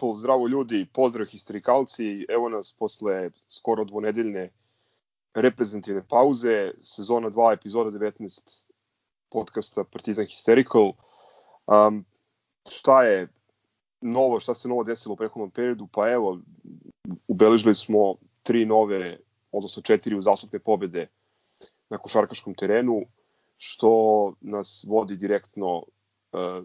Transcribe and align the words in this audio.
People, 0.00 0.18
zdravo 0.18 0.48
ljudi, 0.48 0.86
pozdrav 0.92 1.26
histerikalci, 1.26 2.26
evo 2.28 2.48
nas 2.48 2.72
posle 2.72 3.30
skoro 3.48 3.84
dvonedeljne 3.84 4.50
reprezentativne 5.34 6.02
pauze, 6.08 6.72
sezona 6.80 7.30
2, 7.30 7.52
epizoda 7.52 7.90
19 7.90 8.64
podcasta 9.28 9.84
Partizan 9.84 10.24
Hysterical. 10.24 10.92
Um, 11.66 12.04
šta 12.68 13.02
je 13.02 13.28
novo, 14.00 14.40
šta 14.40 14.54
se 14.54 14.68
novo 14.68 14.84
desilo 14.84 15.12
u 15.12 15.16
prethodnom 15.16 15.50
periodu? 15.50 15.88
Pa 15.92 16.08
evo, 16.10 16.38
ubeležili 17.28 17.74
smo 17.74 18.14
tri 18.42 18.64
nove, 18.64 19.18
odnosno 19.52 19.82
četiri 19.82 20.16
uzastopne 20.16 20.58
pobede 20.58 21.08
na 21.90 21.98
košarkaškom 21.98 22.54
terenu, 22.54 23.02
što 23.56 23.92
nas 24.40 24.84
vodi 24.88 25.16
direktno 25.16 25.76
uh, 25.76 26.64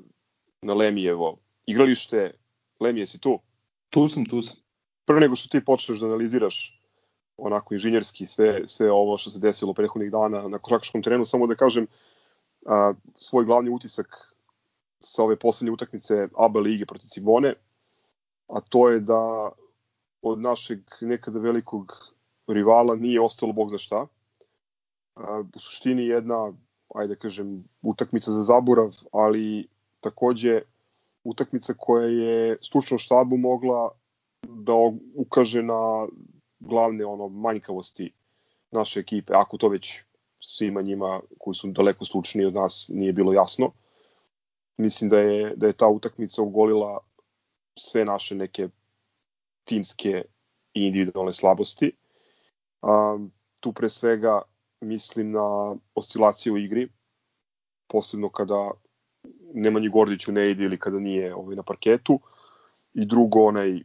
na 0.62 0.74
Lemijevo 0.74 1.38
igralište, 1.66 2.32
Lemi, 2.80 3.00
jesi 3.00 3.20
tu? 3.20 3.40
Tu 3.90 4.08
sam, 4.08 4.26
tu 4.26 4.42
sam. 4.42 4.58
Prvo 5.06 5.20
nego 5.20 5.36
što 5.36 5.50
ti 5.50 5.66
počneš 5.66 6.00
da 6.00 6.06
analiziraš 6.06 6.82
onako 7.38 7.74
inženjerski 7.74 8.28
sve, 8.28 8.68
sve 8.68 8.92
ovo 8.92 9.18
što 9.18 9.30
se 9.30 9.40
desilo 9.40 9.74
prethodnih 9.74 10.12
dana 10.12 10.48
na 10.48 10.60
košarkaškom 10.60 11.04
terenu, 11.04 11.26
samo 11.26 11.48
da 11.48 11.56
kažem 11.56 11.88
a, 12.66 12.94
svoj 13.16 13.46
glavni 13.46 13.70
utisak 13.70 14.36
sa 15.00 15.24
ove 15.24 15.36
poslednje 15.36 15.72
utakmice 15.72 16.28
ABA 16.38 16.60
lige 16.60 16.86
protiv 16.86 17.08
Cibone, 17.08 17.54
a 18.48 18.62
to 18.62 18.90
je 18.90 19.00
da 19.00 19.52
od 20.22 20.40
našeg 20.40 20.80
nekada 21.02 21.40
velikog 21.40 21.94
rivala 22.48 22.96
nije 22.96 23.22
ostalo 23.22 23.54
bog 23.54 23.72
za 23.72 23.78
šta. 23.78 24.08
A, 25.16 25.44
u 25.56 25.60
suštini 25.60 26.08
jedna, 26.08 26.54
ajde 26.96 27.16
da 27.16 27.20
kažem, 27.20 27.64
utakmica 27.82 28.32
za 28.32 28.44
zaborav, 28.44 28.96
ali 29.12 29.68
takođe 30.00 30.62
utakmica 31.26 31.74
koja 31.78 32.08
je 32.08 32.58
stručnom 32.62 32.98
štabu 32.98 33.38
mogla 33.38 33.90
da 34.44 34.74
ukaže 35.16 35.64
na 35.64 36.08
glavne 36.60 37.06
ono 37.06 37.28
manjkavosti 37.28 38.14
naše 38.72 39.00
ekipe, 39.00 39.34
ako 39.34 39.58
to 39.58 39.70
već 39.70 40.02
svima 40.40 40.82
njima 40.82 41.22
koji 41.40 41.56
su 41.56 41.68
daleko 41.68 42.06
stručniji 42.06 42.46
od 42.46 42.54
nas 42.54 42.90
nije 42.94 43.14
bilo 43.14 43.34
jasno. 43.34 43.72
Mislim 44.78 45.10
da 45.10 45.20
je, 45.20 45.56
da 45.56 45.68
je 45.68 45.74
ta 45.74 45.88
utakmica 45.88 46.42
ugolila 46.42 47.00
sve 47.80 48.06
naše 48.06 48.36
neke 48.36 48.68
timske 49.64 50.24
i 50.74 50.88
individualne 50.88 51.34
slabosti. 51.34 51.92
Um, 52.82 53.32
tu 53.60 53.74
pre 53.74 53.90
svega 53.90 54.42
mislim 54.82 55.32
na 55.32 55.76
oscilaciju 55.96 56.54
u 56.54 56.58
igri, 56.58 56.90
posebno 57.88 58.30
kada 58.30 58.72
Nemanji 59.54 59.90
Gordiću 59.90 60.32
ne 60.32 60.52
ide 60.52 60.64
ili 60.64 60.80
kada 60.80 61.00
nije 61.00 61.36
ovaj, 61.36 61.56
na 61.56 61.64
parketu. 61.64 62.20
I 62.94 63.06
drugo, 63.06 63.46
onaj, 63.46 63.80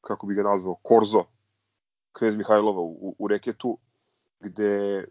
kako 0.00 0.26
bi 0.26 0.34
ga 0.34 0.42
nazvao, 0.42 0.74
Korzo, 0.82 1.24
Knez 2.12 2.36
Mihajlova 2.36 2.80
u, 2.80 3.14
u 3.18 3.28
reketu, 3.28 3.78
gde 4.40 5.04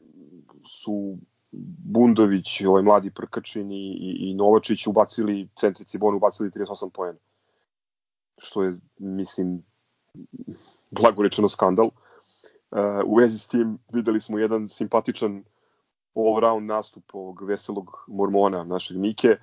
su 0.68 1.18
Bundović, 1.52 2.62
ovaj 2.62 2.84
mladi 2.84 3.12
Prkačin 3.12 3.72
i, 3.72 3.76
i, 3.76 4.30
i 4.30 4.34
Novačić 4.34 4.88
ubacili, 4.88 5.50
centri 5.56 5.86
Cibona 5.86 6.18
ubacili 6.18 6.50
38 6.50 6.90
poena. 6.90 7.20
Što 8.38 8.64
je, 8.64 8.72
mislim, 8.98 9.64
blagorečeno 10.92 11.50
skandal. 11.50 11.90
Uh, 12.72 12.80
u 13.06 13.16
vezi 13.16 13.40
s 13.40 13.48
tim 13.48 13.78
videli 13.94 14.22
smo 14.22 14.40
jedan 14.40 14.68
simpatičan 14.68 15.44
all-round 16.16 16.66
nastup 16.66 17.16
ovog 17.16 17.42
veselog 17.42 18.06
mormona, 18.08 18.64
našeg 18.64 18.98
Mike, 18.98 19.38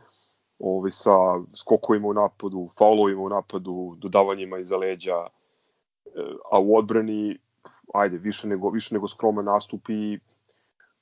ovaj, 0.59 0.91
sa 0.91 1.11
skokovima 1.55 2.09
u 2.09 2.13
napadu, 2.13 2.69
faulovima 2.79 3.23
u 3.23 3.29
napadu, 3.29 3.95
dodavanjima 3.99 4.59
iza 4.59 4.77
leđa, 4.77 5.17
e, 5.17 6.11
a 6.53 6.61
u 6.61 6.77
odbrani, 6.77 7.39
ajde, 7.95 8.19
više 8.19 8.49
nego, 8.49 8.71
više 8.71 8.95
nego 8.95 9.09
skroman 9.09 9.45
nastup 9.45 9.89
i 9.89 10.19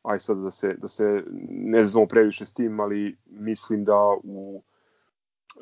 aj 0.02 0.18
sad 0.18 0.38
da 0.38 0.50
se, 0.50 0.74
da 0.74 0.88
se 0.88 1.22
ne 1.48 1.84
znamo 1.84 2.06
previše 2.06 2.46
s 2.46 2.54
tim, 2.54 2.80
ali 2.80 3.16
mislim 3.26 3.84
da 3.84 3.98
u 4.22 4.62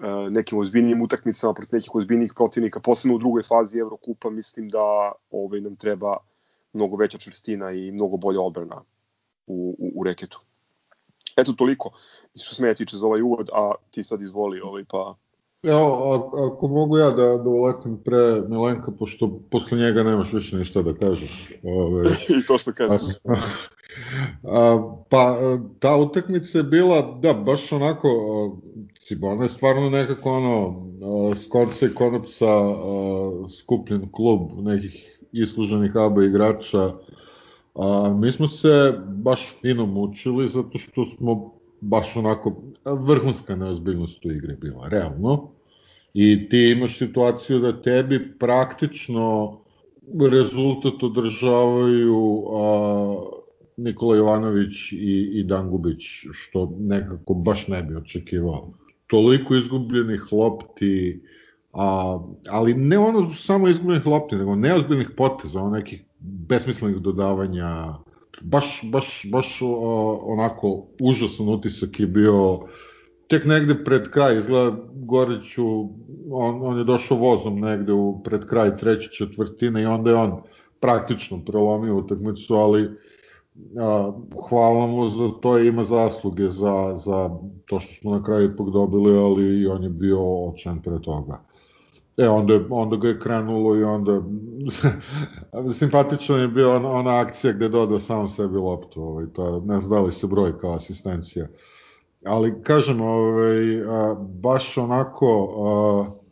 e, 0.03 0.31
nekim 0.31 0.59
ozbiljnijim 0.59 1.03
utakmicama 1.03 1.55
protiv 1.55 1.75
nekih 1.77 1.95
ozbiljnijih 1.95 2.33
protivnika, 2.37 2.81
posebno 2.81 3.17
u 3.17 3.19
drugoj 3.19 3.43
fazi 3.43 3.79
Evrokupa, 3.79 4.31
mislim 4.31 4.69
da 4.69 5.13
ovaj, 5.31 5.61
nam 5.61 5.77
treba 5.77 6.17
mnogo 6.73 6.97
veća 6.97 7.19
čvrstina 7.19 7.71
i 7.73 7.91
mnogo 7.91 8.17
bolja 8.17 8.41
odbrana 8.41 8.83
u, 9.47 9.77
u, 9.79 10.01
u 10.01 10.05
reketu. 10.05 10.41
Eto 11.37 11.53
toliko 11.53 11.91
što 12.41 12.55
se 12.55 12.63
mene 12.63 12.75
tiče 12.75 12.97
za 12.97 13.07
ovaj 13.07 13.23
uvod, 13.23 13.49
a 13.53 13.73
ti 13.91 14.05
sad 14.05 14.23
izvoli 14.23 14.61
ovaj 14.61 14.85
pa... 14.91 15.15
Evo, 15.63 16.31
ako 16.55 16.69
mogu 16.69 16.99
ja 16.99 17.11
da, 17.11 17.25
da 17.37 17.49
uletim 17.51 17.99
pre 18.05 18.43
Milenka, 18.49 18.91
pošto 18.99 19.41
posle 19.51 19.79
njega 19.79 20.03
nemaš 20.03 20.33
više 20.33 20.57
ništa 20.57 20.83
da 20.83 20.95
kažeš. 20.95 21.53
Ove, 21.63 22.11
I 22.39 22.47
to 22.47 22.59
što 22.59 22.73
kažeš. 22.73 23.13
A, 23.25 23.39
a, 24.45 24.95
pa, 25.11 25.39
ta 25.79 25.97
utakmica 25.97 26.59
je 26.59 26.65
bila, 26.65 27.19
da, 27.23 27.33
baš 27.35 27.73
onako, 27.73 28.09
Cibona 28.99 29.43
je 29.43 29.49
stvarno 29.49 29.91
nekako 29.91 30.33
ono, 30.33 30.87
s 31.35 31.49
konca 31.49 31.87
i 31.87 31.95
konopca 31.95 32.47
skupljen 33.59 34.09
klub 34.13 34.41
nekih 34.57 35.21
isluženih 35.33 35.97
ABA 35.97 36.25
igrača, 36.25 36.93
A, 37.75 38.15
mi 38.19 38.33
smo 38.33 38.47
se 38.49 38.93
baš 39.09 39.57
fino 39.61 39.87
mučili 39.87 40.49
zato 40.49 40.79
što 40.79 41.07
smo 41.07 41.53
baš 41.81 42.17
onako 42.17 42.63
vrhunska 42.85 43.57
neozbiljnost 43.57 44.25
u 44.25 44.31
igri 44.31 44.57
bila, 44.57 44.89
realno. 44.89 45.49
I 46.15 46.49
ti 46.49 46.75
imaš 46.77 46.99
situaciju 46.99 47.59
da 47.59 47.83
tebi 47.83 48.39
praktično 48.39 49.59
rezultat 50.31 51.03
održavaju 51.03 52.45
a, 52.57 53.17
Nikola 53.77 54.17
Jovanović 54.17 54.93
i, 54.93 55.31
i 55.35 55.45
Dangubić, 55.45 56.03
što 56.33 56.73
nekako 56.79 57.35
baš 57.35 57.69
ne 57.69 57.83
bi 57.83 57.97
očekivao. 57.97 58.73
Toliko 59.07 59.55
izgubljenih 59.55 60.33
lopti, 60.33 61.23
a, 61.73 62.19
ali 62.49 62.75
ne 62.75 62.99
ono 62.99 63.33
samo 63.33 63.69
izgubljenih 63.69 64.07
lopti, 64.07 64.37
nego 64.37 64.57
neozbiljnih 64.57 65.11
poteza, 65.17 65.61
ono 65.61 65.77
nekih 65.77 66.05
besmislenih 66.23 66.97
dodavanja, 66.97 67.95
baš, 68.43 68.81
baš, 68.93 69.27
baš 69.33 69.59
onako 70.23 70.87
užasan 71.01 71.49
utisak 71.49 72.01
je 72.01 72.07
bio 72.07 72.61
tek 73.33 73.45
negde 73.45 73.85
pred 73.85 74.11
kraj, 74.11 74.39
izgleda 74.39 74.77
Goriću, 74.95 75.65
on, 76.31 76.59
on 76.63 76.79
je 76.79 76.85
došao 76.85 77.19
vozom 77.19 77.61
negde 77.61 77.93
u, 77.93 78.23
pred 78.25 78.47
kraj 78.47 78.77
treće 78.77 79.09
četvrtine 79.09 79.83
i 79.83 79.87
onda 79.87 80.11
je 80.11 80.17
on 80.17 80.43
praktično 80.81 81.41
prelomio 81.47 81.97
utakmicu, 81.97 82.55
ali 82.55 82.91
a, 83.79 84.13
hvala 84.49 84.87
mu 84.87 85.09
za 85.09 85.29
to 85.41 85.59
ima 85.59 85.85
zasluge 85.85 86.49
za, 86.49 86.93
za 86.97 87.31
to 87.67 87.81
što 87.81 87.95
smo 87.95 88.11
na 88.11 88.23
kraju 88.23 88.51
ipak 88.51 88.71
dobili, 88.71 89.19
ali 89.19 89.61
i 89.61 89.67
on 89.67 89.83
je 89.83 89.89
bio 89.91 90.49
očan 90.49 90.83
pre 90.83 91.01
toga. 91.03 91.41
E, 92.17 92.29
onda, 92.29 92.61
onda 92.71 92.97
ga 92.97 93.09
je 93.09 93.19
krenulo 93.19 93.77
i 93.77 93.85
onda 93.85 94.23
simpatično 95.79 96.37
je 96.37 96.49
bio 96.49 96.77
ona, 96.77 96.91
ona 96.91 97.21
akcija 97.21 97.53
gde 97.53 97.69
dodao 97.69 97.99
sam 97.99 98.29
sebi 98.29 98.59
loptu, 98.59 99.03
ovaj, 99.03 99.27
to, 99.33 99.63
ne 99.67 99.81
znam 99.81 99.91
da 99.91 100.01
li 100.07 100.13
se 100.13 100.27
broj 100.27 100.59
kao 100.59 100.75
asistencija. 100.75 101.47
Ali, 102.25 102.63
kažem, 102.63 103.01
ovaj, 103.01 103.83
a, 103.83 104.15
baš 104.15 104.79
onako, 104.79 105.55
a, 105.59 106.23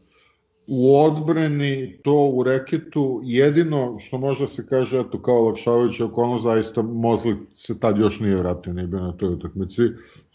u 0.72 1.04
odbrani 1.04 1.98
to 2.02 2.30
u 2.34 2.42
reketu, 2.42 3.20
jedino 3.24 3.98
što 3.98 4.18
može 4.18 4.46
se 4.46 4.66
kaže, 4.66 5.00
eto, 5.00 5.22
kao 5.22 5.34
olakšavajuća 5.34 6.04
okolnost, 6.04 6.44
zaista 6.44 6.82
Mozli 6.82 7.36
se 7.54 7.80
tad 7.80 7.98
još 7.98 8.20
nije 8.20 8.36
vratio, 8.36 8.72
nije 8.72 8.86
bio 8.86 9.00
na 9.00 9.12
toj 9.12 9.28
utakmici, 9.28 9.82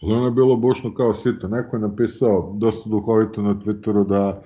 ali 0.02 0.12
ono 0.12 0.24
je 0.24 0.30
bilo 0.30 0.56
bušno 0.56 0.94
kao 0.94 1.14
sito. 1.14 1.48
Neko 1.48 1.76
je 1.76 1.80
napisao 1.80 2.54
dosta 2.58 2.90
duhovito 2.90 3.42
na 3.42 3.54
Twitteru 3.54 4.06
da 4.06 4.42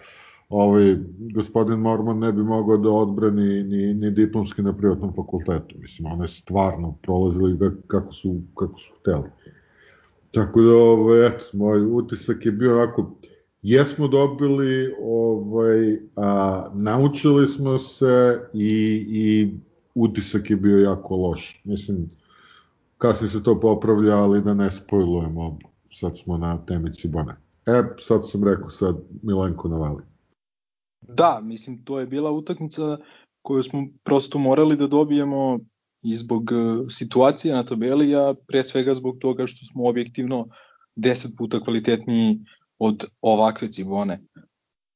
ovaj, 0.50 0.96
gospodin 1.34 1.78
Mormon 1.78 2.18
ne 2.18 2.32
bi 2.32 2.42
mogao 2.42 2.76
da 2.76 2.90
odbrani 2.90 3.62
ni, 3.62 3.94
ni 3.94 4.10
diplomski 4.10 4.62
na 4.62 4.72
privatnom 4.76 5.12
fakultetu. 5.16 5.74
Mislim, 5.78 6.12
one 6.12 6.28
stvarno 6.28 6.94
prolazili 7.02 7.56
da, 7.56 7.70
kako 7.86 8.12
su, 8.12 8.40
kako 8.58 8.78
su 8.78 8.92
hteli. 9.00 9.30
Tako 10.30 10.62
da, 10.62 10.74
ovaj, 10.74 11.26
eto, 11.26 11.44
moj 11.52 11.86
utisak 11.86 12.46
je 12.46 12.52
bio 12.52 12.76
onako, 12.76 13.10
jesmo 13.62 14.08
dobili, 14.08 14.94
ovaj, 15.02 15.98
a, 16.16 16.70
naučili 16.74 17.46
smo 17.46 17.78
se 17.78 18.40
i, 18.52 19.06
i 19.08 19.54
utisak 19.94 20.50
je 20.50 20.56
bio 20.56 20.78
jako 20.78 21.16
loš. 21.16 21.62
Mislim, 21.64 22.08
kasnije 22.98 23.30
se 23.30 23.42
to 23.42 23.60
popravlja, 23.60 24.16
ali 24.16 24.42
da 24.42 24.54
ne 24.54 24.70
spojlujemo, 24.70 25.58
sad 25.92 26.18
smo 26.18 26.38
na 26.38 26.58
temici 26.66 27.08
Bone. 27.08 27.36
E, 27.66 27.82
sad 27.98 28.30
sam 28.30 28.44
rekao, 28.44 28.70
sad 28.70 28.96
Milenko 29.22 29.68
navali. 29.68 30.09
Da, 31.00 31.40
mislim, 31.42 31.84
to 31.84 32.00
je 32.00 32.06
bila 32.06 32.30
utakmica 32.30 32.98
koju 33.42 33.62
smo 33.62 33.86
prosto 34.04 34.38
morali 34.38 34.76
da 34.76 34.86
dobijemo 34.86 35.58
i 36.02 36.16
zbog 36.16 36.52
e, 36.52 36.90
situacije 36.90 37.54
na 37.54 37.64
tabeli, 37.64 38.14
a 38.14 38.34
pre 38.46 38.64
svega 38.64 38.94
zbog 38.94 39.18
toga 39.18 39.46
što 39.46 39.66
smo 39.66 39.88
objektivno 39.88 40.48
10 40.96 41.36
puta 41.38 41.60
kvalitetniji 41.60 42.38
od 42.78 43.04
ovakve 43.20 43.68
Cibone. 43.68 44.20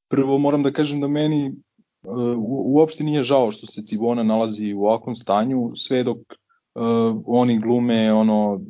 prvo 0.08 0.38
moram 0.38 0.62
da 0.62 0.72
kažem 0.72 1.00
da 1.00 1.08
meni 1.08 1.48
uh, 1.48 2.36
uopšte 2.74 3.04
nije 3.04 3.22
žao 3.22 3.50
što 3.52 3.66
se 3.66 3.82
Cibona 3.82 4.22
nalazi 4.22 4.72
u 4.72 4.84
ovakvom 4.84 5.14
stanju, 5.16 5.72
sve 5.74 6.02
dok 6.02 6.16
uh, 6.18 7.22
oni 7.26 7.58
glume 7.58 8.12
ono 8.12 8.60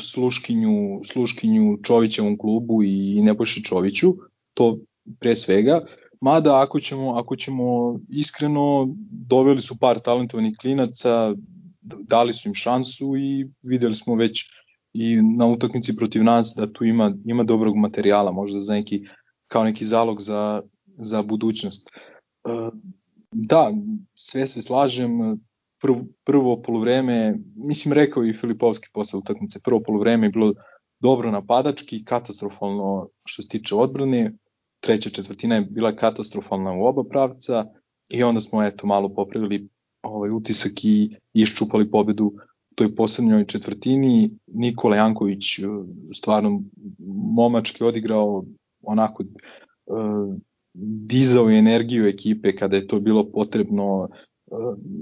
sluškinju, 0.00 1.00
sluškinju 1.04 1.78
Čovićevom 1.82 2.38
klubu 2.38 2.82
i 2.82 3.20
Nebojše 3.22 3.62
Čoviću, 3.62 4.14
to 4.54 4.78
pre 5.18 5.36
svega, 5.36 5.80
mada 6.20 6.62
ako 6.62 6.80
ćemo, 6.80 7.14
ako 7.14 7.36
ćemo 7.36 7.98
iskreno, 8.08 8.88
doveli 9.10 9.60
su 9.60 9.78
par 9.78 9.98
talentovanih 9.98 10.56
klinaca, 10.60 11.34
dali 11.82 12.32
su 12.32 12.48
im 12.48 12.54
šansu 12.54 13.16
i 13.16 13.50
videli 13.62 13.94
smo 13.94 14.14
već 14.14 14.44
i 14.92 15.22
na 15.22 15.46
utakmici 15.46 15.96
protiv 15.96 16.24
nas 16.24 16.54
da 16.56 16.72
tu 16.72 16.84
ima, 16.84 17.12
ima 17.24 17.44
dobrog 17.44 17.76
materijala, 17.76 18.32
možda 18.32 18.60
za 18.60 18.72
neki, 18.72 19.02
kao 19.48 19.64
neki 19.64 19.84
zalog 19.84 20.20
za, 20.20 20.62
za 20.98 21.22
budućnost. 21.22 21.88
E, 21.88 22.48
da, 23.32 23.72
sve 24.14 24.46
se 24.46 24.62
slažem, 24.62 25.10
prvo, 25.80 26.04
prvo 26.24 26.62
polovreme, 26.62 27.38
mislim 27.56 27.92
rekao 27.92 28.24
i 28.24 28.34
Filipovski 28.34 28.88
posle 28.92 29.18
utakmice, 29.18 29.60
prvo 29.64 29.80
polovreme 29.86 30.26
je 30.26 30.30
bilo 30.30 30.54
dobro 31.00 31.30
napadački, 31.30 32.04
katastrofalno 32.04 33.08
što 33.24 33.42
se 33.42 33.48
tiče 33.48 33.74
odbrane, 33.74 34.32
treća 34.80 35.10
četvrtina 35.10 35.54
je 35.54 35.60
bila 35.60 35.96
katastrofalna 35.96 36.72
u 36.72 36.84
oba 36.84 37.04
pravca 37.04 37.66
i 38.08 38.22
onda 38.22 38.40
smo 38.40 38.64
eto 38.64 38.86
malo 38.86 39.14
popravili 39.14 39.68
ovaj 40.02 40.30
utisak 40.30 40.72
i 40.84 41.16
iščupali 41.34 41.90
pobedu 41.90 42.26
u 42.70 42.74
toj 42.74 42.94
poslednjoj 42.94 43.44
četvrtini. 43.44 44.30
Nikola 44.46 44.96
Janković 44.96 45.58
e, 45.58 45.62
stvarno 46.14 46.62
momački 47.34 47.84
odigrao 47.84 48.44
onako 48.82 49.22
uh, 49.22 50.36
dizao 51.06 51.48
je 51.48 51.58
energiju 51.58 52.06
ekipe 52.06 52.56
kada 52.56 52.76
je 52.76 52.86
to 52.86 53.00
bilo 53.00 53.30
potrebno 53.30 54.08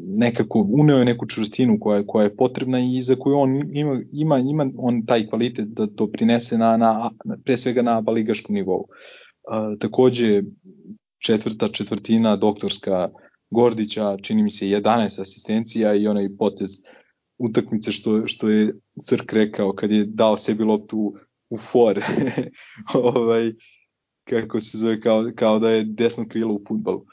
nekako 0.07 0.67
uneo 0.71 0.99
je 0.99 1.05
neku 1.05 1.27
čvrstinu 1.27 1.79
koja, 1.81 2.07
koja 2.07 2.25
je 2.25 2.37
potrebna 2.37 2.81
i 2.81 3.03
za 3.03 3.17
koju 3.17 3.37
on 3.37 3.77
ima, 3.77 4.03
ima, 4.13 4.39
ima 4.39 4.71
on 4.77 5.07
taj 5.07 5.27
kvalitet 5.27 5.69
da 5.69 5.87
to 5.87 6.07
prinese 6.07 6.59
na, 6.59 6.77
na, 6.77 7.11
pre 7.45 7.57
svega 7.57 7.83
na 7.83 8.01
baligaškom 8.01 8.55
nivou. 8.55 8.87
Uh, 9.49 9.79
takođe, 9.79 10.43
četvrta 11.19 11.69
četvrtina 11.69 12.37
doktorska 12.37 13.09
Gordića, 13.50 14.17
čini 14.23 14.43
mi 14.43 14.50
se 14.50 14.67
11 14.67 15.21
asistencija 15.21 15.95
i 15.95 16.06
onaj 16.06 16.29
potez 16.39 16.71
utakmice 17.39 17.93
što, 17.93 18.27
što 18.27 18.49
je 18.49 18.75
Crk 19.05 19.33
rekao 19.33 19.73
kad 19.73 19.91
je 19.91 20.05
dao 20.06 20.37
sebi 20.37 20.65
loptu 20.65 21.15
u 21.50 21.59
for, 21.59 22.00
ovaj, 22.95 23.53
kako 24.25 24.61
se 24.61 24.79
zove, 24.79 25.00
kao, 25.00 25.31
kao 25.35 25.59
da 25.59 25.71
je 25.71 25.85
desno 25.85 26.25
krilo 26.29 26.55
u 26.55 26.62
futbalu. 26.69 27.05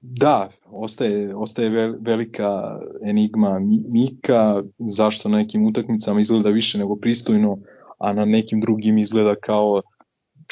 Da, 0.00 0.50
ostaje, 0.66 1.36
ostaje 1.36 1.94
velika 2.00 2.78
enigma 3.04 3.60
Mika, 3.88 4.62
zašto 4.78 5.28
na 5.28 5.36
nekim 5.36 5.66
utakmicama 5.66 6.20
izgleda 6.20 6.50
više 6.50 6.78
nego 6.78 6.96
pristojno, 6.96 7.58
a 7.98 8.12
na 8.12 8.24
nekim 8.24 8.60
drugim 8.60 8.98
izgleda 8.98 9.34
kao 9.34 9.82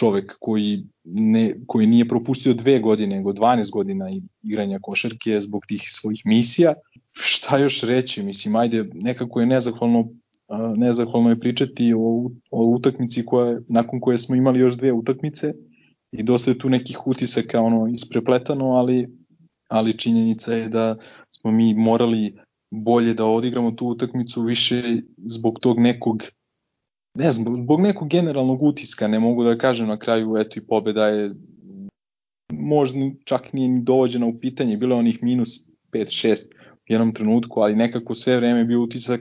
čovek 0.01 0.37
koji, 0.41 0.85
ne, 1.05 1.55
koji 1.67 1.87
nije 1.87 2.09
propustio 2.09 2.55
dve 2.55 2.79
godine, 2.81 3.17
nego 3.17 3.33
12 3.33 3.71
godina 3.71 4.07
igranja 4.43 4.79
košarke 4.83 5.41
zbog 5.41 5.67
tih 5.69 5.83
svojih 5.87 6.23
misija. 6.25 6.75
Šta 7.13 7.59
još 7.59 7.83
reći, 7.83 8.23
mislim, 8.23 8.57
ajde, 8.57 8.85
nekako 8.95 9.41
je 9.41 9.47
nezahvalno 9.47 10.09
nezahvalno 10.77 11.31
je 11.31 11.41
pričati 11.41 11.93
o, 11.95 12.31
o 12.51 12.65
utakmici 12.65 13.25
koja, 13.27 13.59
nakon 13.69 14.01
koje 14.01 14.19
smo 14.19 14.37
imali 14.37 14.61
još 14.61 14.77
dve 14.77 14.93
utakmice 14.93 15.53
i 16.13 16.23
dosta 16.23 16.51
je 16.51 16.59
tu 16.59 16.69
nekih 16.69 17.07
utisaka 17.07 17.61
ono 17.61 17.87
isprepletano, 17.95 18.73
ali 18.73 19.09
ali 19.69 19.99
činjenica 19.99 20.53
je 20.53 20.69
da 20.69 20.97
smo 21.31 21.51
mi 21.51 21.75
morali 21.75 22.37
bolje 22.71 23.15
da 23.15 23.25
odigramo 23.25 23.71
tu 23.71 23.87
utakmicu 23.87 24.43
više 24.43 24.83
zbog 25.17 25.59
tog 25.61 25.79
nekog 25.79 26.23
ne 27.15 27.33
znam, 27.33 27.63
zbog 27.63 27.81
nekog 27.81 28.09
generalnog 28.09 28.63
utiska, 28.63 29.09
ne 29.09 29.19
mogu 29.19 29.45
da 29.45 29.59
kažem 29.59 29.89
na 29.89 29.99
kraju, 29.99 30.37
eto 30.37 30.59
i 30.59 30.67
pobeda 30.67 31.07
je 31.07 31.35
možda 32.53 32.99
čak 33.25 33.53
nije 33.53 33.69
ni 33.69 33.83
dovođena 33.83 34.27
u 34.27 34.39
pitanje, 34.41 34.77
bilo 34.77 34.95
je 34.97 34.99
onih 34.99 35.23
minus 35.23 35.49
5-6 35.93 36.37
u 36.75 36.93
jednom 36.93 37.15
trenutku, 37.15 37.61
ali 37.61 37.77
nekako 37.77 38.15
sve 38.15 38.37
vreme 38.37 38.65
bio 38.65 38.83
utisak 38.83 39.21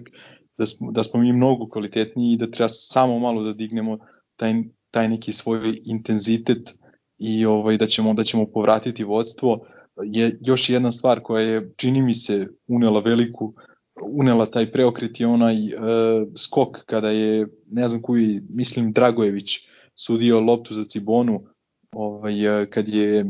da 0.58 0.66
smo, 0.66 0.92
da 0.92 1.04
smo 1.04 1.20
mi 1.20 1.34
mnogo 1.34 1.70
kvalitetniji 1.70 2.34
i 2.34 2.38
da 2.38 2.52
treba 2.52 2.70
samo 2.70 3.20
malo 3.20 3.44
da 3.44 3.54
dignemo 3.54 3.98
taj, 4.36 4.54
taj 4.92 5.10
neki 5.10 5.34
svoj 5.34 5.82
intenzitet 5.86 6.76
i 7.18 7.46
ovaj 7.46 7.78
da 7.78 7.86
ćemo 7.86 8.14
da 8.14 8.24
ćemo 8.24 8.46
povratiti 8.46 9.04
vodstvo. 9.04 9.60
Je 10.04 10.40
još 10.46 10.70
jedna 10.70 10.92
stvar 10.92 11.20
koja 11.20 11.44
je, 11.44 11.72
čini 11.76 12.02
mi 12.02 12.14
se, 12.16 12.48
unela 12.68 13.00
veliku, 13.00 13.54
unela 14.02 14.46
taj 14.46 14.72
preokret 14.72 15.20
je 15.20 15.28
onaj 15.28 15.68
e, 15.68 15.76
skok 16.38 16.86
kada 16.86 17.10
je, 17.10 17.48
ne 17.72 17.88
znam 17.88 18.02
koji, 18.02 18.42
mislim 18.50 18.92
Dragojević 18.92 19.58
sudio 19.96 20.40
loptu 20.40 20.74
za 20.74 20.84
Cibonu, 20.84 21.44
ovaj, 21.92 22.62
e, 22.62 22.70
kad 22.70 22.88
je 22.88 23.26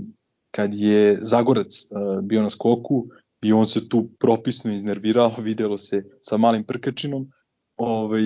kad 0.52 0.74
je 0.74 1.20
Zagorac 1.22 1.74
uh, 1.92 2.24
bio 2.24 2.42
na 2.42 2.50
skoku 2.50 3.08
i 3.42 3.54
on 3.54 3.68
se 3.68 3.90
tu 3.90 4.10
propisno 4.20 4.74
iznervirao, 4.74 5.34
videlo 5.50 5.78
se 5.78 6.04
sa 6.22 6.38
malim 6.38 6.64
prkačinom, 6.64 7.32
ovaj, 7.78 8.22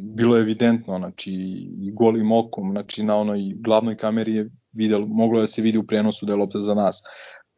bilo 0.00 0.36
je 0.36 0.40
evidentno, 0.40 0.98
znači 0.98 1.32
i 1.78 1.92
golim 1.92 2.32
okom, 2.32 2.70
znači 2.70 3.02
na 3.02 3.16
onoj 3.16 3.54
glavnoj 3.56 3.96
kameri 3.96 4.34
je 4.34 4.50
videlo, 4.72 5.06
moglo 5.06 5.40
da 5.40 5.46
se 5.46 5.62
vidi 5.62 5.78
u 5.78 5.86
prenosu 5.86 6.26
da 6.26 6.32
je 6.32 6.36
lopta 6.36 6.58
za 6.58 6.74
nas. 6.74 7.02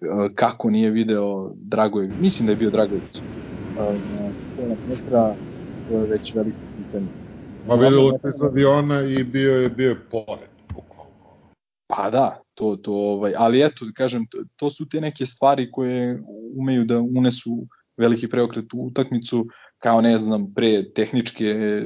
E, 0.01 0.35
kako 0.35 0.71
nije 0.71 0.91
video 0.91 1.53
Dragojević, 1.55 2.15
mislim 2.21 2.47
da 2.47 2.53
je 2.53 2.57
bio 2.57 2.71
Dragojević, 2.71 3.17
e, 3.17 3.23
pola 4.57 4.77
metra, 4.89 5.35
to 5.89 5.99
je 5.99 6.07
već 6.07 6.35
veliko 6.35 6.59
pitanje. 6.77 7.07
Ma 7.69 7.75
videlo 7.75 8.19
se 8.19 8.29
iz 8.29 8.43
aviona 8.43 9.01
i 9.03 9.25
bio 9.25 9.57
je, 9.57 9.69
bio 9.69 9.89
je 9.89 10.01
pored, 10.11 10.49
bukvalno. 10.75 11.13
Pa 11.87 12.11
da, 12.11 12.43
to, 12.55 12.77
to, 12.77 12.93
ovaj, 12.93 13.33
ali 13.37 13.63
eto, 13.63 13.85
kažem, 13.95 14.27
to, 14.27 14.39
to 14.57 14.71
su 14.71 14.89
te 14.89 15.01
neke 15.01 15.27
stvari 15.27 15.71
koje 15.73 16.23
umeju 16.57 16.85
da 16.85 17.01
unesu 17.01 17.67
veliki 17.97 18.29
preokret 18.29 18.75
u 18.75 18.87
utakmicu, 18.87 19.47
kao 19.79 20.01
ne 20.01 20.19
znam, 20.19 20.55
pre 20.55 20.93
tehničke 20.93 21.83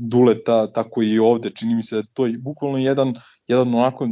duleta, 0.00 0.72
tako 0.72 1.02
i 1.02 1.18
ovde, 1.18 1.50
čini 1.50 1.74
mi 1.74 1.82
se 1.82 1.96
da 1.96 2.02
to 2.12 2.26
je 2.26 2.38
bukvalno 2.38 2.78
jedan, 2.78 3.14
jedan 3.46 3.74
onako, 3.74 4.08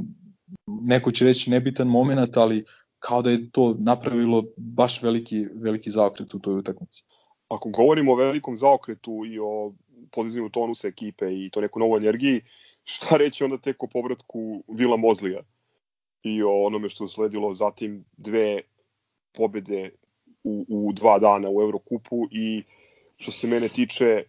neko 0.67 1.13
će 1.13 1.25
reći 1.25 1.51
nebitan 1.51 1.89
moment, 1.89 2.37
ali 2.37 2.65
kao 3.03 3.23
da 3.23 3.31
je 3.31 3.51
to 3.51 3.75
napravilo 3.79 4.45
baš 4.57 5.03
veliki, 5.03 5.47
veliki 5.55 5.91
zaokret 5.91 6.35
u 6.35 6.39
toj 6.39 6.59
utakmici. 6.59 7.05
Ako 7.49 7.69
govorimo 7.69 8.13
o 8.13 8.17
velikom 8.17 8.57
zaokretu 8.57 9.25
i 9.27 9.39
o 9.39 9.73
podizanju 10.13 10.49
tonusa 10.49 10.89
ekipe 10.89 11.27
i 11.35 11.51
to 11.51 11.61
neku 11.61 11.81
novu 11.81 11.97
energiji, 11.97 12.41
šta 12.85 13.17
reći 13.17 13.45
onda 13.45 13.59
tek 13.59 13.83
o 13.83 13.87
povratku 13.87 14.65
Vila 14.69 14.97
Mozlija 14.97 15.43
i 16.23 16.43
o 16.43 16.67
onome 16.67 16.89
što 16.89 17.05
je 17.05 17.09
sledilo 17.09 17.53
zatim 17.53 18.05
dve 18.17 18.61
pobede 19.33 19.91
u, 20.45 20.65
u 20.69 20.93
dva 20.93 21.19
dana 21.19 21.49
u 21.51 21.63
Eurokupu 21.63 22.27
i 22.31 22.63
što 23.17 23.31
se 23.31 23.47
mene 23.47 23.69
tiče 23.69 24.25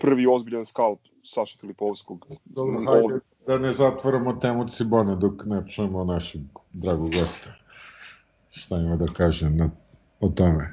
prvi 0.00 0.26
ozbiljan 0.26 0.66
skalp 0.66 1.00
Saša 1.24 1.58
Filipovskog. 1.60 2.26
Dobro, 2.44 2.84
hajde 2.86 3.20
da 3.46 3.58
ne 3.58 3.72
zatvoramo 3.72 4.32
temu 4.32 4.68
Cibone 4.68 5.16
dok 5.16 5.44
ne 5.46 5.62
čujemo 5.68 6.04
našeg 6.04 6.42
dragog 6.72 7.12
gosta 7.14 7.59
šta 8.50 8.76
ima 8.76 8.96
da 8.96 9.06
kažem 9.06 9.56
na, 9.56 9.70
o 10.20 10.28
tome. 10.28 10.68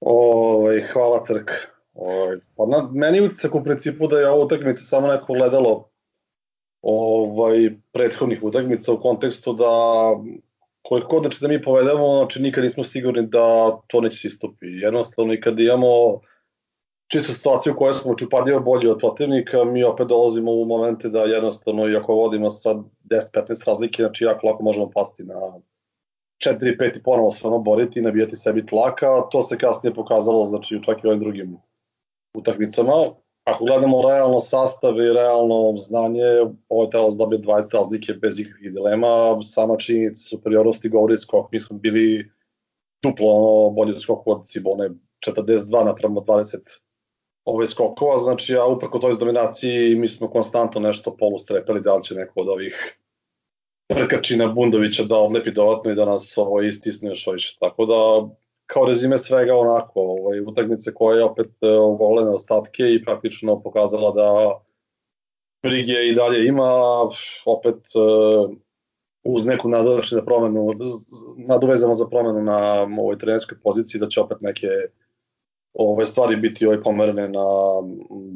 Ovaj 0.00 0.82
hvala 0.92 1.24
crk. 1.24 1.50
Ovaj 1.94 2.36
pa 2.56 2.66
na 2.66 2.88
meni 2.92 3.20
utisak 3.20 3.54
u 3.54 3.64
principu 3.64 4.06
da 4.06 4.18
je 4.18 4.30
ovo 4.30 4.44
utakmica 4.44 4.82
samo 4.82 5.06
neko 5.06 5.32
gledalo 5.32 5.90
ovaj 6.82 7.70
prethodnih 7.92 8.42
utakmica 8.42 8.92
u 8.92 9.00
kontekstu 9.00 9.52
da 9.52 9.66
koliko 10.88 11.08
god 11.08 11.22
znači 11.22 11.38
da 11.40 11.48
mi 11.48 11.62
povedemo, 11.62 12.16
znači 12.16 12.42
nikad 12.42 12.64
nismo 12.64 12.84
sigurni 12.84 13.26
da 13.26 13.78
to 13.86 14.00
neće 14.00 14.18
se 14.18 14.28
istupi. 14.28 14.66
Jednostavno 14.66 15.34
i 15.34 15.40
kad 15.40 15.60
imamo 15.60 16.20
čistu 17.10 17.34
situaciju 17.34 17.74
koja 17.76 17.92
smo 17.92 18.16
čupadljivo 18.16 18.60
bolji 18.60 18.88
od 18.88 18.98
protivnika, 18.98 19.64
mi 19.64 19.84
opet 19.84 20.06
dolazimo 20.06 20.52
u 20.52 20.64
momente 20.64 21.08
da 21.08 21.22
jednostavno, 21.22 21.88
iako 21.88 22.14
vodimo 22.14 22.50
sad 22.50 22.76
10-15 23.10 23.66
razlike, 23.66 24.02
znači 24.02 24.24
jako 24.24 24.46
lako 24.46 24.62
možemo 24.62 24.90
pasti 24.94 25.24
na 25.24 25.34
4-5 26.46 26.98
i 26.98 27.02
ponovo 27.02 27.30
se 27.30 27.46
ono 27.46 27.58
boriti 27.58 27.98
i 27.98 28.02
nabijati 28.02 28.36
sebi 28.36 28.66
tlaka, 28.66 29.06
to 29.30 29.42
se 29.42 29.58
kasnije 29.58 29.94
pokazalo 29.94 30.44
znači 30.44 30.82
čak 30.82 31.04
i 31.04 31.06
ovim 31.06 31.20
drugim 31.20 31.56
utakmicama, 32.34 32.92
ako 33.48 33.64
gledamo 33.64 34.02
realno 34.08 34.40
sastav 34.40 35.00
i 35.00 35.12
realno 35.12 35.74
znanje, 35.78 36.24
ovo 36.68 36.82
je 36.82 36.90
trebalo 36.90 37.10
da 37.10 37.16
dobije 37.16 37.40
20 37.40 37.74
razlike 37.74 38.12
bez 38.12 38.38
ikakvih 38.38 38.72
dilema, 38.72 39.42
sama 39.42 39.76
činjenica 39.76 40.20
superiornosti 40.20 40.88
govori 40.88 41.16
skok, 41.16 41.52
mi 41.52 41.60
smo 41.60 41.78
bili 41.78 42.30
duplo 43.02 43.28
ono, 43.32 43.70
bolji 43.70 43.92
od 43.92 44.02
skoku 44.02 44.32
od 44.32 44.46
Cibone, 44.46 44.90
42 45.26 45.84
napravimo 45.84 46.20
20 46.20 46.58
ove 47.44 47.66
skokova, 47.66 48.18
znači 48.18 48.56
a 48.56 48.66
uprko 48.66 48.98
toj 48.98 49.16
dominaciji 49.16 49.96
mi 49.96 50.08
smo 50.08 50.30
konstantno 50.30 50.80
nešto 50.80 51.16
polustrepeli 51.16 51.80
da 51.80 51.94
li 51.94 52.04
će 52.04 52.14
neko 52.14 52.40
od 52.40 52.48
ovih 52.48 52.98
prkačina 53.88 54.46
Bundovića 54.46 55.04
da 55.04 55.16
odlepi 55.16 55.52
dodatno 55.52 55.90
i 55.90 55.94
da 55.94 56.04
nas 56.04 56.38
ovo 56.38 56.62
istisne 56.62 57.08
još 57.08 57.26
više. 57.26 57.56
Tako 57.60 57.86
da 57.86 58.28
kao 58.68 58.84
rezime 58.86 59.18
svega 59.18 59.56
onako, 59.56 60.00
ovaj, 60.00 60.40
utakmice 60.40 60.94
koja 60.94 61.16
je 61.18 61.24
opet 61.24 61.50
e, 61.60 61.70
ogolene 61.70 62.30
ostatke 62.30 62.92
i 62.94 63.04
praktično 63.04 63.62
pokazala 63.62 64.12
da 64.12 64.60
brige 65.62 65.94
i 65.94 66.14
dalje 66.14 66.46
ima, 66.46 66.72
opet 67.46 67.76
e, 67.76 67.98
uz 69.24 69.46
neku 69.46 69.68
nadodašnju 69.68 70.16
za 70.16 70.22
promenu, 70.22 70.68
nadovezano 71.36 71.94
za 71.94 72.06
promenu 72.06 72.42
na 72.42 72.82
ovoj 72.82 73.18
trenerskoj 73.18 73.58
poziciji, 73.62 74.00
da 74.00 74.08
će 74.08 74.20
opet 74.20 74.40
neke 74.40 74.68
ove 75.74 76.06
stvari 76.06 76.36
biti 76.36 76.66
ovaj 76.66 76.82
pomerene 76.82 77.28
na 77.28 77.46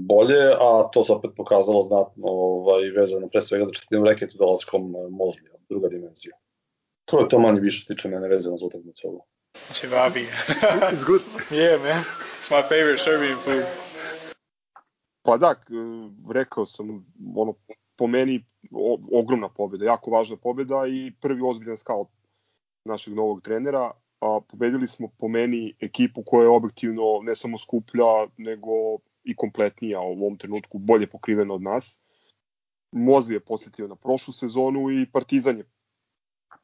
bolje, 0.08 0.42
a 0.60 0.88
to 0.92 1.04
se 1.04 1.12
opet 1.12 1.30
pokazalo 1.36 1.82
znatno 1.82 2.26
ovaj, 2.26 2.90
vezano 2.90 3.28
pre 3.28 3.42
svega 3.42 3.64
za 3.64 3.72
četvrtinu 3.72 4.04
reketu 4.04 4.38
dolaskom 4.38 4.94
Mozlija, 5.10 5.54
druga 5.68 5.88
dimenzija. 5.88 6.36
To 7.04 7.20
je 7.20 7.28
to 7.28 7.38
manje 7.38 7.60
više 7.60 7.86
tiče 7.86 8.08
mene 8.08 8.28
vezano 8.28 8.56
za 8.56 8.66
utakmicu 8.66 9.08
ovo. 9.08 9.26
Cevabi. 9.70 10.26
It's 10.92 11.04
good. 11.04 11.22
yeah, 11.50 11.76
man. 11.82 12.04
It's 12.38 12.50
my 12.50 12.62
favorite 12.62 12.98
Serbian 12.98 13.36
food. 13.36 13.64
Pa 15.22 15.36
da, 15.36 15.54
rekao 16.30 16.66
sam, 16.66 17.06
ono, 17.36 17.54
po 17.96 18.06
meni 18.06 18.44
o, 18.70 18.98
ogromna 19.12 19.48
pobjeda, 19.48 19.84
jako 19.84 20.10
važna 20.10 20.36
pobjeda 20.36 20.86
i 20.86 21.12
prvi 21.20 21.42
ozbiljan 21.42 21.78
scout 21.78 22.08
našeg 22.84 23.14
novog 23.14 23.42
trenera. 23.42 23.90
A, 24.20 24.40
pobedili 24.48 24.88
smo 24.88 25.08
po 25.18 25.28
meni 25.28 25.74
ekipu 25.80 26.22
koja 26.26 26.42
je 26.42 26.48
objektivno 26.48 27.20
ne 27.22 27.36
samo 27.36 27.58
skuplja, 27.58 28.26
nego 28.36 28.70
i 29.24 29.36
kompletnija 29.36 30.00
u 30.00 30.12
ovom 30.12 30.38
trenutku, 30.38 30.78
bolje 30.78 31.06
pokrivena 31.06 31.54
od 31.54 31.62
nas. 31.62 31.98
Mozli 32.92 33.34
je 33.34 33.40
podsjetio 33.40 33.88
na 33.88 33.96
prošlu 33.96 34.32
sezonu 34.32 34.90
i 34.90 35.06
Partizan 35.12 35.58
je 35.58 35.64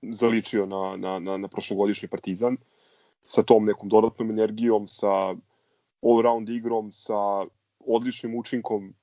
zaličio 0.02 0.66
na, 0.66 0.96
na, 0.96 1.18
na, 1.18 1.36
na 1.36 1.48
prošlogodišnji 1.48 2.08
Partizan 2.08 2.56
sa 3.28 3.42
tom 3.42 3.66
nekom 3.68 3.88
dodatnom 3.92 4.30
energijom, 4.30 4.86
sa 4.88 5.34
all-round 6.00 6.48
igrom, 6.48 6.90
sa 6.90 7.44
odličnim 7.80 8.34
učinkom 8.34 8.94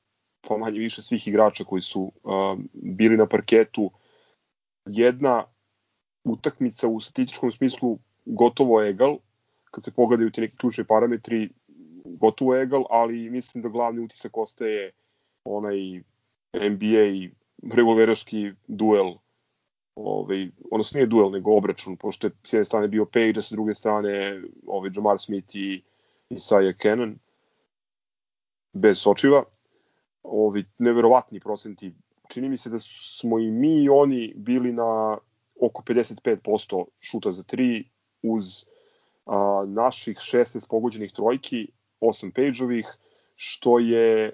pa 0.47 0.57
manje 0.57 0.79
više 0.79 1.01
svih 1.01 1.27
igrača 1.27 1.63
koji 1.63 1.81
su 1.81 2.01
uh, 2.01 2.57
bili 2.73 3.17
na 3.17 3.25
parketu. 3.25 3.91
Jedna 4.85 5.43
utakmica 6.23 6.87
u 6.87 6.99
statističkom 6.99 7.51
smislu 7.51 7.97
gotovo 8.25 8.81
egal, 8.83 9.17
kad 9.71 9.83
se 9.83 9.91
pogledaju 9.91 10.31
ti 10.31 10.41
neki 10.41 10.57
ključni 10.57 10.83
parametri, 10.83 11.49
gotovo 12.05 12.55
egal, 12.55 12.85
ali 12.89 13.29
mislim 13.29 13.61
da 13.63 13.69
glavni 13.69 14.01
utisak 14.01 14.37
ostaje 14.37 14.91
onaj 15.45 16.01
NBA 16.53 17.29
revolveraški 17.73 18.51
duel 18.67 19.13
ovaj, 19.95 20.49
odnosno 20.71 20.97
nije 20.97 21.07
duel, 21.07 21.31
nego 21.31 21.55
obračun, 21.57 21.97
pošto 21.97 22.27
je 22.27 22.31
s 22.43 22.53
jedne 22.53 22.65
strane 22.65 22.87
bio 22.87 23.05
Page, 23.05 23.33
a 23.37 23.41
sa 23.41 23.55
druge 23.55 23.75
strane 23.75 24.41
ovaj, 24.67 24.91
Jamar 24.95 25.19
Smith 25.19 25.55
i 25.55 25.83
Isaiah 26.29 26.75
Cannon, 26.81 27.17
bez 28.73 28.99
sočiva. 29.01 29.43
Ovi 30.23 30.65
neverovatni 30.77 31.39
procenti. 31.39 31.93
Čini 32.29 32.49
mi 32.49 32.57
se 32.57 32.69
da 32.69 32.79
smo 32.79 33.39
i 33.39 33.51
mi 33.51 33.83
i 33.83 33.89
oni 33.89 34.33
bili 34.35 34.71
na 34.73 35.17
oko 35.61 35.83
55% 35.83 36.85
šuta 36.99 37.31
za 37.31 37.43
3 37.43 37.83
uz 38.21 38.65
a, 39.25 39.63
naših 39.67 40.17
16 40.17 40.69
pogođenih 40.69 41.11
trojki, 41.13 41.67
8 42.01 42.31
page-ovih, 42.31 42.97
što 43.35 43.79
je 43.79 44.33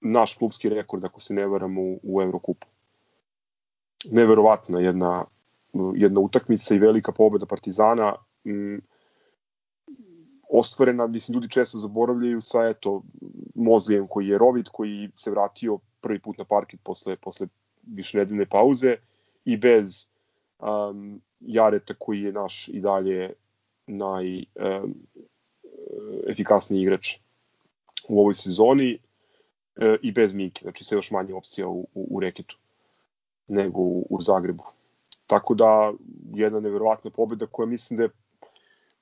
naš 0.00 0.34
klubski 0.34 0.68
rekord, 0.68 1.04
ako 1.04 1.20
se 1.20 1.34
ne 1.34 1.46
varam, 1.46 1.78
u, 1.78 2.00
u 2.02 2.22
Evrokupu 2.22 2.66
neverovatna 4.10 4.80
jedna, 4.80 5.24
jedna 5.94 6.20
utakmica 6.20 6.74
i 6.74 6.78
velika 6.78 7.12
pobeda 7.12 7.46
Partizana. 7.46 8.14
Mm, 8.46 8.78
ostvarena, 10.50 11.06
mislim, 11.06 11.34
ljudi 11.34 11.50
često 11.50 11.78
zaboravljaju 11.78 12.40
sa, 12.40 12.68
eto, 12.68 13.02
Mozlijem 13.54 14.06
koji 14.08 14.28
je 14.28 14.38
rovit, 14.38 14.68
koji 14.68 15.10
se 15.16 15.30
vratio 15.30 15.78
prvi 16.00 16.18
put 16.18 16.38
na 16.38 16.44
parket 16.44 16.80
posle, 16.82 17.16
posle 17.16 17.46
višenedeljne 17.82 18.46
pauze 18.46 18.96
i 19.44 19.56
bez 19.56 20.06
um, 20.58 21.20
Jareta 21.40 21.94
koji 21.98 22.22
je 22.22 22.32
naš 22.32 22.68
i 22.68 22.80
dalje 22.80 23.32
naj 23.86 24.36
um, 24.36 24.94
efikasniji 26.28 26.82
igrač 26.82 27.16
u 28.08 28.20
ovoj 28.20 28.34
sezoni 28.34 28.98
e, 29.76 29.96
i 30.02 30.12
bez 30.12 30.34
Mike, 30.34 30.60
znači 30.62 30.84
sve 30.84 30.96
još 30.96 31.10
manje 31.10 31.34
opcija 31.34 31.68
u, 31.68 31.80
u, 31.94 32.06
u 32.10 32.20
reketu 32.20 32.58
nego 33.48 33.80
u, 33.80 34.06
u 34.10 34.20
Zagrebu. 34.20 34.64
Tako 35.26 35.54
da 35.54 35.92
jedna 36.34 36.60
neverovatna 36.60 37.10
pobeda 37.10 37.46
koja 37.46 37.66
mislim 37.66 37.96
da 37.96 38.02
je 38.02 38.10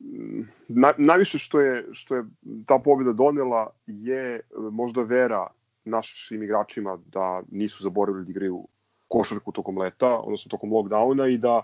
mm, 0.01 0.43
na, 0.69 0.93
najviše 0.99 1.39
što 1.39 1.61
je 1.61 1.89
što 1.93 2.17
je 2.17 2.25
ta 2.67 2.79
pobeda 2.79 3.13
donela 3.13 3.71
je 3.87 4.41
možda 4.71 5.03
vera 5.03 5.47
našim 5.85 6.43
igračima 6.43 6.99
da 7.07 7.43
nisu 7.51 7.83
zaboravili 7.83 8.25
da 8.25 8.31
igraju 8.31 8.67
košarku 9.09 9.53
tokom 9.53 9.79
leta, 9.79 10.19
odnosno 10.19 10.49
tokom 10.49 10.71
lockdowna 10.71 11.35
i 11.35 11.39
da 11.39 11.63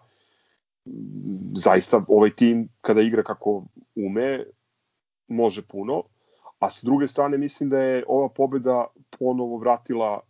mm, 0.86 1.54
zaista 1.54 2.04
ovaj 2.08 2.30
tim 2.30 2.68
kada 2.80 3.00
igra 3.00 3.22
kako 3.22 3.64
ume 3.96 4.44
može 5.28 5.62
puno, 5.62 6.02
a 6.58 6.70
sa 6.70 6.86
druge 6.86 7.08
strane 7.08 7.38
mislim 7.38 7.70
da 7.70 7.78
je 7.78 8.04
ova 8.08 8.28
pobeda 8.28 8.86
ponovo 9.18 9.58
vratila 9.58 10.20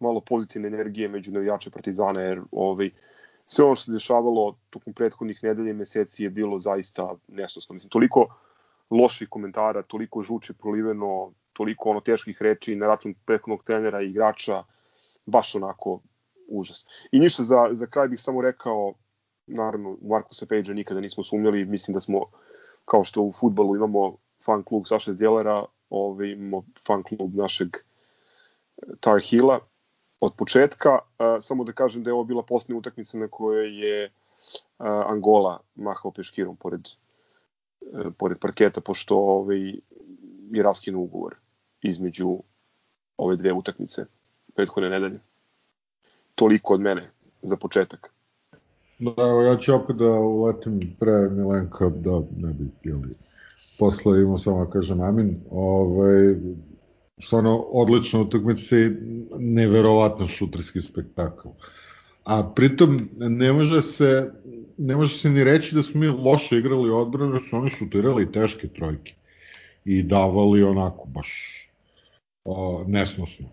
malo 0.00 0.20
pozitivne 0.20 0.68
energije 0.68 1.08
među 1.08 1.32
navijače 1.32 1.70
Partizana, 1.70 2.20
jer 2.20 2.40
ovaj, 2.52 2.90
sve 3.46 3.64
ono 3.64 3.74
što 3.74 3.84
se 3.84 3.92
dešavalo 3.92 4.56
tokom 4.70 4.92
prethodnih 4.92 5.42
nedelja 5.42 5.70
i 5.70 5.74
meseci 5.74 6.22
je 6.22 6.30
bilo 6.30 6.58
zaista 6.58 7.14
nesnosno. 7.28 7.74
Mislim, 7.74 7.90
toliko 7.90 8.26
loših 8.90 9.28
komentara, 9.28 9.82
toliko 9.82 10.22
žuče 10.22 10.54
proliveno, 10.54 11.32
toliko 11.52 11.90
ono 11.90 12.00
teških 12.00 12.42
reči 12.42 12.76
na 12.76 12.86
račun 12.86 13.14
prethodnog 13.24 13.64
trenera 13.64 14.02
i 14.02 14.10
igrača, 14.10 14.64
baš 15.26 15.54
onako 15.54 16.00
užas. 16.48 16.86
I 17.12 17.20
ništa, 17.20 17.44
za, 17.44 17.68
za 17.72 17.86
kraj 17.86 18.08
bih 18.08 18.20
samo 18.20 18.42
rekao, 18.42 18.94
naravno, 19.46 19.96
Markusa 20.02 20.46
Page 20.46 20.74
nikada 20.74 21.00
nismo 21.00 21.24
sumnjali, 21.24 21.64
mislim 21.64 21.94
da 21.94 22.00
smo, 22.00 22.24
kao 22.84 23.04
što 23.04 23.22
u 23.22 23.32
futbalu 23.32 23.76
imamo 23.76 24.16
fan 24.44 24.62
klub 24.62 24.82
Saša 24.86 25.12
Zdjelera, 25.12 25.64
ovaj, 25.90 26.28
imamo 26.28 26.64
fan 26.86 27.02
klub 27.02 27.34
našeg 27.34 27.68
Tar 29.00 29.20
Hila, 29.20 29.60
od 30.20 30.32
početka. 30.36 30.98
Samo 31.40 31.64
da 31.64 31.72
kažem 31.72 32.02
da 32.02 32.10
je 32.10 32.14
ovo 32.14 32.24
bila 32.24 32.42
posljednja 32.42 32.78
utakmica 32.78 33.18
na 33.18 33.28
kojoj 33.28 33.88
je 33.88 34.10
Angola 34.78 35.60
mahao 35.74 36.10
peškirom 36.10 36.56
pored, 36.56 36.80
uh, 37.80 38.12
pored 38.18 38.38
parketa, 38.38 38.80
pošto 38.80 39.16
ovaj, 39.16 39.68
je 40.50 40.62
raskinuo 40.62 41.02
ugovor 41.02 41.34
između 41.82 42.38
ove 43.16 43.36
dve 43.36 43.52
utakmice 43.52 44.04
prethodne 44.54 44.90
nedelje. 44.90 45.20
Toliko 46.34 46.74
od 46.74 46.80
mene 46.80 47.10
za 47.42 47.56
početak. 47.56 48.12
Da, 48.98 49.12
evo, 49.18 49.42
ja 49.42 49.56
ću 49.56 49.74
opet 49.74 49.96
da 49.96 50.10
uletim 50.10 50.96
pre 51.00 51.28
Milenka, 51.28 51.88
da 51.88 52.22
ne 52.36 52.52
bi, 52.52 52.70
jeli, 52.84 53.10
posle 53.78 54.22
imao 54.22 54.38
samo 54.38 54.64
da 54.64 54.70
kažem 54.70 55.00
amin. 55.00 55.40
Ovaj, 55.50 56.36
stvarno 57.20 57.56
odlična 57.56 58.20
utakmica 58.20 58.76
i 58.76 58.90
neverovatno 59.38 60.28
šuterski 60.28 60.82
spektakl. 60.82 61.48
A 62.24 62.52
pritom 62.54 63.08
ne 63.16 63.52
može 63.52 63.82
se 63.82 64.30
ne 64.78 64.96
može 64.96 65.18
se 65.18 65.30
ni 65.30 65.44
reći 65.44 65.74
da 65.74 65.82
smo 65.82 66.00
mi 66.00 66.06
loše 66.06 66.58
igrali 66.58 66.90
odbranu, 66.90 67.32
da 67.32 67.40
su 67.40 67.56
oni 67.56 67.70
šutirali 67.70 68.32
teške 68.32 68.68
trojke 68.68 69.14
i 69.84 70.02
davali 70.02 70.62
onako 70.62 71.08
baš 71.08 71.28
o, 72.44 72.84
nesnosno. 72.86 73.46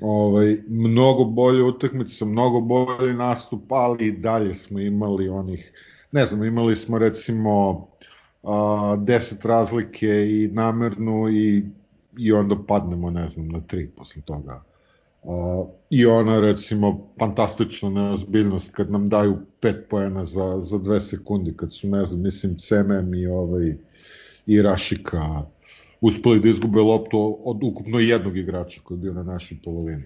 Ovaj, 0.00 0.58
mnogo 0.68 1.24
bolje 1.24 1.62
utakmice, 1.62 2.24
mnogo 2.24 2.60
bolji 2.60 3.14
nastup, 3.14 3.72
ali 3.72 4.06
i 4.06 4.12
dalje 4.12 4.54
smo 4.54 4.80
imali 4.80 5.28
onih, 5.28 5.72
ne 6.12 6.26
znam, 6.26 6.44
imali 6.44 6.76
smo 6.76 6.98
recimo 6.98 7.86
a, 8.42 8.96
10 8.98 9.46
razlike 9.46 10.06
i 10.06 10.48
namernu 10.52 11.28
i 11.28 11.64
i 12.18 12.32
onda 12.32 12.56
padnemo, 12.68 13.10
ne 13.10 13.28
znam, 13.28 13.48
na 13.48 13.60
tri 13.60 13.88
posle 13.96 14.22
toga. 14.22 14.62
Uh, 15.22 15.68
I 15.90 16.06
ona, 16.06 16.40
recimo, 16.40 17.08
fantastična 17.18 17.90
neozbiljnost 17.90 18.74
kad 18.74 18.90
nam 18.90 19.08
daju 19.08 19.38
pet 19.60 19.86
poena 19.90 20.24
za, 20.24 20.60
za 20.62 20.78
dve 20.78 21.00
sekundi, 21.00 21.56
kad 21.56 21.74
su, 21.74 21.88
ne 21.88 22.04
znam, 22.04 22.22
mislim, 22.22 22.56
CMM 22.58 23.14
i, 23.14 23.26
ovaj, 23.26 23.74
i 24.46 24.62
Rašika 24.62 25.42
uspeli 26.00 26.40
da 26.40 26.48
izgube 26.48 26.80
loptu 26.80 27.38
od 27.44 27.62
ukupno 27.62 27.98
jednog 27.98 28.36
igrača 28.36 28.80
koji 28.84 28.98
je 28.98 29.00
bio 29.00 29.12
na 29.12 29.22
našoj 29.22 29.58
polovini. 29.64 30.04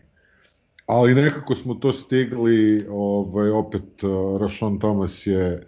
Ali 0.86 1.14
nekako 1.14 1.54
smo 1.54 1.74
to 1.74 1.92
stigli, 1.92 2.86
ovaj, 2.90 3.50
opet 3.50 3.82
Rashon 4.40 4.78
Thomas 4.78 5.26
je 5.26 5.66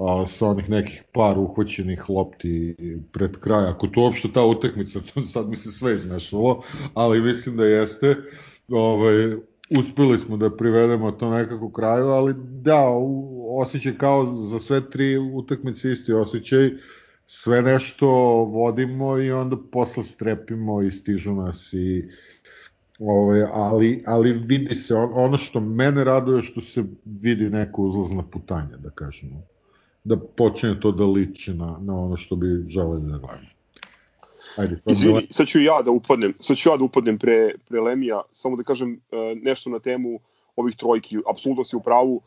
a, 0.00 0.26
sa 0.26 0.46
onih 0.46 0.70
nekih 0.70 1.02
par 1.12 1.38
uhvaćenih 1.38 2.10
lopti 2.10 2.76
pred 3.12 3.36
kraj, 3.36 3.66
ako 3.66 3.86
to 3.86 4.00
uopšte 4.00 4.32
ta 4.32 4.44
utakmica, 4.44 5.00
to 5.14 5.24
sad 5.24 5.48
mi 5.48 5.56
se 5.56 5.72
sve 5.72 5.94
izmešalo, 5.94 6.62
ali 6.94 7.20
mislim 7.20 7.56
da 7.56 7.64
jeste, 7.64 8.16
ovaj, 8.68 9.36
uspeli 9.78 10.18
smo 10.18 10.36
da 10.36 10.56
privedemo 10.56 11.12
to 11.12 11.30
nekako 11.30 11.70
kraju, 11.70 12.06
ali 12.06 12.34
da, 12.62 12.84
osjećaj 13.48 13.98
kao 13.98 14.26
za 14.26 14.60
sve 14.60 14.90
tri 14.90 15.18
utakmice 15.18 15.92
isti 15.92 16.12
osjećaj, 16.12 16.70
sve 17.26 17.62
nešto 17.62 18.06
vodimo 18.44 19.18
i 19.18 19.32
onda 19.32 19.56
posle 19.72 20.02
strepimo 20.02 20.82
i 20.82 20.90
stižu 20.90 21.32
nas 21.32 21.72
i 21.72 22.08
Ove, 22.98 23.48
ali, 23.52 24.02
ali 24.06 24.32
vidi 24.32 24.74
se, 24.74 24.94
ono 24.94 25.38
što 25.38 25.60
mene 25.60 26.04
raduje 26.04 26.42
što 26.42 26.60
se 26.60 26.84
vidi 27.04 27.50
neko 27.50 27.82
uzlazna 27.82 28.22
putanja, 28.22 28.76
da 28.76 28.90
kažemo. 28.90 29.42
Da 30.08 30.16
počne 30.16 30.80
to 30.80 30.92
da 30.92 31.04
liči 31.04 31.54
na, 31.54 31.78
na 31.80 31.94
ono 31.94 32.16
što 32.16 32.36
bi 32.36 32.46
želeli 32.68 33.02
da 33.02 33.18
gledamo. 33.18 33.48
Ajde, 34.56 34.76
sad, 34.76 34.92
Izvini, 34.92 35.28
sad 35.30 35.46
ću 35.46 35.60
ja 35.60 35.82
da 35.82 35.90
upadnem, 35.90 36.34
sad 36.40 36.56
ću 36.56 36.68
ja 36.68 36.76
da 36.76 36.84
upadnem 36.84 37.18
pre, 37.18 37.54
pre 37.68 37.80
Lemija, 37.80 38.22
samo 38.32 38.56
da 38.56 38.62
kažem 38.62 38.92
uh, 38.92 39.18
nešto 39.42 39.70
na 39.70 39.78
temu 39.78 40.20
ovih 40.56 40.76
trojki. 40.76 41.18
Apsolutno 41.30 41.64
si 41.64 41.76
u 41.76 41.80
pravu, 41.80 42.22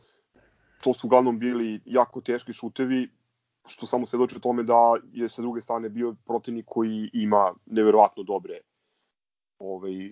to 0.84 0.94
su 0.94 1.08
uglavnom 1.08 1.40
bili 1.40 1.80
jako 1.86 2.22
teški 2.22 2.54
šutevi, 2.54 3.08
što 3.68 3.86
samo 3.86 4.06
se 4.06 4.18
doče 4.18 4.40
tome 4.40 4.64
da 4.64 4.94
je 5.14 5.30
sa 5.30 5.42
druge 5.42 5.62
strane 5.62 5.90
bio 5.90 6.16
protivnik 6.26 6.66
koji 6.66 7.10
ima 7.14 7.54
neverovatno 7.66 8.24
dobre 8.24 8.60
ovaj, 9.60 10.06
e, 10.06 10.12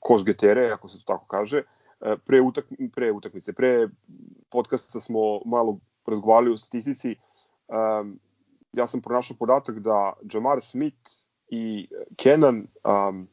koš 0.00 0.24
getere, 0.24 0.70
ako 0.70 0.88
se 0.88 0.98
to 0.98 1.04
tako 1.06 1.26
kaže. 1.26 1.62
E, 2.00 2.16
pre, 2.26 2.40
utak, 2.40 2.66
pre 2.94 3.12
utakmice, 3.12 3.52
pre 3.52 3.88
podcasta 4.50 5.00
smo 5.00 5.40
malo 5.44 5.78
razgovarali 6.10 6.52
o 6.52 6.56
statistici. 6.56 7.16
Um, 7.68 8.18
ja 8.72 8.86
sam 8.86 9.00
pronašao 9.00 9.36
podatak 9.38 9.78
da 9.78 10.12
Jamar 10.32 10.60
Smith 10.60 11.10
i 11.48 11.88
Kenan, 12.16 12.66
um, 12.84 13.28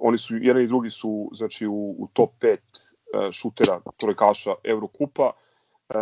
oni 0.00 0.18
su, 0.18 0.36
jedan 0.36 0.62
i 0.62 0.66
drugi 0.66 0.90
su 0.90 1.30
znači, 1.32 1.66
u, 1.66 1.94
u 1.98 2.08
top 2.12 2.30
5 2.40 2.56
uh, 2.56 3.30
šutera 3.32 3.80
trojkaša 3.96 4.54
Evrokupa. 4.64 5.30
Uh, 5.88 5.94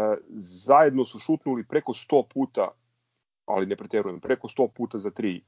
zajedno 0.66 1.04
su 1.04 1.18
šutnuli 1.18 1.64
preko 1.68 1.92
100 1.92 2.22
puta, 2.34 2.68
ali 3.44 3.66
ne 3.66 3.76
preterujem, 3.76 4.20
preko 4.20 4.48
100 4.48 4.68
puta 4.76 4.98
za 4.98 5.10
3 5.10 5.40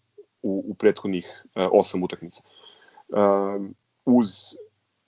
u, 0.43 0.65
u 0.69 0.75
prethodnih 0.75 1.45
uh, 1.45 1.63
8 1.63 2.05
utakmica. 2.05 2.43
Uh, 3.09 3.67
uz 4.05 4.29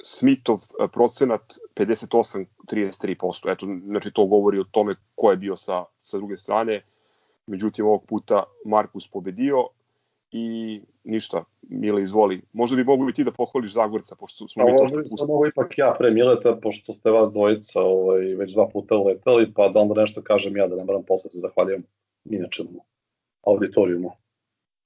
Smithov 0.02 0.60
procenat 0.92 1.54
58-33%. 1.76 3.52
Eto, 3.52 3.66
znači 3.84 4.10
to 4.10 4.26
govori 4.26 4.58
o 4.58 4.64
tome 4.64 4.94
ko 5.14 5.30
je 5.30 5.36
bio 5.36 5.56
sa, 5.56 5.84
sa 5.98 6.16
druge 6.16 6.36
strane. 6.36 6.82
Međutim, 7.46 7.86
ovog 7.86 8.04
puta 8.06 8.42
Markus 8.64 9.10
pobedio 9.10 9.68
i 10.30 10.80
ništa, 11.04 11.44
Mile 11.62 12.02
izvoli. 12.02 12.42
Možda 12.52 12.76
bi 12.76 12.84
mogu 12.84 13.08
i 13.08 13.12
ti 13.12 13.24
da 13.24 13.30
pohvališ 13.30 13.72
Zagorca, 13.72 14.16
pošto 14.16 14.48
smo 14.48 14.64
mi 14.64 14.76
to... 14.76 14.82
Možda 14.82 15.16
sam 15.16 15.28
mogu 15.28 15.46
ipak 15.46 15.78
ja 15.78 15.94
pre 15.98 16.10
Mileta, 16.10 16.56
pošto 16.62 16.92
ste 16.92 17.10
vas 17.10 17.32
dvojica 17.32 17.80
ovaj, 17.80 18.20
već 18.20 18.52
dva 18.52 18.68
puta 18.68 18.96
uletali, 18.96 19.52
pa 19.52 19.68
da 19.68 19.80
onda 19.80 20.00
nešto 20.00 20.22
kažem 20.22 20.56
ja, 20.56 20.68
da 20.68 20.76
ne 20.76 20.84
moram 20.84 21.02
posle 21.02 21.30
se 21.30 21.38
zahvaljujem 21.38 21.82
inače 22.24 22.64
auditorijumu. 23.46 24.12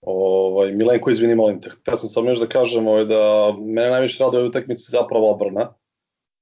Ovaj, 0.03 0.73
Milenko, 0.73 1.11
izvini, 1.11 1.35
molim 1.35 1.61
te. 1.61 1.71
Htio 1.71 1.99
sam 1.99 2.09
samo 2.09 2.31
još 2.31 2.39
da 2.39 2.47
kažem 2.47 2.87
ovaj, 2.89 3.05
da 3.05 3.55
mene 3.59 3.91
najviše 3.91 4.25
raduje 4.25 4.45
utakmici 4.45 4.91
zapravo 4.91 5.31
odbrana, 5.33 5.75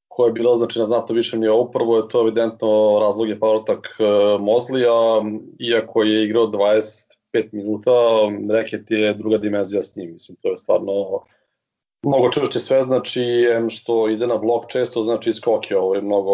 koja 0.08 0.26
je 0.26 0.32
bila 0.32 0.56
znači 0.56 0.78
na 0.78 0.84
znatno 0.84 1.14
višem 1.14 1.40
nivou. 1.40 1.70
Prvo 1.70 1.96
je 1.96 2.08
to 2.08 2.20
evidentno 2.20 2.98
razlog 3.00 3.28
je 3.28 3.40
povratak 3.40 3.86
e, 3.98 4.04
Mozlija, 4.40 5.22
iako 5.58 6.02
je 6.02 6.24
igrao 6.24 6.46
25 6.46 7.48
minuta, 7.52 7.90
reket 8.50 8.90
je 8.90 9.14
druga 9.14 9.38
dimenzija 9.38 9.82
s 9.82 9.96
njim. 9.96 10.12
Mislim, 10.12 10.36
to 10.42 10.50
je 10.50 10.58
stvarno 10.58 11.20
mnogo 12.02 12.30
čvršće 12.32 12.58
sve, 12.58 12.82
znači 12.82 13.46
što 13.68 14.08
ide 14.08 14.26
na 14.26 14.36
blok 14.36 14.70
često, 14.70 15.02
znači 15.02 15.32
skok 15.32 15.70
je 15.70 15.78
ovaj, 15.78 16.00
mnogo 16.00 16.32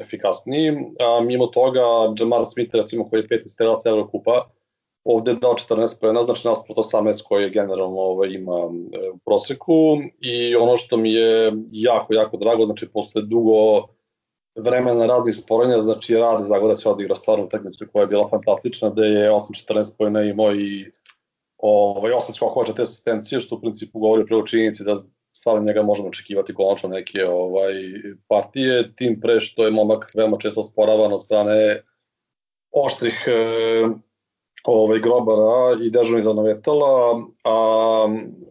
efikasniji. 0.00 0.70
A 1.00 1.20
mimo 1.20 1.46
toga, 1.46 1.80
Jamar 2.18 2.42
Smith, 2.46 2.74
recimo, 2.74 3.08
koji 3.08 3.20
je 3.20 3.28
peti 3.28 3.48
strelac 3.48 3.86
Evrokupa, 3.86 4.48
ovde 5.04 5.34
dao 5.34 5.54
14 5.54 6.00
pojena, 6.00 6.22
znači 6.22 6.48
nasprot 6.48 6.78
18 6.78 7.22
koje 7.24 7.50
generalno 7.50 8.00
ovaj, 8.00 8.28
ima 8.28 8.56
e, 8.56 9.10
u 9.10 9.18
proseku 9.18 9.98
i 10.20 10.56
ono 10.56 10.76
što 10.76 10.96
mi 10.96 11.12
je 11.12 11.52
jako, 11.70 12.14
jako 12.14 12.36
drago, 12.36 12.66
znači 12.66 12.88
posle 12.88 13.22
dugo 13.22 13.86
vremena 14.54 15.06
raznih 15.06 15.36
sporenja, 15.36 15.78
znači 15.78 16.14
rad 16.14 16.44
Zagorac 16.44 16.84
je 16.84 16.90
odigrao 16.90 17.16
stvarno 17.16 17.44
utakmicu 17.44 17.86
koja 17.92 18.00
je 18.00 18.06
bila 18.06 18.28
fantastična, 18.28 18.90
da 18.90 19.04
je 19.04 19.30
8-14 19.30 19.96
pojena 19.98 20.22
imao 20.22 20.54
i 20.54 20.90
ovaj, 21.58 22.12
8 22.12 22.34
skokova, 22.34 22.66
4 22.66 22.82
asistencije, 22.82 23.40
što 23.40 23.56
u 23.56 23.60
principu 23.60 23.98
govori 23.98 24.26
prvo 24.26 24.42
činjenici 24.42 24.84
da 24.84 24.96
stvarno 25.32 25.62
njega 25.62 25.82
možemo 25.82 26.08
očekivati 26.08 26.54
konačno 26.54 26.88
neke 26.88 27.26
ovaj, 27.26 27.74
partije, 28.28 28.94
tim 28.96 29.20
pre 29.20 29.40
što 29.40 29.64
je 29.64 29.70
momak 29.70 30.12
veoma 30.14 30.38
često 30.38 30.62
sporavan 30.62 31.12
od 31.12 31.22
strane 31.22 31.82
oštrih 32.70 33.24
e, 33.26 33.32
ovaj, 34.64 34.98
grobara 34.98 35.76
i 35.82 35.90
dežurnih 35.90 36.24
zanovetala, 36.24 37.22
a 37.44 37.56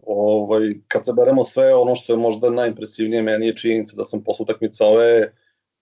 ovaj, 0.06 0.74
kad 0.88 1.04
se 1.04 1.12
beremo 1.12 1.44
sve, 1.44 1.74
ono 1.74 1.96
što 1.96 2.12
je 2.12 2.16
možda 2.16 2.50
najimpresivnije 2.50 3.22
meni 3.22 3.46
je 3.46 3.56
činjenica 3.56 3.96
da 3.96 4.04
sam 4.04 4.24
posle 4.24 4.42
utakmice 4.42 4.84
ove 4.84 5.32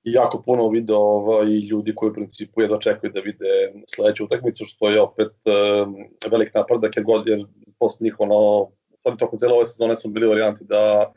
jako 0.03 0.43
puno 0.43 0.69
video 0.69 0.99
ovaj, 0.99 1.47
ljudi 1.47 1.95
koji 1.95 2.11
u 2.11 2.15
principu 2.15 2.63
jedva 2.63 2.79
čekaju 2.79 3.13
da 3.13 3.21
vide 3.21 3.73
sledeću 3.87 4.25
utakmicu, 4.25 4.65
što 4.65 4.89
je 4.89 5.01
opet 5.01 5.33
um, 5.47 5.97
velik 6.31 6.55
napredak, 6.55 6.97
jer, 6.97 7.05
god, 7.05 7.27
jer 7.27 7.47
posle 7.79 8.05
njih 8.05 8.17
ono, 8.19 8.71
sad 9.03 9.19
tokom 9.19 9.39
cijela 9.39 9.55
ove 9.55 9.67
sezone 9.67 9.95
smo 9.95 10.11
bili 10.11 10.27
varijanti 10.27 10.65
da 10.65 11.13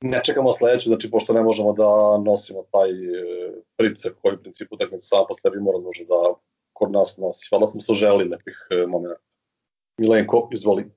ne 0.00 0.20
čekamo 0.24 0.52
sledeću, 0.52 0.88
znači 0.88 1.10
pošto 1.10 1.32
ne 1.32 1.42
možemo 1.42 1.72
da 1.72 2.18
nosimo 2.24 2.64
taj 2.70 2.90
e, 2.90 3.52
pricak 3.76 4.12
koji 4.22 4.34
u 4.34 4.38
principu 4.38 4.74
utakmica 4.74 5.02
sama 5.02 5.24
po 5.28 5.34
sebi 5.34 5.60
mora 5.60 5.78
nužno 5.78 6.04
da 6.04 6.34
kod 6.82 6.92
nas 6.92 7.14
nosi. 7.18 7.46
Hvala 7.50 7.68
smo 7.70 7.82
se 7.82 7.94
želi 7.94 8.28
lepih 8.28 8.66
e, 8.70 8.86
momenta. 8.86 9.20
Milenko, 10.00 10.48
izvoli. 10.52 10.88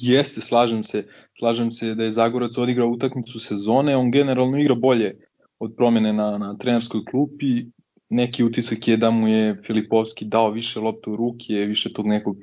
Jeste, 0.00 0.40
slažem 0.40 0.82
se. 0.82 1.04
Slažem 1.38 1.70
se 1.70 1.94
da 1.94 2.04
je 2.04 2.12
Zagorac 2.12 2.56
odigrao 2.58 2.88
utakmicu 2.88 3.40
sezone, 3.40 3.96
on 3.96 4.10
generalno 4.10 4.58
igra 4.58 4.74
bolje 4.74 5.16
od 5.58 5.74
promene 5.76 6.12
na, 6.12 6.38
na 6.38 6.56
trenerskoj 6.58 7.04
klupi. 7.10 7.66
Neki 8.08 8.44
utisak 8.44 8.88
je 8.88 8.96
da 8.96 9.10
mu 9.10 9.28
je 9.28 9.60
Filipovski 9.66 10.24
dao 10.24 10.50
više 10.50 10.80
lopte 10.80 11.10
u 11.10 11.16
ruke, 11.16 11.54
više 11.54 11.92
tog 11.92 12.06
nekog 12.06 12.36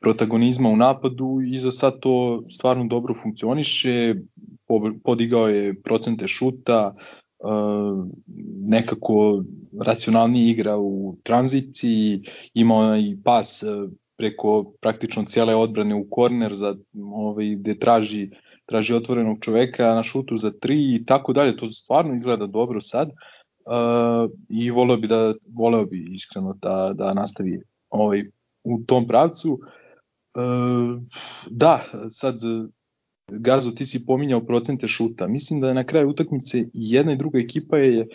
protagonizma 0.00 0.68
u 0.68 0.76
napadu 0.76 1.40
i 1.46 1.58
za 1.58 1.72
sad 1.72 2.00
to 2.00 2.44
stvarno 2.50 2.84
dobro 2.84 3.14
funkcioniše, 3.22 4.14
podigao 5.04 5.48
je 5.48 5.74
procente 5.82 6.28
šuta, 6.28 6.94
nekako 8.68 9.42
racionalniji 9.80 10.50
igra 10.50 10.78
u 10.78 11.16
tranziciji, 11.22 12.22
ima 12.54 12.98
i 12.98 13.16
pas 13.24 13.64
preko 14.16 14.72
praktično 14.80 15.24
cijele 15.24 15.54
odbrane 15.54 15.94
u 15.94 16.06
korner 16.10 16.54
za 16.54 16.76
ovaj 17.12 17.54
gde 17.54 17.78
traži 17.78 18.30
traži 18.70 18.94
otvorenog 18.94 19.38
čoveka 19.40 19.94
na 19.94 20.02
šutu 20.02 20.36
za 20.36 20.52
tri 20.60 20.94
i 20.94 21.04
tako 21.06 21.32
dalje, 21.32 21.56
to 21.56 21.66
stvarno 21.66 22.14
izgleda 22.14 22.46
dobro 22.46 22.80
sad. 22.80 23.08
Uh, 23.08 24.30
i 24.48 24.70
voleo 24.70 24.96
bi 24.96 25.08
da 25.08 25.34
voleo 25.54 25.84
bi 25.86 26.06
iskreno 26.12 26.54
da 26.62 26.92
da 26.94 27.14
nastavi 27.14 27.60
ovaj 27.88 28.22
u 28.64 28.78
tom 28.86 29.06
pravcu. 29.06 29.52
Uh, 29.52 31.02
da, 31.50 31.84
sad 32.10 32.40
Gazo, 33.32 33.70
ti 33.70 33.86
si 33.86 34.06
pominjao 34.06 34.46
procente 34.46 34.88
šuta. 34.88 35.26
Mislim 35.26 35.60
da 35.60 35.68
je 35.68 35.74
na 35.74 35.84
kraju 35.84 36.08
utakmice 36.08 36.64
jedna 36.72 37.12
i 37.12 37.16
druga 37.16 37.38
ekipa 37.38 37.78
je 37.78 38.06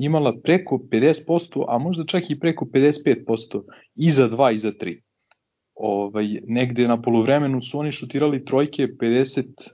imala 0.00 0.40
preko 0.40 0.76
50%, 0.76 1.64
a 1.68 1.78
možda 1.78 2.04
čak 2.04 2.30
i 2.30 2.40
preko 2.40 2.64
55% 2.64 3.62
i 3.94 4.10
za 4.10 4.28
2 4.28 4.54
i 4.54 4.58
za 4.58 4.72
3. 4.72 5.00
Ovaj, 5.74 6.40
negde 6.46 6.88
na 6.88 7.02
polovremenu 7.02 7.60
su 7.60 7.78
oni 7.78 7.92
šutirali 7.92 8.44
trojke 8.44 8.86
53, 8.86 9.72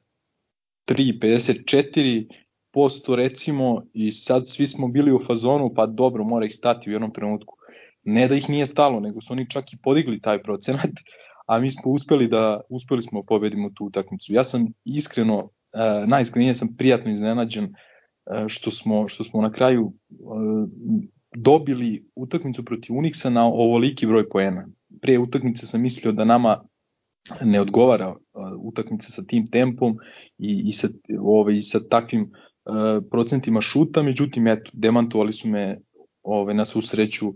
54 0.89 2.27
posto 2.73 3.17
recimo 3.17 3.83
i 3.93 4.13
sad 4.13 4.49
svi 4.49 4.67
smo 4.67 4.89
bili 4.89 5.13
u 5.13 5.21
fazonu 5.27 5.73
pa 5.75 5.87
dobro 5.87 6.25
mora 6.25 6.47
ih 6.47 6.55
stati 6.55 6.91
u 6.91 6.93
jednom 6.93 7.13
trenutku. 7.13 7.57
Ne 8.03 8.29
da 8.29 8.35
ih 8.35 8.51
nije 8.51 8.67
stalo, 8.67 9.01
nego 9.01 9.21
su 9.21 9.33
oni 9.33 9.51
čak 9.51 9.73
i 9.73 9.79
podigli 9.83 10.21
taj 10.21 10.43
procenat, 10.43 10.91
a 11.51 11.61
mi 11.61 11.71
smo 11.71 11.93
uspeli 11.93 12.29
da 12.29 12.61
uspeli 12.69 13.03
smo 13.03 13.21
da 13.21 13.27
pobedimo 13.27 13.71
tu 13.71 13.85
utakmicu. 13.85 14.33
Ja 14.33 14.45
sam 14.45 14.67
iskreno 14.85 15.37
uh, 15.39 16.09
najiskrenije 16.09 16.55
sam 16.55 16.77
prijatno 16.77 17.11
iznenađen 17.11 17.65
uh, 17.65 18.47
što 18.47 18.71
smo 18.71 19.09
što 19.09 19.25
smo 19.25 19.43
na 19.43 19.53
kraju 19.53 19.85
uh, 19.85 20.69
dobili 21.37 22.07
utakmicu 22.15 22.65
protiv 22.65 22.97
Unixa 22.97 23.31
na 23.31 23.47
ovoliki 23.47 24.07
broj 24.07 24.29
poena. 24.29 24.69
Pre 25.03 25.19
utakmice 25.19 25.67
sam 25.67 25.83
mislio 25.83 26.13
da 26.13 26.25
nama 26.25 26.63
ne 27.45 27.61
odgovara 27.61 28.17
utakmica 28.63 29.11
sa 29.13 29.23
tim 29.23 29.47
tempom 29.51 29.97
i, 30.39 30.63
i, 30.67 30.73
sa, 30.73 30.89
ovaj, 31.21 31.55
i 31.55 31.63
sa 31.63 31.81
takvim 31.89 32.23
uh, 32.23 33.05
procentima 33.11 33.61
šuta, 33.61 34.03
međutim, 34.03 34.47
eto, 34.47 34.71
demantovali 34.73 35.33
su 35.33 35.49
me 35.49 35.81
ovaj, 36.23 36.55
na 36.55 36.65
svu 36.65 36.83
sreću 36.83 37.27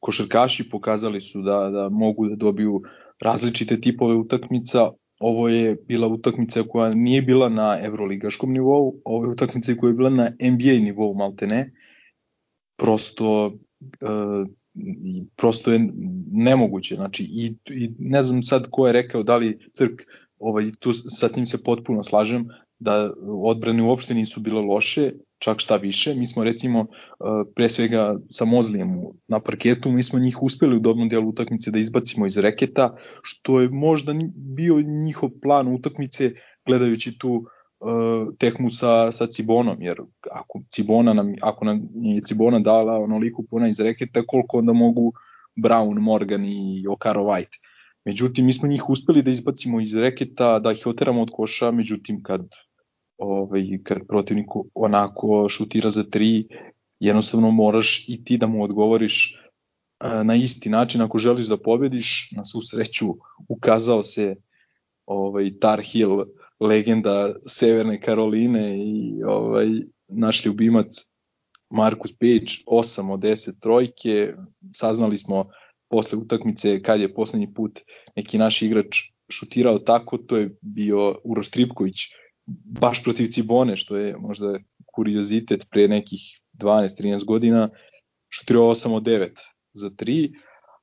košarkaši, 0.00 0.70
pokazali 0.70 1.20
su 1.20 1.42
da, 1.42 1.70
da 1.70 1.88
mogu 1.88 2.28
da 2.28 2.36
dobiju 2.36 2.82
različite 3.24 3.80
tipove 3.80 4.14
utakmica, 4.14 4.90
ovo 5.20 5.48
je 5.48 5.74
bila 5.88 6.08
utakmica 6.08 6.62
koja 6.68 6.94
nije 6.94 7.22
bila 7.22 7.48
na 7.48 7.78
evroligaškom 7.82 8.52
nivou, 8.52 9.00
ovo 9.04 9.24
je 9.24 9.30
utakmica 9.30 9.74
koja 9.80 9.90
je 9.90 9.94
bila 9.94 10.10
na 10.10 10.30
NBA 10.40 10.78
nivou, 10.84 11.14
malte 11.14 11.46
ne. 11.46 11.72
Prosto, 12.76 13.46
uh, 13.46 14.48
prosto 15.36 15.72
je 15.72 15.88
nemoguće. 16.32 16.94
Znači, 16.94 17.24
i, 17.24 17.54
i 17.70 17.90
ne 17.98 18.22
znam 18.22 18.42
sad 18.42 18.68
ko 18.70 18.86
je 18.86 18.92
rekao 18.92 19.22
da 19.22 19.36
li 19.36 19.58
Crk, 19.74 20.02
ovaj, 20.38 20.70
tu 20.78 20.92
sa 20.92 21.28
tim 21.28 21.46
se 21.46 21.62
potpuno 21.62 22.04
slažem, 22.04 22.48
da 22.78 23.12
odbrane 23.44 23.82
uopšte 23.82 24.14
nisu 24.14 24.40
bile 24.40 24.60
loše, 24.60 25.12
čak 25.44 25.60
šta 25.60 25.76
više. 25.76 26.14
Mi 26.14 26.26
smo 26.26 26.44
recimo 26.44 26.80
uh, 26.80 26.88
pre 27.54 27.68
svega 27.68 28.16
sa 28.30 28.44
Mozlijem 28.44 28.96
na 29.28 29.40
parketu, 29.40 29.90
mi 29.92 30.02
smo 30.02 30.18
njih 30.18 30.42
uspeli 30.42 30.76
u 30.76 30.80
dobnom 30.80 31.08
delu 31.08 31.28
utakmice 31.28 31.70
da 31.70 31.78
izbacimo 31.78 32.26
iz 32.26 32.38
reketa, 32.38 32.94
što 33.22 33.60
je 33.60 33.68
možda 33.68 34.14
bio 34.56 34.80
njihov 34.80 35.30
plan 35.42 35.68
utakmice 35.74 36.32
gledajući 36.66 37.18
tu 37.18 37.30
uh, 37.34 38.34
tekmu 38.38 38.70
sa, 38.70 39.12
sa 39.12 39.26
Cibonom, 39.26 39.82
jer 39.82 40.00
ako 40.32 40.62
Cibona 40.70 41.12
nam, 41.12 41.34
ako 41.40 41.64
nam 41.64 41.88
je 41.94 42.20
Cibona 42.20 42.60
dala 42.60 42.98
onoliko 42.98 43.44
puna 43.50 43.68
iz 43.68 43.80
reketa, 43.80 44.22
koliko 44.26 44.58
onda 44.58 44.72
mogu 44.72 45.12
Brown, 45.56 45.98
Morgan 46.00 46.44
i 46.44 46.86
Okaro 46.88 47.22
White. 47.22 47.58
Međutim, 48.04 48.46
mi 48.46 48.52
smo 48.52 48.68
njih 48.68 48.88
uspeli 48.90 49.22
da 49.22 49.30
izbacimo 49.30 49.80
iz 49.80 49.96
reketa, 49.96 50.58
da 50.58 50.72
ih 50.72 50.86
oteramo 50.86 51.22
od 51.22 51.30
koša, 51.32 51.70
međutim, 51.70 52.22
kad 52.22 52.40
ovaj, 53.18 53.62
kad 53.82 53.98
protivnik 54.08 54.46
onako 54.74 55.48
šutira 55.48 55.90
za 55.90 56.02
tri, 56.02 56.48
jednostavno 57.00 57.50
moraš 57.50 58.04
i 58.08 58.24
ti 58.24 58.38
da 58.38 58.46
mu 58.46 58.62
odgovoriš 58.62 59.40
na 60.24 60.34
isti 60.34 60.68
način 60.68 61.00
ako 61.00 61.18
želiš 61.18 61.46
da 61.46 61.56
pobediš. 61.56 62.30
Na 62.36 62.44
svu 62.44 62.62
sreću 62.62 63.06
ukazao 63.48 64.02
se 64.02 64.36
ovaj, 65.06 65.50
Tar 65.60 65.82
Hill, 65.82 66.24
legenda 66.60 67.34
Severne 67.46 68.00
Karoline 68.00 68.78
i 68.78 69.22
ovaj, 69.22 69.68
naš 70.08 70.44
ljubimac 70.46 70.86
Markus 71.70 72.12
Page, 72.12 72.62
8 72.66 73.12
od 73.12 73.20
10 73.20 73.60
trojke. 73.60 74.34
Saznali 74.72 75.18
smo 75.18 75.50
posle 75.88 76.18
utakmice 76.18 76.82
kad 76.82 77.00
je 77.00 77.14
poslednji 77.14 77.54
put 77.54 77.80
neki 78.16 78.38
naš 78.38 78.62
igrač 78.62 78.96
šutirao 79.30 79.78
tako, 79.78 80.18
to 80.18 80.36
je 80.36 80.56
bio 80.60 81.18
Uroš 81.24 81.50
Tripković, 81.50 81.96
baš 82.80 83.02
protiv 83.04 83.26
Cibone, 83.26 83.76
što 83.76 83.96
je 83.96 84.16
možda 84.16 84.58
kuriozitet 84.94 85.66
pre 85.70 85.88
nekih 85.88 86.20
12-13 86.58 87.24
godina, 87.24 87.70
šutirao 88.28 88.74
8 88.74 88.92
od 88.92 89.02
9 89.02 89.30
za 89.72 89.90
3, 89.90 90.32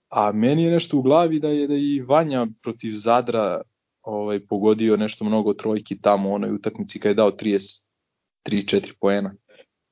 a 0.10 0.32
meni 0.32 0.64
je 0.64 0.72
nešto 0.72 0.98
u 0.98 1.02
glavi 1.02 1.40
da 1.40 1.48
je 1.48 1.68
da 1.68 1.76
i 1.76 2.02
Vanja 2.02 2.48
protiv 2.62 2.92
Zadra 2.96 3.62
ovaj 4.02 4.46
pogodio 4.46 4.98
nešto 4.98 5.26
mnogo 5.26 5.54
trojki 5.54 6.02
tamo 6.02 6.30
u 6.30 6.34
onoj 6.34 6.54
utakmici 6.54 7.00
kad 7.00 7.10
je 7.10 7.16
dao 7.16 7.32
33-4 7.32 8.94
poena. 9.00 9.34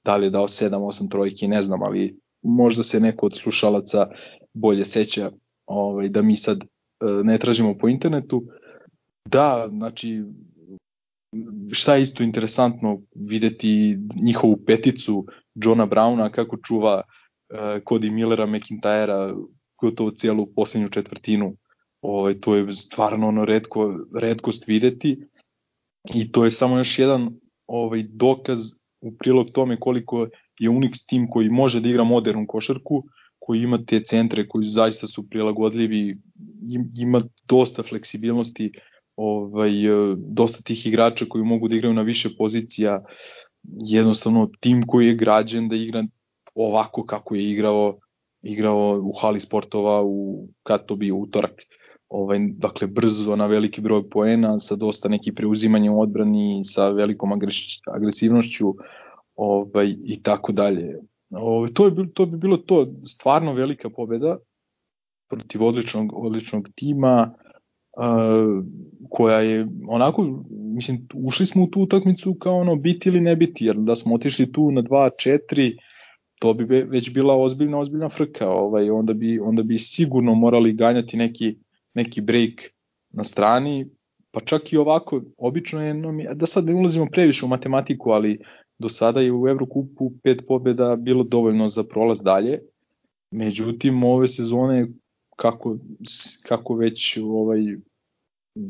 Da 0.04 0.16
li 0.16 0.26
je 0.26 0.30
dao 0.30 0.48
7-8 0.48 1.12
trojki, 1.12 1.48
ne 1.48 1.64
znam, 1.64 1.84
ali 1.84 2.20
možda 2.42 2.84
se 2.84 3.00
neko 3.00 3.26
od 3.26 3.36
slušalaca 3.36 4.08
bolje 4.54 4.86
seća 4.86 5.32
ovaj, 5.66 6.10
da 6.10 6.22
mi 6.22 6.36
sad 6.36 6.64
eh, 6.64 7.24
ne 7.24 7.38
tražimo 7.38 7.78
po 7.78 7.90
internetu. 7.90 8.44
Da, 9.26 9.68
znači 9.70 10.24
šta 11.74 11.96
je 11.96 12.04
isto 12.04 12.24
interesantno 12.24 13.02
videti 13.16 13.98
njihovu 14.22 14.58
peticu 14.66 15.26
Johna 15.56 15.88
Browna 15.88 16.32
kako 16.32 16.58
čuva 16.58 17.02
uh, 17.04 17.60
Cody 17.60 18.12
Millera, 18.12 18.46
McIntyra 18.48 19.46
gotovo 19.82 20.12
cijelu 20.12 20.54
poslednju 20.56 20.90
četvrtinu. 20.90 21.56
Ovaj, 22.02 22.40
to 22.40 22.56
je 22.56 22.74
stvarno 22.74 23.28
ono 23.28 23.46
redko, 23.46 24.00
redkost 24.20 24.68
videti 24.68 25.20
i 26.16 26.32
to 26.32 26.46
je 26.46 26.52
samo 26.52 26.78
još 26.78 27.00
jedan 27.00 27.30
ovaj 27.68 28.04
dokaz 28.10 28.60
u 29.02 29.18
prilog 29.18 29.50
tome 29.52 29.80
koliko 29.80 30.28
je 30.60 30.70
Unix 30.70 31.06
tim 31.08 31.28
koji 31.30 31.50
može 31.50 31.80
da 31.80 31.90
igra 31.90 32.04
modernu 32.04 32.46
košarku, 32.48 33.04
koji 33.40 33.62
ima 33.62 33.78
te 33.86 34.04
centre 34.04 34.48
koji 34.48 34.66
zaista 34.66 35.08
su 35.08 35.30
prilagodljivi, 35.30 36.18
ima 37.00 37.22
dosta 37.48 37.84
fleksibilnosti 37.84 38.72
ovaj, 39.20 39.86
e, 39.86 40.16
dosta 40.18 40.64
tih 40.64 40.88
igrača 40.88 41.26
koji 41.30 41.44
mogu 41.44 41.68
da 41.68 41.76
igraju 41.76 41.94
na 41.94 42.02
više 42.02 42.30
pozicija, 42.38 43.04
jednostavno 43.64 44.50
tim 44.60 44.84
koji 44.88 45.08
je 45.08 45.16
građen 45.16 45.68
da 45.70 45.76
igra 45.76 46.04
ovako 46.56 47.04
kako 47.04 47.36
je 47.36 47.50
igrao 47.52 48.00
igrao 48.42 49.02
u 49.04 49.14
hali 49.22 49.40
sportova 49.40 50.04
u 50.04 50.48
kad 50.64 50.86
to 50.86 50.96
bio 50.96 51.16
utorak. 51.16 51.62
Ovaj, 52.10 52.40
dakle 52.52 52.88
brzo 52.88 53.36
na 53.36 53.46
veliki 53.46 53.82
broj 53.82 54.10
poena 54.10 54.60
sa 54.60 54.76
dosta 54.76 55.10
neki 55.10 55.32
u 55.92 56.02
odbrani 56.02 56.64
sa 56.64 56.90
velikom 56.90 57.30
agresivnošću 57.94 58.74
ovaj, 59.36 59.96
i 60.06 60.24
tako 60.24 60.52
dalje. 60.52 61.00
Ovaj, 61.30 61.74
to, 61.74 61.86
je, 61.86 62.14
to 62.14 62.26
bi 62.26 62.38
bilo 62.38 62.58
to. 62.58 62.88
Stvarno 63.06 63.54
velika 63.54 63.90
pobeda 63.90 64.38
protiv 65.30 65.64
odličnog, 65.64 66.14
odličnog 66.14 66.70
tima 66.76 67.34
koja 69.10 69.40
je 69.40 69.68
onako, 69.88 70.44
mislim, 70.50 71.08
ušli 71.14 71.46
smo 71.46 71.64
u 71.64 71.68
tu 71.68 71.82
utakmicu 71.82 72.34
kao 72.34 72.58
ono 72.58 72.76
biti 72.76 73.10
ili 73.10 73.22
ne 73.22 73.36
biti, 73.36 73.66
jer 73.66 73.76
da 73.76 73.96
smo 73.96 74.16
otišli 74.16 74.52
tu 74.52 74.72
na 74.72 74.82
2-4, 74.82 75.78
to 76.40 76.54
bi 76.54 76.64
već 76.64 77.14
bila 77.14 77.36
ozbiljna, 77.36 77.80
ozbiljna 77.80 78.10
frka, 78.10 78.50
ovaj, 78.50 78.90
onda, 78.90 79.14
bi, 79.14 79.40
onda 79.40 79.64
bi 79.64 79.78
sigurno 79.78 80.36
morali 80.36 80.74
ganjati 80.74 81.18
neki, 81.18 81.58
neki 81.94 82.22
break 82.22 82.54
na 83.10 83.24
strani, 83.24 83.88
pa 84.32 84.40
čak 84.40 84.74
i 84.74 84.78
ovako, 84.78 85.22
obično 85.38 85.82
je, 85.82 85.96
da 86.34 86.46
sad 86.46 86.66
ne 86.66 86.74
ulazimo 86.74 87.08
previše 87.12 87.46
u 87.46 87.50
matematiku, 87.50 88.12
ali 88.12 88.40
do 88.80 88.90
sada 88.90 89.22
je 89.22 89.34
u 89.34 89.48
Evrokupu 89.48 90.12
pet 90.24 90.42
pobjeda 90.48 90.96
bilo 90.96 91.24
dovoljno 91.24 91.70
za 91.70 91.84
prolaz 91.84 92.22
dalje, 92.22 92.60
međutim 93.32 94.04
ove 94.04 94.28
sezone 94.28 94.88
kako, 95.36 95.78
kako 96.48 96.76
već 96.76 97.18
ovaj, 97.18 97.62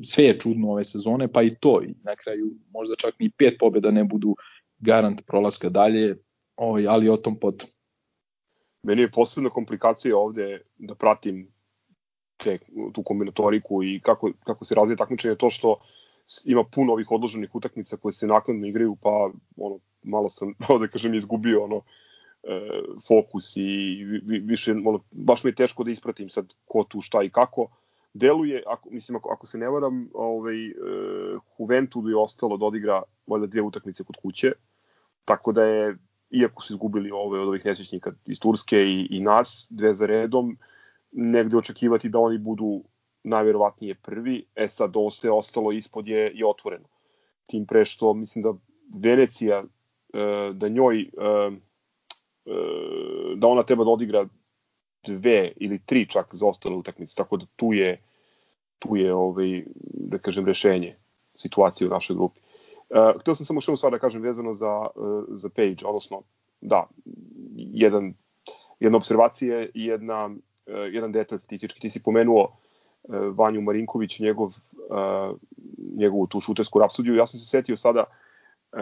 sve 0.06 0.24
je 0.24 0.40
čudno 0.40 0.72
ove 0.72 0.84
sezone, 0.84 1.28
pa 1.28 1.42
i 1.44 1.56
to, 1.56 1.82
i 1.84 1.94
na 2.04 2.16
kraju 2.16 2.52
možda 2.72 2.96
čak 2.96 3.20
ni 3.20 3.30
pet 3.30 3.56
pobjeda 3.60 3.92
ne 3.92 4.04
budu 4.04 4.36
garant 4.80 5.22
prolaska 5.28 5.70
dalje, 5.70 6.18
ovaj, 6.56 6.88
ali 6.88 7.10
o 7.10 7.18
tom 7.18 7.40
potom. 7.40 7.70
Meni 8.84 9.02
je 9.02 9.12
posebna 9.12 9.50
komplikacija 9.50 10.18
ovde 10.18 10.62
da 10.78 10.96
pratim 10.96 11.48
te, 12.38 12.60
tu 12.94 13.04
kombinatoriku 13.04 13.84
i 13.84 14.00
kako, 14.04 14.32
kako 14.44 14.66
se 14.66 14.76
razvija 14.76 14.98
takmičenje, 14.98 15.36
to 15.36 15.50
što 15.50 15.80
ima 16.46 16.64
puno 16.64 16.94
ovih 16.94 17.12
odloženih 17.12 17.56
utakmica 17.56 17.98
koje 17.98 18.14
se 18.14 18.28
naknadno 18.28 18.68
igraju, 18.68 18.96
pa 19.02 19.30
ono, 19.58 19.80
malo 20.04 20.30
sam, 20.30 20.54
da 20.82 20.88
kažem, 20.88 21.14
izgubio 21.14 21.64
ono, 21.64 21.82
e, 22.44 22.82
fokus 23.08 23.54
i 23.56 24.04
više, 24.24 24.72
ono, 24.72 25.00
baš 25.12 25.44
mi 25.44 25.50
je 25.50 25.56
teško 25.56 25.84
da 25.84 25.92
ispratim 25.92 26.30
sad 26.30 26.54
ko 26.66 26.84
tu 26.84 27.02
šta 27.02 27.24
i 27.24 27.30
kako 27.30 27.68
deluje, 28.14 28.64
ako, 28.68 28.90
mislim, 28.90 29.16
ako, 29.16 29.30
ako 29.30 29.48
se 29.48 29.58
ne 29.58 29.70
varam, 29.70 30.10
ovaj, 30.14 30.68
e, 30.68 30.74
Juventudu 31.60 32.10
je 32.10 32.18
ostalo 32.18 32.58
da 32.58 32.66
odigra 32.66 33.04
valjda 33.28 33.48
dvije 33.48 33.64
utakmice 33.64 34.04
kod 34.04 34.16
kuće, 34.16 34.52
tako 35.26 35.52
da 35.52 35.64
je, 35.64 35.98
iako 36.30 36.62
su 36.62 36.74
izgubili 36.74 37.12
ove 37.12 37.40
od 37.40 37.48
ovih 37.48 37.66
nesrećnika 37.66 38.12
iz 38.26 38.40
Turske 38.40 38.78
i, 38.78 39.08
i 39.10 39.20
nas, 39.20 39.68
dve 39.70 39.94
za 39.94 40.06
redom, 40.06 40.58
negde 41.12 41.58
očekivati 41.58 42.10
da 42.10 42.20
oni 42.20 42.38
budu 42.38 42.84
najverovatnije 43.24 43.96
prvi, 43.96 44.46
e 44.56 44.68
sad 44.68 44.96
ovo 44.96 45.12
sve 45.12 45.32
ostalo 45.32 45.72
ispod 45.72 46.08
je, 46.08 46.32
je 46.36 46.48
otvoreno. 46.48 46.86
Tim 47.46 47.66
pre 47.66 47.86
što 47.86 48.14
mislim 48.14 48.44
da 48.44 48.54
Venecija, 49.04 49.64
e, 50.14 50.54
da 50.54 50.68
njoj, 50.68 51.02
e, 51.02 51.08
da 53.36 53.48
ona 53.48 53.64
treba 53.64 53.84
da 53.84 53.90
odigra 53.90 54.28
dve 55.08 55.52
ili 55.56 55.80
tri 55.86 56.06
čak 56.10 56.36
za 56.36 56.48
ostale 56.48 56.76
utakmice, 56.76 57.16
tako 57.16 57.38
da 57.38 57.46
tu 57.56 57.74
je 57.74 58.02
tu 58.80 58.96
je 58.96 59.14
ovaj, 59.14 59.64
da 59.94 60.18
kažem 60.18 60.46
rešenje 60.46 60.96
situacije 61.36 61.88
u 61.88 61.92
našoj 61.92 62.16
grupi. 62.16 62.40
Uh, 62.90 63.22
htio 63.22 63.36
sam 63.36 63.46
samo 63.46 63.62
što 63.62 63.78
stvar 63.78 63.92
da 63.92 64.00
kažem 64.00 64.22
vezano 64.22 64.54
za, 64.54 64.88
uh, 64.96 65.24
za 65.30 65.50
Page, 65.50 65.86
odnosno 65.86 66.22
da, 66.62 66.88
jedan, 67.56 68.14
jedna 68.80 68.98
observacija 68.98 69.66
i 69.74 69.86
jedna, 69.86 70.26
uh, 70.26 70.34
jedan 70.92 71.12
detalj 71.12 71.40
statistički. 71.40 71.80
Ti 71.80 71.90
si 71.90 72.04
pomenuo 72.04 72.44
uh, 72.44 73.16
Vanju 73.36 73.62
Marinković, 73.62 74.20
njegov, 74.20 74.48
uh, 74.48 75.38
njegovu 75.98 76.28
tu 76.28 76.42
šutersku 76.42 76.80
rapsodiju. 76.80 77.16
Ja 77.16 77.28
sam 77.28 77.40
se 77.40 77.46
setio 77.46 77.76
sada 77.76 78.04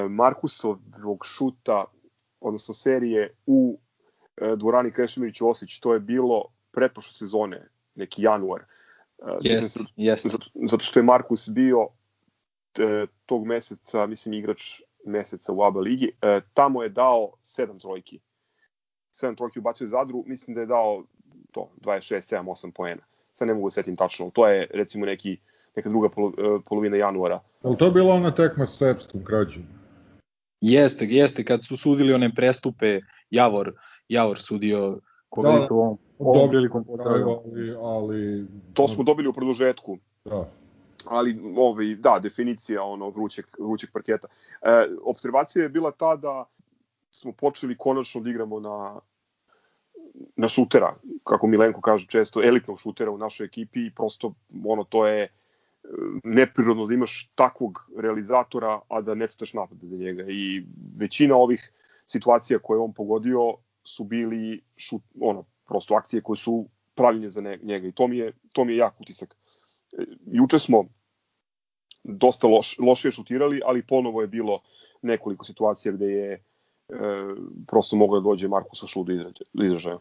Markusovog 0.10 1.26
šuta, 1.26 1.86
odnosno 2.42 2.74
serije 2.74 3.34
u 3.46 3.80
dvorani 4.58 4.92
Krešimić 4.92 5.42
Osić, 5.42 5.80
to 5.80 5.94
je 5.94 6.00
bilo 6.00 6.44
pretpošle 6.72 7.14
sezone, 7.14 7.68
neki 7.96 8.22
januar. 8.22 8.64
Yes, 9.20 9.80
yes. 9.98 10.28
Zato, 10.30 10.46
zato 10.70 10.84
što 10.84 11.00
je 11.00 11.04
Markus 11.04 11.50
bio 11.50 11.88
e, 12.78 13.06
tog 13.26 13.46
meseca, 13.46 14.06
mislim, 14.06 14.34
igrač 14.34 14.82
meseca 15.06 15.54
u 15.54 15.64
ABA 15.64 15.80
ligi, 15.80 16.12
e, 16.22 16.42
tamo 16.54 16.84
je 16.84 16.90
dao 16.90 17.32
sedam 17.42 17.80
trojki. 17.80 18.20
Sedam 19.12 19.36
trojki 19.36 19.60
ubacio 19.60 19.88
Zadru, 19.88 20.24
mislim 20.28 20.56
da 20.56 20.62
je 20.62 20.68
dao 20.68 21.04
to, 21.52 21.70
26, 21.82 22.36
7, 22.36 22.46
8 22.46 22.72
poena. 22.72 23.02
Sad 23.34 23.48
ne 23.48 23.54
mogu 23.54 23.68
da 23.70 23.72
setim 23.72 23.96
tačno, 23.96 24.30
to 24.34 24.48
je 24.48 24.68
recimo 24.74 25.06
neki, 25.06 25.38
neka 25.76 25.90
druga 25.90 26.10
polo, 26.10 26.34
e, 26.38 26.60
polovina 26.66 26.98
januara. 26.98 27.40
Je 27.64 27.78
to 27.78 27.92
bila 27.92 28.14
ona 28.14 28.32
tekma 28.32 28.66
s 28.66 28.78
Srpskom 28.78 29.24
krađom? 29.24 29.64
Jeste, 30.62 31.06
jeste, 31.06 31.46
kad 31.46 31.66
su 31.66 31.78
sudili 31.78 32.14
one 32.14 32.32
prestupe, 32.36 33.00
Javor, 33.30 33.74
Javor 34.10 34.40
sudio 34.40 35.00
koga 35.30 35.52
da, 35.52 35.58
isto 35.58 35.76
ovom, 35.76 35.98
ovom 36.20 36.50
prilikom 36.50 36.84
pozdravljamo. 36.84 37.42
Ali, 37.46 37.76
ali... 37.82 38.46
To 38.74 38.88
smo 38.88 39.04
dobili 39.04 39.28
u 39.28 39.34
produžetku. 39.34 39.98
Da 40.26 40.48
ali 41.10 41.40
ovaj, 41.56 41.96
da, 41.96 42.20
definicija 42.24 42.84
ono 42.84 43.10
vrućeg, 43.10 43.46
vrućeg 43.60 43.90
parketa. 43.94 44.28
E, 44.62 44.88
observacija 45.04 45.64
je 45.64 45.70
bila 45.70 45.92
ta 45.92 46.16
da 46.16 46.46
smo 47.12 47.32
počeli 47.32 47.78
konačno 47.78 48.22
da 48.22 48.30
igramo 48.30 48.60
na, 48.60 49.00
na 50.36 50.48
šutera, 50.48 50.96
kako 51.24 51.48
Milenko 51.48 51.82
kaže 51.82 52.08
često, 52.08 52.44
elitnog 52.44 52.80
šutera 52.80 53.12
u 53.12 53.18
našoj 53.18 53.46
ekipi 53.46 53.86
i 53.86 53.92
prosto 53.96 54.34
ono 54.66 54.84
to 54.84 55.08
je 55.08 55.24
e, 55.24 55.30
neprirodno 56.24 56.86
da 56.86 56.94
imaš 56.94 57.32
takvog 57.36 57.90
realizatora, 57.98 58.80
a 58.88 59.02
da 59.02 59.16
ne 59.16 59.28
citaš 59.28 59.54
napad 59.54 59.78
za 59.82 59.98
njega. 59.98 60.24
I 60.28 60.66
većina 60.98 61.36
ovih 61.36 61.72
situacija 62.06 62.60
koje 62.60 62.80
on 62.80 62.94
pogodio 62.94 63.54
su 63.88 64.04
bili 64.04 64.62
šut, 64.76 65.02
ono, 65.22 65.46
prosto 65.68 65.96
akcije 65.96 66.22
koje 66.22 66.38
su 66.38 66.68
pravljenje 66.96 67.30
za 67.30 67.42
njega 67.42 67.88
i 67.88 67.92
to 67.92 68.08
mi 68.08 68.18
je, 68.18 68.34
to 68.54 68.66
mi 68.66 68.74
je 68.74 68.78
jak 68.78 69.02
utisak. 69.02 69.36
E, 69.98 70.06
juče 70.26 70.60
smo 70.60 70.86
dosta 72.04 72.48
loš, 72.48 72.80
lošije 72.80 73.12
šutirali, 73.12 73.62
ali 73.66 73.86
ponovo 73.86 74.22
je 74.22 74.28
bilo 74.28 74.60
nekoliko 75.02 75.46
situacija 75.46 75.92
gde 75.92 76.06
je 76.06 76.34
e, 76.34 76.42
prosto 77.68 77.96
moglo 77.96 78.20
da 78.20 78.24
dođe 78.24 78.48
Markusa 78.48 78.88
Šu 78.88 79.04
do 79.54 79.66
izražaja. 79.66 80.00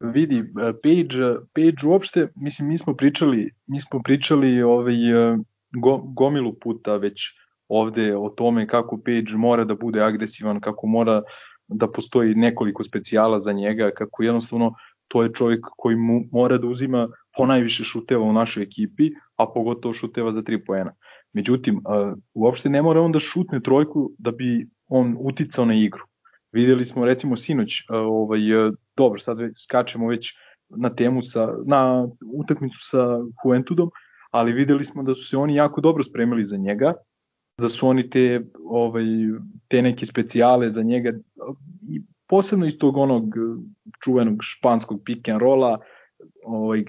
Vidi, 0.00 0.36
e, 0.36 0.72
Page, 0.82 1.40
Page 1.54 1.86
uopšte, 1.86 2.28
mislim, 2.36 2.68
mi 2.68 2.78
smo 2.78 2.94
pričali, 2.96 3.50
mi 3.66 3.80
smo 3.80 4.02
pričali 4.02 4.62
ovaj, 4.62 5.10
e, 5.10 5.38
go, 5.72 5.96
gomilu 5.96 6.52
puta 6.52 6.96
već 6.96 7.40
ovde 7.68 8.16
o 8.16 8.28
tome 8.28 8.66
kako 8.66 8.96
Page 8.96 9.36
mora 9.36 9.64
da 9.64 9.74
bude 9.74 10.02
agresivan, 10.02 10.60
kako 10.60 10.86
mora 10.86 11.22
da 11.70 11.90
postoji 11.90 12.34
nekoliko 12.34 12.84
specijala 12.84 13.40
za 13.40 13.52
njega, 13.52 13.90
kako 13.90 14.22
jednostavno 14.22 14.74
to 15.08 15.22
je 15.22 15.32
čovjek 15.32 15.66
koji 15.76 15.96
mu 15.96 16.20
mora 16.32 16.58
da 16.58 16.66
uzima 16.66 17.08
ponajviše 17.36 17.84
šuteva 17.84 18.22
u 18.24 18.32
našoj 18.32 18.62
ekipi, 18.62 19.10
a 19.36 19.46
pogotovo 19.54 19.94
šuteva 19.94 20.32
za 20.32 20.42
3 20.42 20.60
poena. 20.66 20.94
Međutim, 21.32 21.80
uopšte 22.34 22.68
ne 22.68 22.82
mora 22.82 23.00
on 23.00 23.12
da 23.12 23.18
šutne 23.18 23.60
trojku 23.60 24.10
da 24.18 24.30
bi 24.30 24.68
on 24.88 25.16
uticao 25.20 25.64
na 25.64 25.74
igru. 25.74 26.04
Videli 26.52 26.84
smo 26.84 27.04
recimo 27.04 27.36
sinoć, 27.36 27.72
ovaj, 27.88 28.40
dobro, 28.96 29.20
sad 29.20 29.38
već 29.38 29.64
skačemo 29.64 30.08
već 30.08 30.32
na 30.68 30.94
temu 30.94 31.22
sa, 31.22 31.48
na 31.66 32.08
utakmicu 32.34 32.78
sa 32.82 33.18
Juventusom, 33.44 33.90
ali 34.30 34.52
videli 34.52 34.84
smo 34.84 35.02
da 35.02 35.14
su 35.14 35.24
se 35.24 35.36
oni 35.36 35.54
jako 35.54 35.80
dobro 35.80 36.04
spremili 36.04 36.44
za 36.44 36.56
njega, 36.56 36.94
da 37.60 37.68
su 37.68 37.88
oni 37.88 38.10
te, 38.10 38.40
ovaj, 38.64 39.04
te 39.68 39.82
neke 39.82 40.06
specijale 40.06 40.70
za 40.70 40.82
njega, 40.82 41.12
posebno 42.28 42.66
iz 42.66 42.78
tog 42.78 42.96
onog 42.96 43.24
čuvenog 44.04 44.38
španskog 44.40 45.00
pick 45.04 45.28
and 45.28 45.40
rolla, 45.40 45.78
ovaj, 46.44 46.84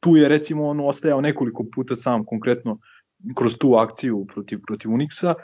tu 0.00 0.16
je 0.16 0.28
recimo 0.28 0.68
on 0.68 0.80
ostajao 0.80 1.20
nekoliko 1.20 1.64
puta 1.74 1.96
sam 1.96 2.24
konkretno 2.24 2.78
kroz 3.36 3.58
tu 3.58 3.74
akciju 3.74 4.26
protiv, 4.34 4.60
protiv 4.66 4.90
Unixa, 4.90 5.34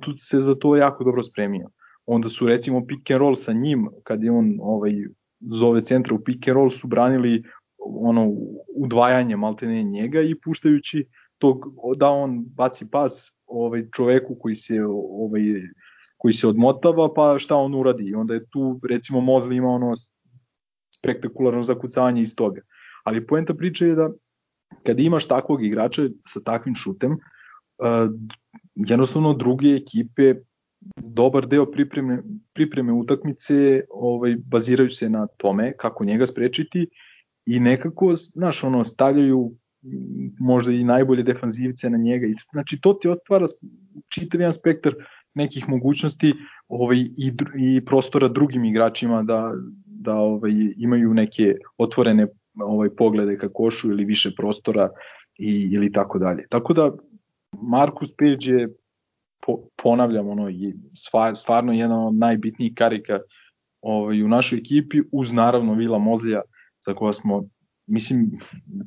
tu 0.00 0.12
se 0.16 0.40
za 0.40 0.54
to 0.54 0.76
jako 0.76 1.04
dobro 1.04 1.22
spremio. 1.22 1.68
Onda 2.06 2.28
su 2.28 2.46
recimo 2.46 2.86
pick 2.86 3.10
and 3.10 3.18
roll 3.18 3.36
sa 3.36 3.52
njim, 3.52 3.88
kad 4.04 4.22
je 4.22 4.30
on 4.30 4.58
ovaj, 4.60 4.92
zove 5.40 5.84
centra 5.84 6.14
u 6.14 6.24
pick 6.24 6.48
and 6.48 6.54
roll, 6.54 6.70
su 6.70 6.88
branili 6.88 7.42
ono 7.78 8.32
udvajanje 8.76 9.36
maltene 9.36 9.82
njega 9.82 10.20
i 10.20 10.34
puštajući 10.44 11.06
tog 11.38 11.66
da 11.96 12.08
on 12.08 12.44
baci 12.56 12.90
pas 12.90 13.39
ovaj 13.50 13.84
čoveku 13.96 14.34
koji 14.34 14.54
se 14.54 14.84
ovaj 14.84 15.42
koji 16.16 16.32
se 16.34 16.48
odmotava 16.48 17.14
pa 17.14 17.36
šta 17.38 17.56
on 17.56 17.74
uradi? 17.74 18.04
I 18.04 18.14
onda 18.14 18.34
je 18.34 18.46
tu 18.50 18.80
recimo 18.88 19.20
Mozli 19.20 19.56
ima 19.56 19.68
ono 19.68 19.94
spektakularno 20.98 21.64
zakucavanje 21.64 22.22
iz 22.22 22.34
toga. 22.36 22.60
Ali 23.04 23.26
poenta 23.26 23.54
priče 23.54 23.86
je 23.86 23.94
da 23.94 24.10
kada 24.86 25.02
imaš 25.02 25.28
takvog 25.28 25.64
igrača 25.64 26.02
sa 26.26 26.40
takvim 26.40 26.74
šutem, 26.74 27.12
uh, 27.12 27.18
jednostavno 28.74 29.34
druge 29.34 29.68
ekipe 29.68 30.34
dobar 30.96 31.46
deo 31.46 31.66
pripreme, 31.70 32.22
pripreme 32.52 32.92
utakmice 32.92 33.82
ovaj, 33.90 34.36
baziraju 34.46 34.90
se 34.90 35.10
na 35.10 35.26
tome 35.26 35.72
kako 35.76 36.04
njega 36.04 36.26
sprečiti 36.26 36.88
i 37.46 37.60
nekako, 37.60 38.16
znaš, 38.16 38.64
ono, 38.64 38.84
stavljaju 38.84 39.52
možda 40.38 40.72
i 40.72 40.84
najbolje 40.84 41.22
defanzivce 41.22 41.90
na 41.90 41.98
njega. 41.98 42.26
I, 42.26 42.34
znači, 42.52 42.80
to 42.80 42.94
ti 42.94 43.08
otvara 43.08 43.46
čitav 44.08 44.40
jedan 44.40 44.54
spektar 44.54 44.94
nekih 45.34 45.68
mogućnosti 45.68 46.34
ovaj, 46.68 46.98
i, 46.98 47.32
i 47.58 47.84
prostora 47.84 48.28
drugim 48.28 48.64
igračima 48.64 49.22
da, 49.22 49.52
da 49.84 50.14
ovaj, 50.14 50.52
imaju 50.76 51.14
neke 51.14 51.54
otvorene 51.78 52.26
ovaj 52.58 52.88
poglede 52.90 53.38
ka 53.38 53.48
košu 53.48 53.90
ili 53.90 54.04
više 54.04 54.30
prostora 54.36 54.90
i 55.38 55.68
ili 55.72 55.92
tako 55.92 56.18
dalje. 56.18 56.46
Tako 56.48 56.74
da 56.74 56.92
Markus 57.62 58.08
Page 58.18 58.60
je 58.60 58.68
po, 59.46 59.58
ponavljam 59.82 60.28
ono 60.28 60.50
i 60.50 60.74
stvarno 61.34 61.72
jedan 61.72 62.06
od 62.06 62.14
najbitnijih 62.14 62.72
karika 62.74 63.20
ovaj 63.80 64.22
u 64.22 64.28
našoj 64.28 64.58
ekipi 64.58 65.02
uz 65.12 65.32
naravno 65.32 65.74
Vila 65.74 65.98
Mozlija 65.98 66.42
za 66.86 66.94
koga 66.94 67.12
smo 67.12 67.44
mislim 67.90 68.30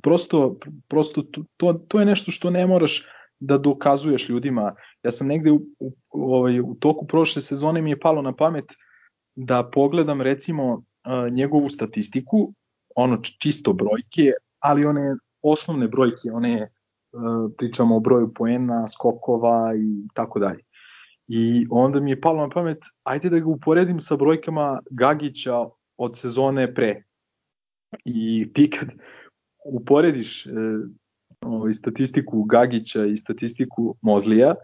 prosto 0.01 0.57
prosto 0.87 1.23
to, 1.57 1.73
to, 1.73 1.99
je 1.99 2.05
nešto 2.05 2.31
što 2.31 2.49
ne 2.49 2.67
moraš 2.67 3.05
da 3.39 3.57
dokazuješ 3.57 4.29
ljudima. 4.29 4.75
Ja 5.03 5.11
sam 5.11 5.27
negde 5.27 5.51
u, 5.51 5.61
u, 5.79 5.93
ovaj, 6.11 6.59
u 6.59 6.75
toku 6.79 7.07
prošle 7.07 7.41
sezone 7.41 7.81
mi 7.81 7.89
je 7.89 7.99
palo 7.99 8.21
na 8.21 8.35
pamet 8.35 8.65
da 9.35 9.69
pogledam 9.73 10.21
recimo 10.21 10.83
njegovu 11.31 11.69
statistiku 11.69 12.53
ono 12.95 13.17
čisto 13.39 13.73
brojke, 13.73 14.31
ali 14.59 14.85
one 14.85 15.15
osnovne 15.41 15.87
brojke, 15.87 16.31
one 16.33 16.53
e, 16.53 16.67
pričamo 17.57 17.95
o 17.95 17.99
broju 17.99 18.33
poena, 18.33 18.87
skokova 18.87 19.75
i 19.75 20.07
tako 20.13 20.39
dalje. 20.39 20.59
I 21.27 21.67
onda 21.69 21.99
mi 21.99 22.11
je 22.11 22.21
palo 22.21 22.41
na 22.41 22.49
pamet, 22.49 22.77
ajde 23.03 23.29
da 23.29 23.39
ga 23.39 23.49
uporedim 23.49 23.99
sa 23.99 24.15
brojkama 24.15 24.79
Gagića 24.89 25.59
od 25.97 26.17
sezone 26.17 26.73
pre. 26.73 27.03
I 28.05 28.47
ti 28.53 28.69
kad 28.69 28.89
uporediš 29.65 30.45
e, 30.45 30.49
ovaj, 31.41 31.73
statistiku 31.73 32.43
Gagića 32.43 33.05
i 33.05 33.17
statistiku 33.17 33.95
Mozlija, 34.01 34.55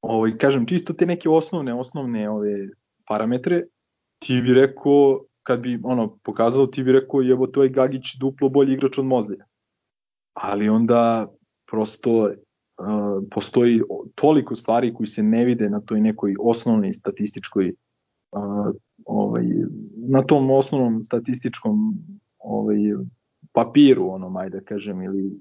ovaj, 0.00 0.38
kažem, 0.38 0.66
čisto 0.66 0.92
te 0.92 1.06
neke 1.06 1.28
osnovne, 1.28 1.74
osnovne 1.74 2.30
ove 2.30 2.68
parametre, 3.06 3.64
ti 4.18 4.40
bi 4.40 4.54
rekao 4.54 5.24
kad 5.42 5.60
bi 5.60 5.80
ono 5.82 6.18
pokazao 6.22 6.66
ti 6.66 6.82
bi 6.82 6.92
rekao 6.92 7.20
jebo 7.20 7.46
to 7.46 7.62
je 7.62 7.68
Gagić 7.68 8.16
duplo 8.20 8.48
bolji 8.48 8.72
igrač 8.72 8.98
od 8.98 9.04
Mozlija. 9.04 9.44
Ali 10.34 10.68
onda 10.68 11.28
prosto 11.70 12.24
uh, 12.24 12.34
postoji 13.30 13.80
toliko 14.14 14.56
stvari 14.56 14.94
koji 14.94 15.06
se 15.06 15.22
ne 15.22 15.44
vide 15.44 15.70
na 15.70 15.80
toj 15.80 16.00
nekoj 16.00 16.34
osnovnoj 16.40 16.92
statističkoj 16.94 17.72
ovaj, 19.04 19.44
na 20.08 20.22
tom 20.22 20.50
osnovnom 20.50 21.04
statističkom 21.04 21.94
ovaj, 22.38 22.76
papiru, 23.52 24.08
ono, 24.08 24.38
ajde 24.38 24.58
da 24.58 24.64
kažem, 24.64 25.02
ili 25.02 25.32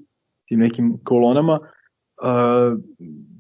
tim 0.48 0.60
nekim 0.60 0.98
kolonama, 1.04 1.60
uh, 1.60 2.80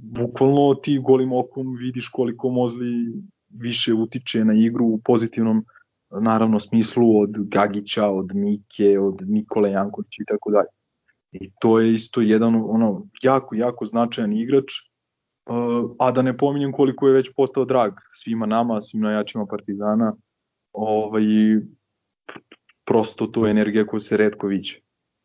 bukvalno 0.02 0.76
ti 0.76 1.00
golim 1.00 1.34
okom 1.34 1.76
vidiš 1.76 2.10
koliko 2.10 2.50
Mozli 2.50 3.13
više 3.50 3.93
utiče 3.93 4.46
na 4.46 4.54
igru 4.54 4.86
u 4.86 5.00
pozitivnom 5.04 5.65
naravno 6.10 6.60
smislu 6.60 7.20
od 7.20 7.30
Gagića, 7.38 8.08
od 8.08 8.36
Mike, 8.36 9.00
od 9.00 9.22
Nikole 9.28 9.72
Jankovića 9.72 10.22
i 10.22 10.26
tako 10.26 10.52
dalje. 10.52 10.67
I 11.32 11.52
to 11.60 11.80
je 11.80 11.93
isto 11.93 12.22
jedan 12.22 12.56
ono 12.56 13.06
jako, 13.22 13.56
jako 13.56 13.86
značajan 13.86 14.34
igrač, 14.34 14.72
a 16.00 16.12
da 16.12 16.22
ne 16.22 16.38
pominjem 16.38 16.72
koliko 16.72 17.08
je 17.08 17.13
već 17.13 17.34
postao 17.36 17.65
drag 17.65 17.93
svima 18.13 18.46
nama, 18.46 18.82
svim 18.82 19.02
najjačima 19.02 19.46
Partizana, 19.46 20.15
ovaj, 20.74 21.24
prosto 22.88 23.28
to 23.28 23.45
je 23.45 23.52
energija 23.52 23.86
koja 23.86 24.00
se 24.00 24.17
redko 24.17 24.47
viđe. 24.47 24.80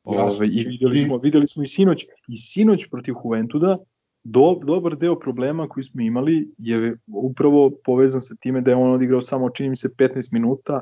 Ovaj, 0.04 0.46
I 0.46 0.64
videli 0.64 0.98
smo, 0.98 1.16
videli 1.18 1.48
smo 1.48 1.62
i 1.62 1.68
sinoć, 1.68 2.04
i 2.28 2.38
sinoć 2.38 2.86
protiv 2.90 3.14
Juventuda, 3.24 3.78
do, 4.24 4.60
dobar 4.64 4.96
deo 4.96 5.18
problema 5.18 5.68
koji 5.68 5.84
smo 5.84 6.02
imali 6.02 6.54
je 6.58 6.96
upravo 7.06 7.70
povezan 7.84 8.22
sa 8.22 8.34
time 8.40 8.60
da 8.60 8.70
je 8.70 8.76
on 8.76 8.92
odigrao 8.92 9.22
samo, 9.22 9.50
čini 9.50 9.68
mi 9.68 9.76
se, 9.76 9.88
15 9.98 10.32
minuta 10.32 10.80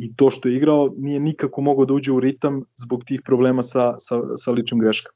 i 0.00 0.16
to 0.16 0.30
što 0.30 0.48
je 0.48 0.56
igrao 0.56 0.94
nije 0.96 1.20
nikako 1.20 1.60
mogao 1.60 1.84
da 1.84 1.94
uđe 1.94 2.12
u 2.12 2.20
ritam 2.20 2.62
zbog 2.76 3.04
tih 3.04 3.20
problema 3.24 3.62
sa, 3.62 3.94
sa, 3.98 4.20
sa 4.36 4.50
ličnim 4.50 4.80
greškama. 4.80 5.14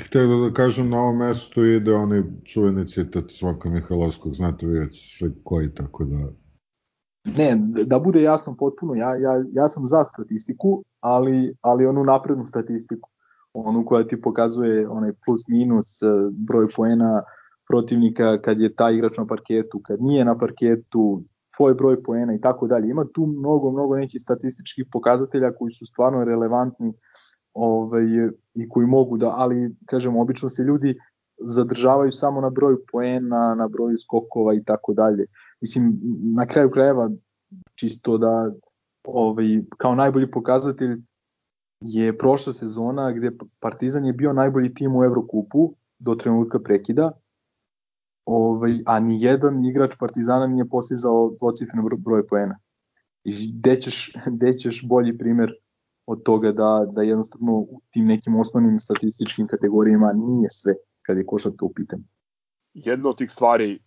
Htio 0.00 0.26
da, 0.26 0.36
da 0.36 0.52
kažem 0.52 0.90
na 0.90 1.00
ovom 1.00 1.18
mestu 1.18 1.64
ide 1.64 1.94
onaj 1.94 2.22
čuveni 2.44 2.88
citat 2.88 3.24
Svoka 3.30 3.70
Mihajlovskog, 3.70 4.34
znate 4.34 4.66
vi 4.66 4.78
već 4.78 5.18
sve 5.18 5.30
koji, 5.44 5.74
tako 5.74 6.04
da... 6.04 6.28
Ne, 7.26 7.56
da 7.86 7.98
bude 7.98 8.22
jasno 8.22 8.56
potpuno, 8.58 8.94
ja, 8.94 9.16
ja, 9.16 9.44
ja 9.52 9.68
sam 9.68 9.86
za 9.86 10.04
statistiku, 10.04 10.84
ali, 11.00 11.54
ali 11.60 11.86
onu 11.86 12.04
naprednu 12.04 12.46
statistiku, 12.46 13.10
onu 13.52 13.84
koja 13.84 14.06
ti 14.06 14.20
pokazuje 14.20 14.88
onaj 14.88 15.12
plus 15.24 15.48
minus, 15.48 16.02
e, 16.02 16.06
broj 16.32 16.68
poena 16.76 17.22
protivnika 17.68 18.40
kad 18.42 18.60
je 18.60 18.74
taj 18.74 18.94
igrač 18.94 19.18
na 19.18 19.26
parketu, 19.26 19.80
kad 19.84 20.02
nije 20.02 20.24
na 20.24 20.38
parketu, 20.38 21.22
tvoj 21.56 21.74
broj 21.74 22.02
poena 22.02 22.34
i 22.34 22.40
tako 22.40 22.66
dalje. 22.66 22.90
Ima 22.90 23.04
tu 23.14 23.26
mnogo, 23.26 23.70
mnogo 23.70 23.96
nekih 23.96 24.20
statističkih 24.22 24.84
pokazatelja 24.92 25.52
koji 25.52 25.70
su 25.70 25.86
stvarno 25.86 26.24
relevantni 26.24 26.92
ovaj, 27.54 28.04
i 28.54 28.68
koji 28.68 28.86
mogu 28.86 29.16
da, 29.16 29.34
ali 29.36 29.74
kažem, 29.86 30.16
obično 30.16 30.48
se 30.48 30.62
ljudi 30.62 30.94
zadržavaju 31.38 32.12
samo 32.12 32.40
na 32.40 32.50
broju 32.50 32.78
poena, 32.92 33.54
na 33.54 33.68
broju 33.68 33.98
skokova 33.98 34.54
i 34.54 34.64
tako 34.64 34.92
dalje. 34.92 35.26
Mislim, 35.60 36.00
na 36.36 36.46
kraju 36.46 36.70
krajeva, 36.70 37.10
čisto 37.74 38.18
da 38.18 38.52
ovaj, 39.04 39.46
kao 39.78 39.94
najbolji 39.94 40.30
pokazatelj 40.30 40.98
je 41.80 42.18
prošla 42.18 42.52
sezona 42.52 43.12
gde 43.12 43.30
Partizan 43.60 44.04
je 44.04 44.12
bio 44.12 44.32
najbolji 44.32 44.74
tim 44.74 44.96
u 44.96 45.04
Evrokupu 45.04 45.74
do 45.98 46.14
trenutka 46.14 46.58
prekida, 46.58 47.12
ovaj, 48.24 48.82
a 48.86 49.00
ni 49.00 49.22
jedan 49.22 49.64
igrač 49.64 49.96
Partizana 49.98 50.46
nije 50.46 50.68
postizao 50.68 51.34
dvocifren 51.38 51.82
broj 51.98 52.26
poena. 52.26 52.58
I 53.24 53.52
gde 53.52 53.80
ćeš, 53.80 54.12
gde 54.36 54.58
ćeš 54.58 54.88
bolji 54.88 55.18
primer 55.18 55.52
od 56.06 56.22
toga 56.22 56.52
da, 56.52 56.86
da 56.92 57.02
jednostavno 57.02 57.52
u 57.52 57.80
tim 57.90 58.06
nekim 58.06 58.36
osnovnim 58.36 58.80
statističkim 58.80 59.46
kategorijama 59.46 60.12
nije 60.12 60.50
sve 60.50 60.74
kad 61.02 61.16
je 61.16 61.26
košarka 61.26 61.64
u 61.64 61.72
pitanju. 61.72 62.04
Jedna 62.74 63.08
od 63.08 63.18
tih 63.18 63.30
stvari 63.30 63.78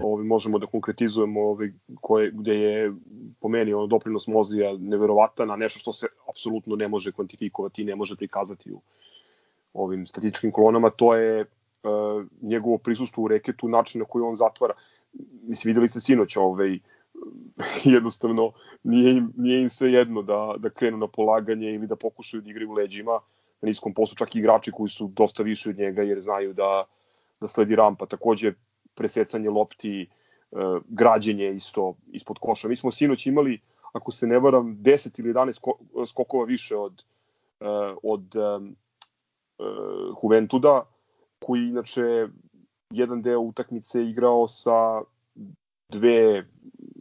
ovaj, 0.00 0.24
možemo 0.24 0.58
da 0.58 0.66
konkretizujemo 0.66 1.40
ovaj, 1.40 1.72
koje, 2.00 2.30
gde 2.30 2.54
je 2.54 2.92
po 3.40 3.48
meni 3.48 3.74
ono, 3.74 3.86
doprinos 3.86 4.26
Mozlija 4.26 4.76
neverovatan, 4.78 5.50
a 5.50 5.56
nešto 5.56 5.78
što 5.78 5.92
se 5.92 6.06
apsolutno 6.28 6.76
ne 6.76 6.88
može 6.88 7.12
kvantifikovati 7.12 7.82
i 7.82 7.84
ne 7.84 7.96
može 7.96 8.16
prikazati 8.16 8.72
u 8.72 8.80
ovim 9.74 10.06
statističkim 10.06 10.52
kolonama, 10.52 10.90
to 10.90 11.14
je 11.14 11.40
uh, 11.40 12.24
njegovo 12.42 12.78
prisustvo 12.78 13.24
u 13.24 13.28
reketu, 13.28 13.68
način 13.68 13.98
na 13.98 14.04
koji 14.04 14.22
on 14.22 14.36
zatvara. 14.36 14.74
Mislim, 15.42 15.70
videli 15.70 15.88
ste 15.88 16.00
sinoć 16.00 16.36
ovaj, 16.36 16.78
jednostavno 17.96 18.52
nije 18.82 19.16
im, 19.16 19.32
nije 19.36 19.62
im 19.62 19.68
sve 19.68 19.92
jedno 19.92 20.22
da, 20.22 20.54
da 20.58 20.70
krenu 20.70 20.96
na 20.96 21.06
polaganje 21.06 21.74
ili 21.74 21.86
da 21.86 21.96
pokušaju 21.96 22.40
da 22.42 22.50
igraju 22.50 22.72
leđima 22.72 23.20
na 23.60 23.66
niskom 23.68 23.94
poslu, 23.94 24.16
čak 24.16 24.34
i 24.34 24.38
igrači 24.38 24.72
koji 24.72 24.88
su 24.88 25.08
dosta 25.08 25.42
više 25.42 25.70
od 25.70 25.78
njega 25.78 26.02
jer 26.02 26.20
znaju 26.20 26.52
da, 26.52 26.84
da 27.40 27.48
sledi 27.48 27.76
rampa. 27.76 28.06
Takođe, 28.06 28.52
presecanje 28.94 29.50
lopti, 29.50 30.06
uh, 30.50 30.82
građenje 30.88 31.52
isto 31.54 31.94
ispod 32.12 32.38
koša. 32.40 32.68
Mi 32.68 32.76
smo 32.76 32.90
sinoć 32.90 33.26
imali, 33.26 33.60
ako 33.92 34.12
se 34.12 34.26
ne 34.26 34.38
varam, 34.38 34.76
10 34.76 35.20
ili 35.20 35.32
11 35.32 36.06
skokova 36.06 36.44
više 36.44 36.76
od, 36.76 37.04
uh, 37.60 37.66
od 38.02 38.36
uh, 38.36 38.62
Juventuda, 40.22 40.84
koji 41.38 41.60
inače 41.60 42.28
jedan 42.90 43.22
deo 43.22 43.40
utakmice 43.40 44.04
igrao 44.04 44.48
sa 44.48 45.02
dve, 45.88 46.44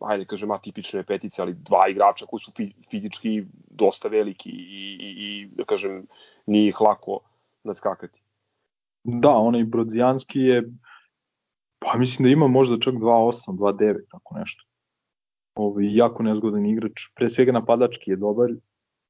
ajde 0.02 0.26
kažem, 0.26 0.52
atipične 0.52 1.04
petice, 1.04 1.42
ali 1.42 1.54
dva 1.54 1.88
igrača 1.90 2.26
koji 2.26 2.40
su 2.40 2.52
fizički 2.90 3.44
dosta 3.70 4.08
veliki 4.08 4.50
i, 4.50 4.98
i, 5.00 5.10
i 5.26 5.48
da 5.56 5.64
kažem, 5.64 6.06
nije 6.46 6.70
ih 6.70 6.82
lako 6.82 7.20
nadskakati. 7.64 8.22
Da, 9.04 9.30
onaj 9.30 9.64
Brodzijanski 9.64 10.40
je, 10.40 10.64
pa 11.86 11.98
mislim 11.98 12.24
da 12.24 12.30
ima 12.30 12.48
možda 12.48 12.80
čak 12.80 12.94
2.8, 12.94 13.58
2.9, 13.58 13.96
tako 14.12 14.38
nešto. 14.40 14.64
Ovo, 15.56 15.80
jako 15.80 16.24
nezgodan 16.24 16.66
igrač, 16.66 17.02
pre 17.16 17.30
svega 17.30 17.52
napadački 17.52 18.12
je 18.12 18.18
dobar, 18.18 18.50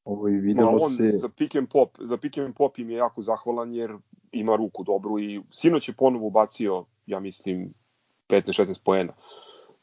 Ovo 0.05 0.29
i 0.29 0.37
videlo 0.37 0.71
Ma 0.71 0.73
on 0.73 0.89
se... 0.89 1.03
za 1.03 1.29
pick 1.29 1.55
and 1.55 1.67
pop, 1.69 1.97
za 1.99 2.17
pick 2.17 2.37
and 2.37 2.55
pop 2.55 2.79
im 2.79 2.89
je 2.89 2.97
jako 2.97 3.21
zahvalan 3.21 3.73
jer 3.73 3.97
ima 4.31 4.55
ruku 4.55 4.83
dobru 4.83 5.19
i 5.19 5.41
sinoć 5.51 5.89
je 5.89 5.93
ponovo 5.97 6.27
ubacio, 6.27 6.85
ja 7.05 7.19
mislim, 7.19 7.73
15-16 8.29 8.83
poena. 8.85 9.13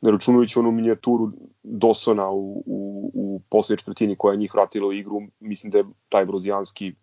Ne 0.00 0.10
računajući 0.10 0.58
onu 0.58 0.70
minijaturu 0.70 1.32
Dosona 1.62 2.30
u, 2.30 2.62
u, 2.66 3.10
u 3.14 3.42
poslednje 3.50 3.78
četvrtini 3.78 4.16
koja 4.16 4.32
je 4.32 4.38
njih 4.38 4.54
vratila 4.54 4.86
u 4.86 4.92
igru, 4.92 5.20
mislim 5.40 5.70
da 5.70 5.78
je 5.78 5.84
taj 6.08 6.26
brozijanski 6.26 6.94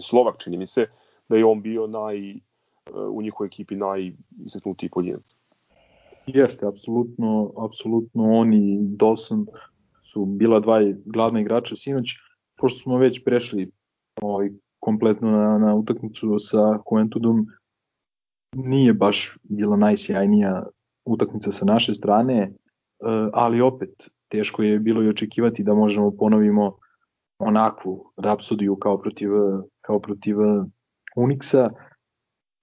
Slovak, 0.00 0.38
čini 0.38 0.56
mi 0.56 0.66
se, 0.66 0.86
da 1.28 1.36
je 1.36 1.44
on 1.44 1.62
bio 1.62 1.86
naj, 1.86 2.34
u 3.10 3.22
njihovoj 3.22 3.46
ekipi 3.46 3.76
najistaknutiji 3.76 4.90
pojedinac. 4.90 5.36
Jeste, 6.26 6.66
apsolutno, 6.66 7.52
apsolutno 7.66 8.22
on 8.32 8.54
i 8.54 8.78
Dawson 8.80 9.46
su 10.12 10.24
bila 10.24 10.60
dva 10.60 10.80
glavna 11.04 11.40
igrača 11.40 11.76
sinoć 11.76 12.06
pošto 12.56 12.80
smo 12.80 12.98
već 12.98 13.24
prešli 13.24 13.70
ovaj, 14.22 14.50
kompletno 14.80 15.30
na, 15.30 15.58
na 15.58 15.74
utakmicu 15.74 16.38
sa 16.38 16.78
Juventusom, 16.90 17.46
nije 18.56 18.94
baš 18.94 19.38
bila 19.42 19.76
najsjajnija 19.76 20.66
utakmica 21.04 21.52
sa 21.52 21.64
naše 21.64 21.94
strane, 21.94 22.38
e, 22.38 22.50
ali 23.32 23.60
opet 23.60 24.10
teško 24.28 24.62
je 24.62 24.78
bilo 24.78 25.02
i 25.02 25.08
očekivati 25.08 25.62
da 25.62 25.74
možemo 25.74 26.10
ponovimo 26.10 26.76
onakvu 27.38 28.12
rapsodiju 28.16 28.76
kao 28.76 28.98
protiv, 28.98 29.30
kao 29.80 30.00
protiv 30.00 30.36
Unixa. 31.16 31.70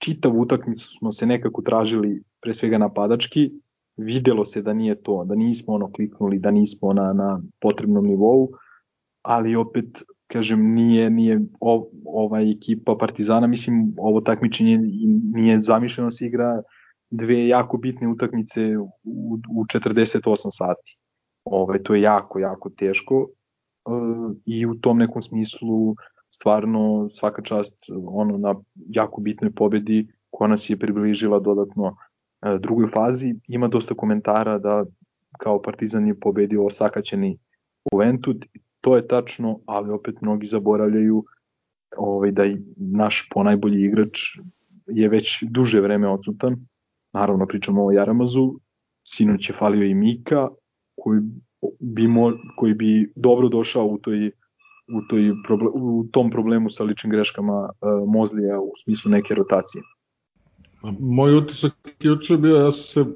Čitavu 0.03 0.41
utakmicu 0.41 0.87
smo 0.97 1.11
se 1.11 1.25
nekako 1.25 1.61
tražili 1.61 2.23
pre 2.41 2.53
svega 2.53 2.77
napadački, 2.77 3.51
videlo 3.97 4.45
se 4.45 4.61
da 4.61 4.73
nije 4.73 5.01
to, 5.01 5.23
da 5.25 5.35
nismo 5.35 5.73
ono 5.73 5.91
kliknuli, 5.91 6.39
da 6.39 6.51
nismo 6.51 6.93
na, 6.93 7.13
na 7.13 7.41
potrebnom 7.61 8.05
nivou, 8.05 8.49
ali 9.21 9.55
opet 9.55 10.03
kažem 10.27 10.73
nije 10.73 11.09
nije 11.09 11.39
ov, 11.59 11.83
ova 12.05 12.41
ekipa 12.41 12.95
Partizana 12.99 13.47
mislim 13.47 13.93
ovo 13.97 14.21
takmičenje 14.21 14.79
nije 15.33 15.61
zamišljeno 15.61 16.07
da 16.07 16.11
se 16.11 16.25
igra 16.25 16.61
dve 17.09 17.47
jako 17.47 17.77
bitne 17.77 18.07
utakmice 18.07 18.77
u, 18.77 19.39
u 19.55 19.65
48 19.65 20.49
sati. 20.51 20.97
Ovaj 21.45 21.83
to 21.83 21.95
je 21.95 22.01
jako 22.01 22.39
jako 22.39 22.69
teško 22.69 23.27
uh, 23.85 24.35
i 24.45 24.65
u 24.65 24.75
tom 24.75 24.97
nekom 24.97 25.21
smislu 25.21 25.95
stvarno 26.33 27.09
svaka 27.09 27.41
čast 27.41 27.77
ono 28.07 28.37
na 28.37 28.55
jako 28.89 29.21
bitnoj 29.21 29.51
pobedi 29.51 30.07
koja 30.29 30.47
nas 30.47 30.69
je 30.69 30.79
približila 30.79 31.39
dodatno 31.39 31.83
uh, 31.85 32.59
drugoj 32.59 32.87
fazi. 32.93 33.35
Ima 33.47 33.67
dosta 33.67 33.93
komentara 33.93 34.57
da 34.59 34.85
kao 35.39 35.61
Partizan 35.61 36.07
je 36.07 36.19
pobedio 36.19 36.65
osakaćeni 36.65 37.37
Juventud 37.91 38.45
to 38.81 38.95
je 38.95 39.07
tačno, 39.07 39.59
ali 39.65 39.91
opet 39.91 40.21
mnogi 40.21 40.47
zaboravljaju 40.47 41.25
ovaj, 41.97 42.31
da 42.31 42.45
i 42.45 42.57
naš 42.77 43.29
ponajbolji 43.33 43.85
igrač 43.85 44.19
je 44.87 45.09
već 45.09 45.43
duže 45.43 45.81
vreme 45.81 46.07
odsutan. 46.09 46.55
Naravno 47.13 47.45
pričamo 47.45 47.85
o 47.85 47.91
Jaramazu, 47.91 48.53
sinoć 49.07 49.49
je 49.49 49.55
falio 49.59 49.85
i 49.85 49.93
Mika, 49.93 50.47
koji 50.95 51.21
bi, 51.79 52.07
mo, 52.07 52.31
koji 52.57 52.73
bi 52.73 53.13
dobro 53.15 53.49
došao 53.49 53.85
u 53.85 53.97
toj 53.97 54.31
u, 54.93 55.01
toj 55.09 55.33
problem, 55.47 55.71
u 55.75 56.05
tom 56.11 56.31
problemu 56.31 56.69
sa 56.69 56.83
ličnim 56.83 57.11
greškama 57.11 57.69
uh, 57.81 58.09
Mozlija 58.09 58.59
u 58.59 58.71
smislu 58.83 59.11
neke 59.11 59.35
rotacije. 59.35 59.83
Moj 60.99 61.35
utisak 61.37 61.73
juče 61.99 62.37
bio, 62.37 62.55
ja 62.55 62.71
sam 62.71 62.83
se 62.83 63.11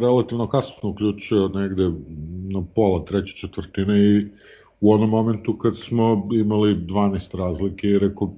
relativno 0.00 0.48
kasno 0.48 0.88
uključio 0.88 1.48
negde 1.48 1.90
na 2.52 2.62
pola 2.74 3.04
treće 3.04 3.34
četvrtine 3.34 3.98
i 3.98 4.26
u 4.80 4.92
onom 4.92 5.10
momentu 5.10 5.58
kad 5.58 5.76
smo 5.76 6.28
imali 6.32 6.74
12 6.74 7.38
razlike 7.38 7.88
i 7.88 7.98
rekao 7.98 8.34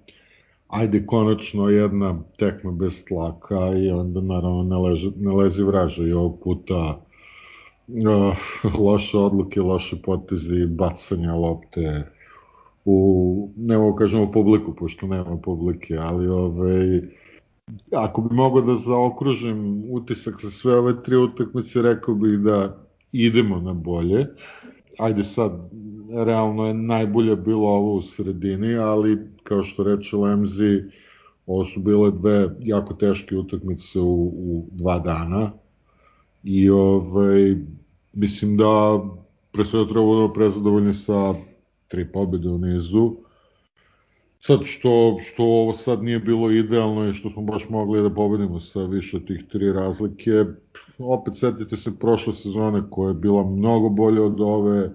ajde 0.69 1.07
konačno 1.07 1.69
jedna 1.69 2.23
tekma 2.39 2.73
bez 2.73 3.05
tlaka 3.05 3.73
i 3.77 3.91
onda 3.91 4.21
naravno 4.21 4.63
ne, 4.63 4.77
leže, 4.77 5.11
ne 5.17 5.33
lezi 5.33 5.63
vraža 5.63 6.03
i 6.03 6.13
ovog 6.13 6.41
puta 6.45 7.05
uh, 7.89 8.37
loše 8.81 9.19
odluke, 9.19 9.61
loše 9.61 9.97
potezi, 10.03 10.67
bacanja 10.67 11.35
lopte 11.35 12.13
u, 12.85 13.51
ne 13.57 13.79
mogu 13.79 13.97
kažemo 13.97 14.33
publiku, 14.33 14.75
pošto 14.75 15.07
nema 15.07 15.37
publike, 15.37 15.97
ali 15.97 16.29
ovaj, 16.29 17.01
ako 17.93 18.23
bi 18.23 18.35
mogao 18.35 18.63
da 18.63 18.75
zaokružim 18.75 19.83
utisak 19.91 20.41
sa 20.41 20.51
sve 20.51 20.79
ove 20.79 21.03
tri 21.03 21.17
utakmice, 21.17 21.83
rekao 21.83 22.15
bih 22.15 22.39
da 22.39 22.87
idemo 23.13 23.61
na 23.61 23.73
bolje. 23.73 24.27
Ajde 24.99 25.25
sad, 25.25 25.53
realno 26.15 26.67
je 26.67 26.75
najbolje 26.75 27.37
bilo 27.37 27.69
ovo 27.69 27.95
u 27.95 28.03
sredini, 28.03 28.75
ali 28.75 29.19
kao 29.43 29.63
što 29.63 29.85
reče 29.85 30.17
Lemzi, 30.17 30.83
ovo 31.47 31.65
su 31.65 31.81
bile 31.81 32.11
dve 32.11 32.49
jako 32.61 32.95
teške 32.95 33.37
utakmice 33.37 34.01
u, 34.01 34.25
u 34.25 34.67
dva 34.73 34.99
dana. 34.99 35.53
I 36.45 36.71
ovaj, 36.71 37.57
mislim 38.13 38.57
da 38.57 39.01
pre 39.53 39.65
svega 39.65 39.93
treba 39.93 40.07
budemo 40.07 40.33
prezadovoljni 40.33 40.95
sa 40.95 41.35
tri 41.93 42.07
pobjede 42.13 42.49
u 42.49 42.59
nizu. 42.59 43.11
Sad 44.41 44.61
što, 44.65 45.19
što 45.21 45.45
ovo 45.45 45.73
sad 45.73 46.03
nije 46.03 46.19
bilo 46.19 46.51
idealno 46.51 47.09
i 47.09 47.13
što 47.13 47.31
smo 47.31 47.43
baš 47.43 47.69
mogli 47.69 48.03
da 48.03 48.11
pobedimo 48.11 48.61
sa 48.61 48.85
više 48.85 49.17
od 49.17 49.27
tih 49.27 49.45
tri 49.53 49.73
razlike, 49.73 50.45
opet 50.99 51.37
setite 51.37 51.77
se 51.77 51.99
prošle 51.99 52.33
sezone 52.33 52.83
koja 52.91 53.09
je 53.09 53.15
bila 53.15 53.45
mnogo 53.45 53.89
bolje 53.89 54.21
od 54.21 54.41
ove, 54.41 54.91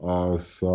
a 0.00 0.38
sa 0.38 0.72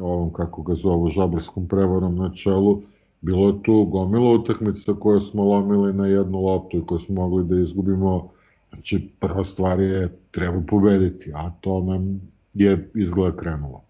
ovom, 0.00 0.32
kako 0.32 0.62
ga 0.62 0.74
zovu, 0.74 1.08
žabarskom 1.08 1.68
prevarom 1.68 2.16
na 2.16 2.30
čelu, 2.34 2.82
bilo 3.20 3.48
je 3.48 3.62
tu 3.62 3.84
gomilo 3.84 4.34
utakmica 4.34 4.92
koje 5.00 5.20
smo 5.20 5.44
lomili 5.44 5.92
na 5.92 6.06
jednu 6.06 6.40
loptu 6.40 6.78
i 6.78 6.86
koje 6.86 6.98
smo 6.98 7.14
mogli 7.14 7.44
da 7.44 7.62
izgubimo. 7.62 8.30
Znači, 8.68 9.08
prva 9.20 9.44
stvar 9.44 9.80
je 9.80 10.16
treba 10.30 10.62
pobediti, 10.68 11.32
a 11.34 11.50
to 11.60 11.82
nam 11.82 12.20
je 12.54 12.90
izgleda 12.94 13.36
krenulo. 13.36 13.87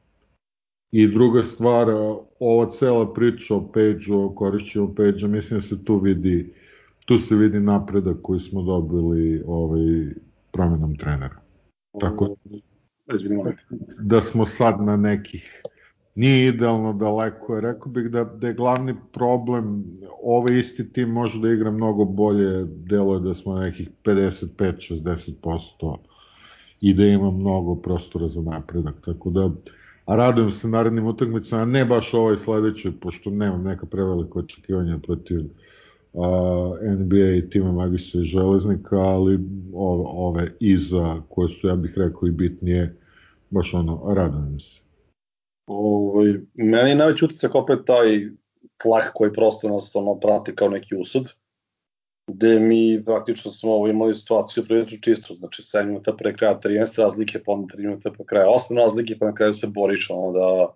I 0.92 1.06
druga 1.08 1.42
stvar, 1.42 1.88
ova 2.40 2.70
cela 2.70 3.12
priča 3.14 3.54
o 3.54 3.72
Page-u, 3.72 4.24
o 4.24 4.34
korišćenju 4.34 4.94
Page-a, 4.94 5.28
mislim 5.28 5.56
da 5.56 5.60
se 5.60 5.84
tu 5.84 5.98
vidi, 5.98 6.54
tu 7.06 7.18
se 7.18 7.36
vidi 7.36 7.60
napredak 7.60 8.16
koji 8.22 8.40
smo 8.40 8.62
dobili 8.62 9.42
ovaj, 9.46 9.80
promenom 10.52 10.96
trenera. 10.96 11.36
Tako 12.00 12.36
da 13.98 14.20
smo 14.20 14.46
sad 14.46 14.80
na 14.80 14.96
nekih 14.96 15.62
nije 16.18 16.48
idealno 16.48 16.92
daleko, 16.92 17.54
je. 17.54 17.60
Rekao 17.60 17.92
bih 17.92 18.10
da, 18.10 18.24
da 18.24 18.46
je 18.46 18.54
glavni 18.54 18.94
problem, 19.12 19.84
ovaj 20.22 20.58
isti 20.58 20.92
tim 20.92 21.08
može 21.08 21.40
da 21.40 21.50
igra 21.50 21.70
mnogo 21.70 22.04
bolje, 22.04 22.64
delo 22.64 23.14
je 23.14 23.20
da 23.20 23.34
smo 23.34 23.54
na 23.54 23.60
nekih 23.60 23.90
55-60% 24.04 25.96
i 26.80 26.94
da 26.94 27.04
ima 27.04 27.30
mnogo 27.30 27.74
prostora 27.74 28.28
za 28.28 28.42
napredak, 28.42 28.94
tako 29.04 29.30
da 29.30 29.50
a 30.08 30.16
radujem 30.16 30.50
se 30.50 30.68
narednim 30.68 31.06
utakmicama, 31.06 31.64
ne 31.64 31.84
baš 31.84 32.14
ovaj 32.14 32.36
sledeći, 32.36 32.92
pošto 33.00 33.30
nemam 33.30 33.62
neka 33.62 33.86
prevelika 33.86 34.38
očekivanja 34.38 34.98
protiv 35.02 35.40
a, 36.14 36.72
NBA 36.98 37.50
tima 37.50 37.72
Magisa 37.72 38.18
i 38.18 38.24
Železnika, 38.24 38.96
ali 38.96 39.38
ove, 39.74 40.04
ove 40.06 40.52
iza 40.60 41.16
koje 41.28 41.48
su, 41.48 41.68
ja 41.68 41.76
bih 41.76 41.92
rekao, 41.96 42.26
i 42.26 42.30
bitnije, 42.30 42.96
baš 43.50 43.74
ono, 43.74 44.14
radujem 44.14 44.60
se. 44.60 44.80
Ovaj, 45.66 46.34
meni 46.54 46.90
je 46.90 46.96
najveći 46.96 47.24
utisak 47.24 47.54
opet 47.54 47.78
taj 47.86 48.28
tlak 48.76 49.10
koji 49.14 49.32
prosto 49.32 49.68
nas 49.68 49.92
ono, 49.94 50.20
prati 50.20 50.54
kao 50.54 50.68
neki 50.68 50.96
usud, 50.96 51.22
gde 52.28 52.60
mi 52.60 53.04
praktično 53.04 53.50
smo 53.50 53.88
imali 53.88 54.14
situaciju 54.14 54.64
prilično 54.64 54.98
čisto, 55.02 55.34
znači 55.34 55.62
7 55.62 55.86
minuta 55.86 56.12
pre 56.12 56.36
kraja 56.36 56.60
13 56.64 56.98
razlike, 56.98 57.42
pa 57.46 57.52
onda 57.52 57.76
3 57.76 57.80
minuta 57.80 58.10
pre 58.10 58.24
kraja 58.24 58.46
8 58.46 58.76
razlike, 58.76 59.18
pa 59.18 59.26
na 59.26 59.34
kraju 59.34 59.54
se 59.54 59.66
boriš 59.66 60.10
ono 60.10 60.32
da 60.32 60.74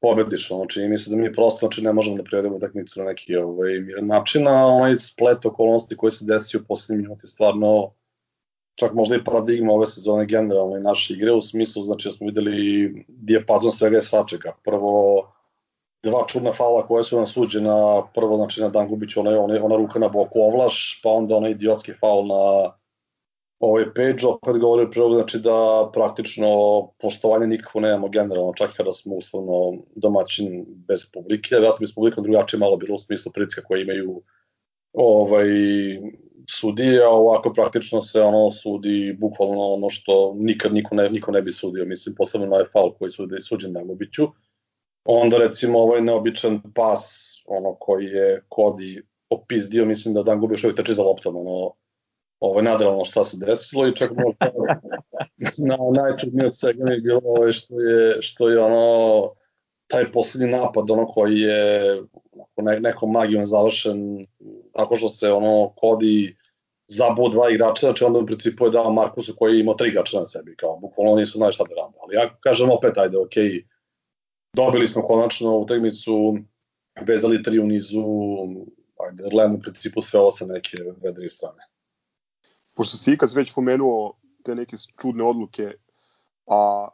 pobediš, 0.00 0.50
ono, 0.50 0.66
čini 0.66 0.88
mi 0.88 0.98
se 0.98 1.10
da 1.10 1.16
mi 1.16 1.32
prosto 1.32 1.58
znači, 1.58 1.82
ne 1.82 1.92
možemo 1.92 2.16
da 2.16 2.22
privedemo 2.22 2.56
utakmicu 2.56 3.00
na 3.00 3.06
neki 3.06 3.36
ovaj, 3.36 3.80
miran 3.80 4.06
način, 4.06 4.48
a 4.48 4.66
onaj 4.66 4.96
splet 4.96 5.46
okolnosti 5.46 5.96
koji 5.96 6.12
se 6.12 6.24
desio 6.24 6.60
u 6.60 6.66
poslednjim 6.68 7.02
minuti 7.02 7.26
stvarno 7.26 7.92
čak 8.74 8.94
možda 8.94 9.16
i 9.16 9.24
paradigma 9.24 9.72
ove 9.72 9.86
sezone 9.86 10.26
generalno 10.26 10.76
i 10.76 10.82
naše 10.82 11.14
igre 11.14 11.32
u 11.32 11.42
smislu 11.42 11.82
znači 11.82 12.08
da 12.08 12.12
smo 12.12 12.26
videli 12.26 13.04
dijapazon 13.08 13.72
svega 13.72 13.98
i 13.98 14.02
svačega. 14.02 14.56
Prvo 14.64 15.26
dva 16.02 16.24
čudna 16.28 16.52
fala 16.52 16.86
koje 16.86 17.04
su 17.04 17.16
nam 17.16 17.26
suđena, 17.26 18.02
prvo 18.14 18.36
znači 18.36 18.60
na 18.60 18.68
Dangubić 18.68 19.16
ona, 19.16 19.40
ona, 19.40 19.64
ona 19.64 19.76
ruka 19.76 19.98
na 19.98 20.08
boku 20.08 20.40
ovlaš, 20.40 21.00
pa 21.04 21.10
onda 21.10 21.36
onaj 21.36 21.50
idiotski 21.50 21.92
faul 22.00 22.26
na 22.26 22.72
ovaj 23.60 23.84
page, 23.84 24.26
opet 24.26 24.60
govori 24.60 24.90
prvo 24.90 25.14
znači 25.14 25.38
da 25.38 25.90
praktično 25.92 26.48
poštovanje 27.00 27.46
nikako 27.46 27.80
nemamo 27.80 28.08
generalno, 28.08 28.52
čak 28.56 28.70
kada 28.76 28.92
smo 28.92 29.14
uslovno 29.14 29.82
domaćin 29.96 30.64
bez 30.68 31.12
publike, 31.12 31.48
vjerojatno 31.50 31.84
bi 31.84 31.86
s 31.86 31.94
publikom 31.94 32.24
drugačije 32.24 32.60
malo 32.60 32.76
bilo 32.76 32.94
u 32.94 32.98
smislu 32.98 33.32
pritiska 33.32 33.62
koje 33.62 33.82
imaju 33.82 34.22
ovaj, 34.92 35.46
sudije, 36.50 37.04
a 37.04 37.08
ovako 37.08 37.52
praktično 37.52 38.02
se 38.02 38.20
ono 38.20 38.50
sudi 38.50 39.16
bukvalno 39.20 39.60
ono 39.60 39.90
što 39.90 40.34
nikad 40.36 40.74
niko 40.74 40.94
ne, 40.94 41.10
niko 41.10 41.32
ne 41.32 41.42
bi 41.42 41.52
sudio, 41.52 41.84
mislim 41.84 42.14
posebno 42.14 42.46
na 42.46 42.54
ovaj 42.54 42.66
faul 42.72 42.92
koji 42.98 43.10
sudi, 43.10 43.42
suđen 43.42 43.72
Dangubiću. 43.72 44.28
Onda 45.12 45.38
recimo 45.38 45.78
ovaj 45.78 46.00
neobičan 46.00 46.60
pas 46.74 47.32
ono 47.46 47.74
koji 47.74 48.04
je 48.04 48.42
Kodi 48.48 49.02
opizdio, 49.30 49.84
mislim 49.84 50.14
da 50.14 50.22
Dangubi 50.22 50.54
još 50.54 50.64
uvijek 50.64 50.76
trči 50.76 50.94
za 50.94 51.02
loptom, 51.02 51.36
ono 51.36 51.72
ovaj, 52.40 52.64
nadralno 52.64 53.04
šta 53.04 53.24
se 53.24 53.36
desilo 53.46 53.86
i 53.86 53.96
čak 53.96 54.10
možda 54.10 54.46
na, 55.68 55.76
najčudnije 56.02 56.46
od 56.46 56.56
svega 56.56 56.84
mi 56.84 56.92
je 56.92 57.00
bilo 57.00 57.20
ovaj, 57.24 57.52
što 57.52 57.80
je, 57.80 58.22
što 58.22 58.48
je 58.48 58.60
ono 58.60 59.30
taj 59.86 60.12
poslednji 60.12 60.48
napad 60.48 60.90
ono 60.90 61.06
koji 61.06 61.40
je 61.40 61.96
ne, 62.56 62.80
nekom 62.80 63.10
magijom 63.10 63.46
završen 63.46 64.26
tako 64.72 64.96
što 64.96 65.08
se 65.08 65.32
ono 65.32 65.72
Kodi 65.76 66.36
zabuo 66.86 67.28
dva 67.28 67.50
igrača, 67.50 67.86
znači 67.86 68.04
onda 68.04 68.18
u 68.18 68.26
principu 68.26 68.64
je 68.64 68.70
dao 68.70 68.92
Markusu 68.92 69.34
koji 69.36 69.54
je 69.54 69.60
imao 69.60 69.74
tri 69.74 69.88
igrača 69.88 70.18
na 70.18 70.26
sebi, 70.26 70.56
kao 70.56 70.78
bukvalno 70.78 71.16
nisu 71.16 71.38
znali 71.38 71.52
šta 71.52 71.64
da 71.64 71.74
rade. 71.82 71.98
Ali 72.02 72.14
ja 72.14 72.30
kažem 72.40 72.70
opet, 72.70 72.98
ajde, 72.98 73.18
ok, 73.18 73.36
dobili 74.52 74.88
smo 74.88 75.02
konačno 75.02 75.56
utakmicu, 75.56 76.36
vezali 77.06 77.42
tri 77.42 77.58
u 77.58 77.66
nizu, 77.66 78.04
ajde, 79.06 79.22
gledamo 79.30 79.58
u 79.58 79.60
principu 79.60 80.00
sve 80.00 80.20
ovo 80.20 80.32
sa 80.32 80.46
neke 80.46 80.76
vedrije 81.02 81.30
strane. 81.30 81.66
Pošto 82.74 82.96
si 82.96 83.12
ikad 83.12 83.32
već 83.34 83.54
pomenuo 83.54 84.14
te 84.44 84.54
neke 84.54 84.76
čudne 85.02 85.24
odluke, 85.24 85.72
a 86.46 86.88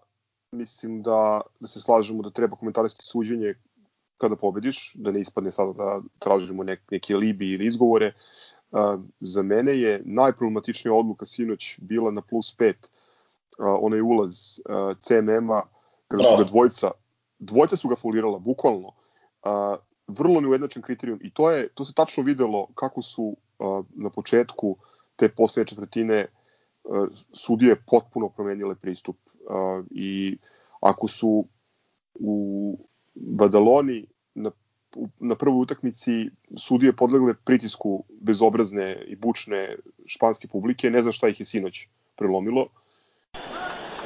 mislim 0.53 1.03
da, 1.03 1.41
da 1.61 1.67
se 1.67 1.81
slažemo 1.81 2.23
da 2.23 2.31
treba 2.31 2.57
komentarisati 2.57 3.07
suđenje 3.07 3.55
kada 4.19 4.37
pobediš, 4.37 4.93
da 4.95 5.11
ne 5.11 5.21
ispadne 5.21 5.53
sada 5.53 5.73
da 5.73 6.01
tražimo 6.19 6.65
nek, 6.65 6.81
neke 6.91 7.15
alibi 7.15 7.51
ili 7.53 7.67
izgovore. 7.67 8.13
Uh, 8.71 9.01
za 9.21 9.43
mene 9.43 9.81
je 9.81 10.03
najproblematičnija 10.05 10.95
odluka 10.95 11.27
sinoć 11.27 11.79
bila 11.81 12.11
na 12.11 12.23
plus 12.23 12.57
5, 12.59 12.73
uh, 12.73 12.77
onaj 13.59 14.01
ulaz 14.01 14.59
uh, 14.59 14.99
CMM-a, 15.01 15.63
kada 16.09 16.23
su 16.23 16.37
ga 16.37 16.45
dvojca, 16.45 16.91
dvojca 17.39 17.77
su 17.77 17.89
ga 17.89 17.97
folirala, 17.97 18.39
bukvalno. 18.39 18.89
Uh, 18.89 19.79
vrlo 20.09 20.41
neujednačen 20.41 20.83
kriterijum 20.83 21.19
i 21.23 21.31
to 21.31 21.51
je 21.51 21.69
to 21.69 21.85
se 21.85 21.93
tačno 21.95 22.23
videlo 22.23 22.69
kako 22.75 23.03
su 23.03 23.37
uh, 23.59 23.85
na 23.95 24.11
početku 24.11 24.77
te 25.17 25.29
poslednje 25.29 25.67
četvrtine 25.67 26.27
uh, 26.85 27.09
sudije 27.33 27.77
potpuno 27.87 28.29
promenile 28.29 28.75
pristup 28.75 29.17
uh, 29.17 29.85
i 29.91 30.39
ako 30.81 31.09
su 31.09 31.45
u 32.15 32.79
Badaloni 33.15 34.07
na, 34.35 34.51
na 35.19 35.35
prvoj 35.35 35.63
utakmici 35.63 36.31
sudije 36.57 36.93
podlegle 36.93 37.35
pritisku 37.45 38.05
bezobrazne 38.21 39.05
i 39.07 39.17
bučne 39.17 39.77
španske 40.07 40.49
publike, 40.49 40.91
ne 40.91 41.03
znam 41.03 41.13
šta 41.13 41.29
ih 41.29 41.41
je 41.41 41.47
sinoć 41.47 41.89
prelomilo. 42.17 42.69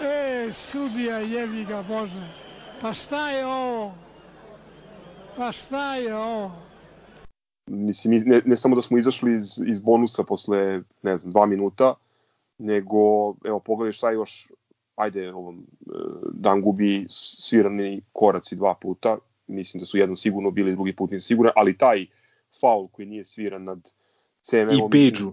E, 0.03 0.53
sudija 0.53 1.19
jevi 1.19 1.65
ga 1.65 1.83
Bože, 1.83 2.50
pa 2.81 2.95
šta 2.95 3.31
je 3.31 3.47
ovo? 3.47 3.95
Pa 5.37 5.53
šta 5.53 5.97
je 5.97 6.17
ovo? 6.17 6.53
Mislim, 7.67 8.23
ne, 8.27 8.43
ne 8.45 8.57
samo 8.57 8.75
da 8.75 8.83
smo 8.83 8.99
izašli 8.99 9.37
iz, 9.37 9.59
iz 9.67 9.81
bonusa 9.81 10.25
posle, 10.25 10.83
ne 11.03 11.19
znam, 11.19 11.31
dva 11.31 11.47
minuta, 11.47 11.95
nego, 12.59 13.35
evo, 13.45 13.61
pogledaj 13.61 13.93
šta 13.93 14.11
još 14.11 14.51
ajde, 15.01 15.33
ovom, 15.33 15.59
e, 15.59 15.93
Dan 16.33 16.61
gubi 16.61 17.05
svirani 17.09 18.03
koraci 18.13 18.57
dva 18.57 18.75
puta, 18.75 19.19
mislim 19.47 19.81
da 19.81 19.87
su 19.87 19.99
jednom 19.99 20.17
sigurno 20.17 20.51
bili, 20.51 20.73
drugi 20.73 20.97
put 20.97 21.11
nisam 21.11 21.27
siguran, 21.27 21.53
ali 21.57 21.79
taj 21.79 22.07
faul 22.61 22.89
koji 22.89 23.07
nije 23.07 23.25
sviran 23.25 23.65
nad 23.65 23.79
CMM-om... 24.43 24.87
I 24.87 24.91
Pidžu. 24.91 25.33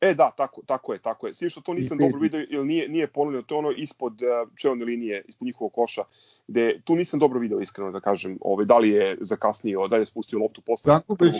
E 0.00 0.14
da, 0.14 0.30
tako, 0.36 0.62
tako 0.66 0.92
je, 0.92 0.98
tako 0.98 1.26
je. 1.26 1.34
Svi 1.34 1.50
što 1.50 1.60
to 1.60 1.74
nisam 1.74 1.98
dobro 1.98 2.18
video, 2.20 2.44
jer 2.50 2.64
nije, 2.64 2.88
nije 2.88 3.06
ponovljeno, 3.06 3.42
to 3.42 3.54
je 3.54 3.58
ono 3.58 3.70
ispod 3.70 4.12
uh, 4.12 4.52
čelne 4.56 4.84
linije, 4.84 5.24
ispod 5.28 5.46
njihovog 5.46 5.72
koša, 5.72 6.02
gde 6.48 6.80
tu 6.84 6.96
nisam 6.96 7.20
dobro 7.20 7.40
video, 7.40 7.60
iskreno 7.60 7.90
da 7.90 8.00
kažem, 8.00 8.38
ovaj, 8.40 8.66
da 8.66 8.78
li 8.78 8.90
je 8.90 9.16
zakasnio, 9.20 9.88
da 9.88 9.96
li 9.96 10.02
je 10.02 10.06
spustio 10.06 10.38
loptu 10.38 10.60
posle 10.60 10.92
Tako 10.92 11.14
bi 11.14 11.32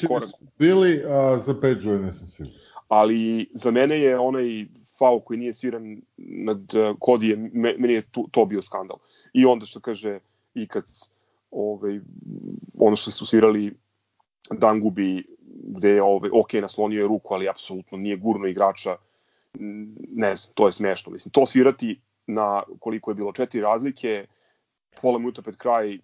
bili, 0.59 1.03
a 1.09 1.39
za 1.39 1.55
je 1.63 1.99
nisam 1.99 2.27
siguran. 2.27 2.59
Ali 2.89 3.51
za 3.55 3.71
mene 3.71 4.01
je 4.01 4.19
onaj 4.19 4.67
faul 4.99 5.21
koji 5.21 5.39
nije 5.39 5.55
sviran 5.55 6.01
nad 6.17 6.75
uh, 6.75 6.97
Kodi, 7.01 7.37
meni 7.55 7.95
je 7.95 8.03
to, 8.03 8.25
to 8.31 8.45
bio 8.45 8.63
skandal. 8.63 8.97
I 9.33 9.47
onda 9.47 9.67
što 9.67 9.81
kaže 9.81 10.19
Ikac, 10.55 11.11
ovaj, 11.51 12.01
ono 12.79 12.97
što 12.97 13.11
su 13.11 13.27
svirali 13.27 13.75
Dangubi, 14.51 15.25
gde 15.65 15.89
je 15.89 16.03
ovaj, 16.03 16.31
ok, 16.33 16.53
naslonio 16.53 17.01
je 17.01 17.09
ruku, 17.09 17.35
ali 17.35 17.49
apsolutno 17.49 17.99
nije 17.99 18.17
gurno 18.17 18.47
igrača, 18.47 18.97
ne 20.13 20.37
znam, 20.37 20.55
to 20.55 20.67
je 20.67 20.73
smešno. 20.73 21.13
Mislim, 21.13 21.33
to 21.33 21.47
svirati 21.47 22.01
na 22.27 22.63
koliko 22.81 23.11
je 23.11 23.15
bilo 23.15 23.33
četiri 23.33 23.61
razlike, 23.61 24.27
pola 25.03 25.19
minuta 25.19 25.43
pred 25.43 25.57
kraj, 25.57 25.99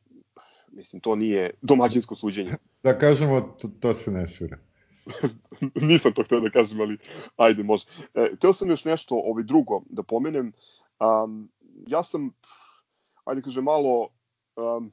mislim, 0.72 1.00
to 1.00 1.16
nije 1.16 1.50
domaćinsko 1.62 2.14
suđenje. 2.14 2.54
Da 2.84 2.98
kažemo, 2.98 3.40
to, 3.40 3.68
to 3.80 3.94
se 3.94 4.10
ne 4.10 4.26
svira. 4.26 4.58
Nisam 5.88 6.12
to 6.12 6.22
htio 6.24 6.40
da 6.40 6.50
kažem, 6.50 6.80
ali 6.80 6.98
ajde, 7.36 7.62
može. 7.62 7.86
E, 8.14 8.36
teo 8.40 8.52
sam 8.52 8.70
još 8.70 8.84
nešto 8.84 9.14
ovaj 9.14 9.44
drugo 9.44 9.82
da 9.90 10.02
pomenem. 10.02 10.52
Um, 11.00 11.48
ja 11.86 12.02
sam, 12.02 12.30
ajde 13.24 13.42
kaže, 13.42 13.62
malo 13.62 14.08
um, 14.56 14.92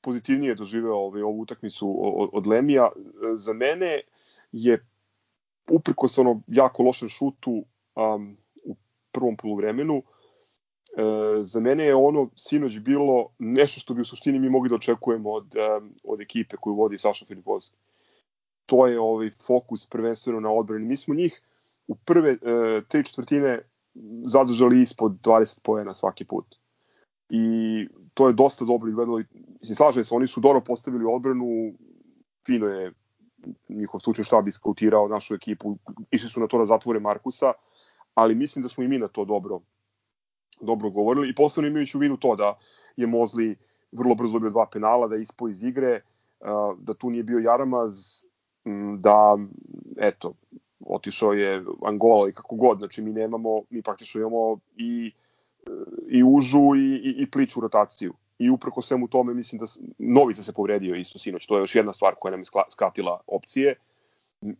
pozitivnije 0.00 0.54
doživeo 0.54 0.96
ovaj, 0.96 1.22
ovu 1.22 1.40
utakmicu 1.40 1.98
od, 2.22 2.30
od 2.32 2.46
Lemija. 2.46 2.90
Za 3.34 3.52
mene 3.52 4.00
je 4.52 4.86
uprkos 5.70 6.18
ono 6.18 6.40
jako 6.46 6.82
lošem 6.82 7.08
šutu 7.08 7.64
um, 7.94 8.36
u 8.64 8.76
prvom 9.12 9.36
poluvremenu, 9.36 9.96
e, 9.96 10.02
za 11.42 11.60
mene 11.60 11.84
je 11.84 11.94
ono 11.94 12.30
sinoć 12.36 12.78
bilo 12.78 13.28
nešto 13.38 13.80
što 13.80 13.94
bi 13.94 14.00
u 14.00 14.04
suštini 14.04 14.38
mi 14.38 14.50
mogli 14.50 14.68
da 14.68 14.74
očekujemo 14.74 15.30
od, 15.30 15.54
um, 15.56 15.94
od 16.04 16.20
ekipe 16.20 16.56
koju 16.56 16.74
vodi 16.74 16.98
Saša 16.98 17.24
Filipovski. 17.26 17.76
To 18.66 18.86
je 18.86 19.00
ovaj 19.00 19.30
fokus 19.46 19.86
prvenstveno 19.86 20.40
na 20.40 20.50
odbrani. 20.50 20.86
Mi 20.86 20.96
smo 20.96 21.14
njih 21.14 21.42
u 21.86 21.94
prve 21.94 22.30
e, 22.30 22.38
tri 22.88 23.04
četvrtine 23.04 23.60
zadržali 24.24 24.82
ispod 24.82 25.12
20 25.22 25.58
pojena 25.62 25.94
svaki 25.94 26.24
put. 26.24 26.56
I 27.28 27.42
to 28.14 28.26
je 28.26 28.32
dosta 28.32 28.64
dobro 28.64 28.88
izgledalo. 28.88 29.22
Mislim, 29.60 29.76
slažem 29.76 30.04
se, 30.04 30.14
oni 30.14 30.26
su 30.26 30.40
dobro 30.40 30.60
postavili 30.60 31.04
odbranu, 31.04 31.72
fino 32.46 32.66
je 32.66 32.92
njihov 33.68 34.00
slučaj 34.00 34.24
štab 34.24 34.48
iskautirao 34.48 35.08
našu 35.08 35.34
ekipu, 35.34 35.76
išli 36.10 36.28
su 36.28 36.40
na 36.40 36.46
to 36.46 36.58
da 36.58 36.66
zatvore 36.66 37.00
Markusa, 37.00 37.52
ali 38.14 38.34
mislim 38.34 38.62
da 38.62 38.68
smo 38.68 38.84
i 38.84 38.88
mi 38.88 38.98
na 38.98 39.08
to 39.08 39.24
dobro 39.24 39.60
dobro 40.62 40.90
govorili 40.90 41.28
i 41.28 41.34
posebno 41.34 41.68
imajući 41.68 41.96
u 41.96 42.00
vidu 42.00 42.16
to 42.16 42.36
da 42.36 42.58
je 42.96 43.06
Mozli 43.06 43.56
vrlo 43.92 44.14
brzo 44.14 44.38
bio 44.38 44.50
dva 44.50 44.66
penala, 44.72 45.08
da 45.08 45.14
je 45.14 45.22
ispo 45.22 45.48
iz 45.48 45.64
igre, 45.64 46.00
da 46.78 46.94
tu 46.94 47.10
nije 47.10 47.22
bio 47.22 47.38
Jaramaz, 47.38 48.24
da, 48.98 49.38
eto, 49.96 50.34
otišao 50.86 51.32
je 51.32 51.64
Angola 51.82 52.28
i 52.28 52.32
kako 52.32 52.56
god, 52.56 52.78
znači 52.78 53.02
mi 53.02 53.12
nemamo, 53.12 53.62
mi 53.70 53.82
praktično 53.82 54.20
imamo 54.20 54.58
i, 54.76 55.12
i 56.08 56.22
užu 56.24 56.74
i, 56.76 56.94
i, 56.94 57.22
i 57.22 57.30
pliću 57.30 57.60
rotaciju. 57.60 58.14
I 58.38 58.50
uprko 58.50 58.82
svemu 58.82 59.08
tome 59.08 59.34
mislim 59.34 59.58
da 59.58 59.66
Novica 59.98 60.42
se 60.42 60.52
povredio 60.52 60.94
isto 60.94 61.18
sinoć, 61.18 61.46
to 61.46 61.56
je 61.56 61.60
još 61.60 61.74
jedna 61.74 61.92
stvar 61.92 62.14
koja 62.20 62.30
nam 62.30 62.40
je 62.40 62.46
skratila 62.70 63.20
opcije. 63.26 63.74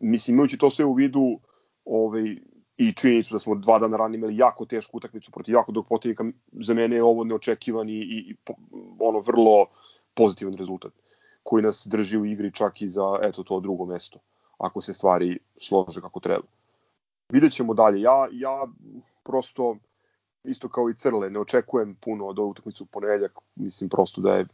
Mislim, 0.00 0.36
imajući 0.36 0.58
to 0.58 0.70
sve 0.70 0.84
u 0.84 0.92
vidu 0.92 1.38
ovaj, 1.84 2.36
i 2.76 2.92
činjenicu 2.92 3.34
da 3.34 3.38
smo 3.38 3.54
dva 3.54 3.78
dana 3.78 3.96
ranije 3.96 4.18
imali 4.18 4.36
jako 4.36 4.66
tešku 4.66 4.96
utakmicu 4.96 5.30
protiv 5.30 5.54
jako 5.54 5.72
dog 5.72 5.86
protivnika, 5.86 6.24
za 6.52 6.74
mene 6.74 6.96
je 6.96 7.02
ovo 7.02 7.24
neočekivan 7.24 7.88
i, 7.88 7.98
i, 7.98 8.36
ono 8.98 9.20
vrlo 9.20 9.66
pozitivan 10.14 10.54
rezultat 10.56 10.92
koji 11.42 11.62
nas 11.62 11.86
drži 11.86 12.18
u 12.18 12.24
igri 12.24 12.52
čak 12.52 12.82
i 12.82 12.88
za 12.88 13.18
eto 13.22 13.42
to 13.42 13.60
drugo 13.60 13.86
mesto 13.86 14.18
ako 14.58 14.80
se 14.80 14.94
stvari 14.94 15.38
slože 15.60 16.00
kako 16.00 16.20
treba. 16.20 16.46
Vidjet 17.32 17.52
ćemo 17.52 17.74
dalje. 17.74 18.00
Ja, 18.00 18.28
ja 18.32 18.66
prosto, 19.24 19.76
isto 20.44 20.68
kao 20.68 20.90
i 20.90 20.94
Crle, 20.94 21.30
ne 21.30 21.40
očekujem 21.40 21.94
puno 21.94 22.26
od 22.26 22.38
utakmice 22.38 22.82
u 22.82 22.86
ponedeljak. 22.86 23.38
Mislim 23.54 23.90
prosto 23.90 24.20
da 24.20 24.34
je 24.34 24.46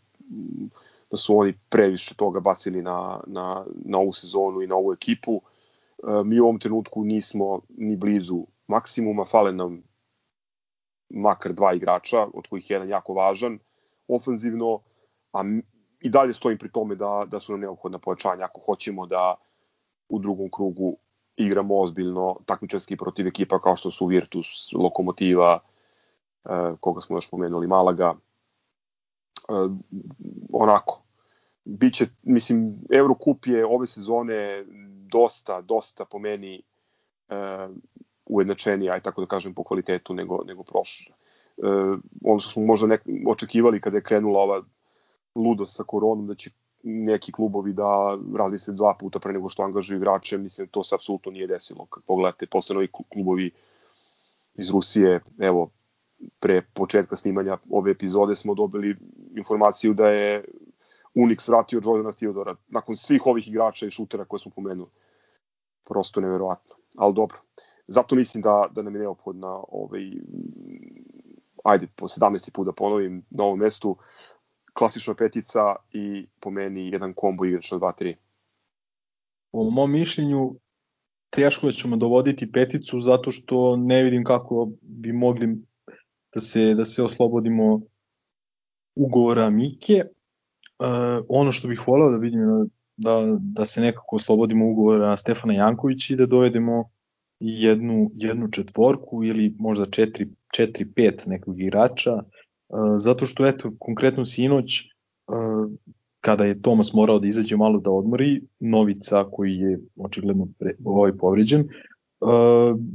da 1.11 1.16
su 1.16 1.39
oni 1.39 1.55
previše 1.69 2.14
toga 2.14 2.41
bacili 2.41 2.83
na, 2.83 3.21
na, 3.27 3.64
na 3.85 3.99
ovu 3.99 4.12
sezonu 4.12 4.62
i 4.62 4.66
na 4.66 4.75
ovu 4.75 4.93
ekipu. 4.93 5.41
Mi 6.25 6.41
u 6.41 6.45
ovom 6.45 6.59
trenutku 6.59 7.05
nismo 7.05 7.61
ni 7.69 7.97
blizu 7.97 8.47
maksimuma, 8.67 9.25
fale 9.25 9.53
nam 9.53 9.83
makar 11.11 11.53
dva 11.53 11.75
igrača, 11.75 12.27
od 12.35 12.47
kojih 12.51 12.71
je 12.71 12.75
jedan 12.75 12.89
jako 12.89 13.15
važan 13.15 13.59
ofenzivno, 14.09 14.81
a 15.33 15.43
i 16.01 16.11
dalje 16.11 16.33
stojim 16.33 16.59
pri 16.59 16.71
tome 16.73 16.95
da, 16.95 17.25
da 17.27 17.41
su 17.41 17.53
nam 17.53 17.61
neophodna 17.61 17.99
pojačanja 17.99 18.45
ako 18.45 18.61
hoćemo 18.61 19.07
da 19.07 19.35
u 20.09 20.19
drugom 20.19 20.51
krugu 20.51 20.97
igramo 21.37 21.81
ozbiljno 21.81 22.37
takmičarski 22.47 22.97
protiv 22.97 23.27
ekipa 23.27 23.61
kao 23.61 23.77
što 23.77 23.91
su 23.91 24.07
Virtus, 24.07 24.73
Lokomotiva, 24.73 25.59
e, 26.45 26.49
koga 26.81 27.01
smo 27.01 27.17
još 27.17 27.31
pomenuli, 27.31 27.67
Malaga. 27.67 28.15
E, 28.15 29.53
onako, 30.53 31.03
biće, 31.65 32.07
mislim, 32.23 32.79
Eurocup 32.91 33.47
je 33.47 33.67
ove 33.67 33.87
sezone 33.87 34.65
dosta, 35.13 35.61
dosta 35.61 36.05
po 36.05 36.19
meni 36.19 36.63
e, 37.29 37.35
ujednačeniji, 38.27 38.91
aj 38.91 39.01
tako 39.01 39.21
da 39.21 39.27
kažem, 39.27 39.55
po 39.55 39.65
kvalitetu 39.65 40.15
nego, 40.15 40.41
nego 40.47 40.63
prošle. 40.63 41.15
E, 41.57 41.69
ono 42.25 42.41
što 42.41 42.51
smo 42.51 42.65
možda 42.65 42.87
nek, 42.87 43.03
očekivali 43.27 43.81
kada 43.81 43.97
je 43.97 44.03
krenula 44.03 44.41
ova 44.41 44.63
ludost 45.35 45.77
sa 45.77 45.85
koronom, 45.85 46.27
da 46.27 46.35
će 46.35 46.51
neki 46.83 47.33
klubovi 47.33 47.73
da 47.73 48.19
razmisle 48.37 48.75
dva 48.75 48.95
puta 49.01 49.19
pre 49.19 49.33
nego 49.33 49.49
što 49.49 49.63
angažuju 49.63 49.97
igrače, 49.97 50.39
mislim 50.39 50.69
to 50.69 50.85
se 50.85 50.95
apsolutno 50.95 51.33
nije 51.33 51.47
desilo. 51.47 51.87
Kad 51.87 52.03
pogledate 52.07 52.47
posle 52.47 52.75
novi 52.75 52.89
klubovi 53.13 53.51
iz 54.55 54.71
Rusije, 54.71 55.21
evo, 55.39 55.71
pre 56.41 56.63
početka 56.75 57.17
snimanja 57.17 57.59
ove 57.71 57.91
epizode 57.91 58.37
smo 58.37 58.55
dobili 58.55 58.97
informaciju 59.37 59.95
da 59.95 60.09
je 60.09 60.45
Unix 61.19 61.49
vratio 61.49 61.81
Jordana 61.85 62.12
Theodora 62.12 62.57
nakon 62.69 62.97
svih 62.97 63.27
ovih 63.27 63.49
igrača 63.49 63.87
i 63.87 63.91
šutera 63.91 64.25
koje 64.25 64.41
smo 64.41 64.53
pomenuli. 64.57 64.91
Prosto 65.89 66.21
neverovatno. 66.21 66.75
Ali 66.97 67.14
dobro. 67.14 67.39
Zato 67.87 68.16
mislim 68.16 68.43
da, 68.43 68.69
da 68.71 68.83
nam 68.83 68.95
je 68.95 69.01
neophodna 69.01 69.61
ovaj, 69.69 70.11
ajde, 71.64 71.87
po 71.97 72.09
17. 72.09 72.51
put 72.51 72.66
da 72.66 72.73
ponovim 72.73 73.23
na 73.31 73.45
ovom 73.45 73.59
mestu, 73.59 73.97
klasična 74.75 75.14
petica 75.14 75.77
i 75.93 76.27
po 76.41 76.51
meni 76.51 76.89
jedan 76.89 77.14
kombo 77.14 77.45
igrač 77.45 77.71
na 77.71 77.79
2-3. 77.79 78.14
Po 79.53 79.71
mom 79.71 79.93
mišljenju 79.93 80.55
teško 81.31 81.66
da 81.66 81.73
ćemo 81.73 81.97
dovoditi 81.97 82.53
peticu 82.53 83.01
zato 83.01 83.31
što 83.31 83.77
ne 83.77 84.03
vidim 84.05 84.25
kako 84.25 84.69
bi 84.83 85.12
mogli 85.12 85.57
da 86.35 86.41
se, 86.41 86.75
da 86.75 86.85
se 86.85 87.03
oslobodimo 87.03 87.81
ugovora 88.95 89.51
Mike. 89.51 90.05
Uh, 90.79 91.24
ono 91.29 91.53
što 91.53 91.68
bih 91.68 91.89
voleo 91.89 92.11
da 92.11 92.16
vidim 92.16 92.70
da, 92.97 93.37
da 93.41 93.64
se 93.64 93.81
nekako 93.81 94.16
oslobodimo 94.16 94.70
ugovora 94.70 95.16
Stefana 95.16 95.55
Jankovića 95.55 96.14
i 96.14 96.16
da 96.16 96.26
dovedemo 96.26 96.85
jednu, 97.41 98.11
jednu 98.14 98.49
četvorku 98.51 99.24
ili 99.24 99.55
možda 99.59 99.85
4-5 99.85 101.29
nekog 101.29 101.61
igrača 101.61 102.22
zato 102.99 103.26
što 103.26 103.47
eto, 103.47 103.72
konkretno 103.79 104.24
sinoć, 104.24 104.70
kada 106.20 106.45
je 106.45 106.62
Tomas 106.62 106.93
morao 106.93 107.18
da 107.18 107.26
izađe 107.26 107.57
malo 107.57 107.81
da 107.81 107.91
odmori, 107.91 108.43
Novica 108.61 109.24
koji 109.31 109.55
je 109.57 109.81
očigledno 109.97 110.49
pre, 110.59 110.74
ovaj 110.85 111.12
povređen, 111.12 111.68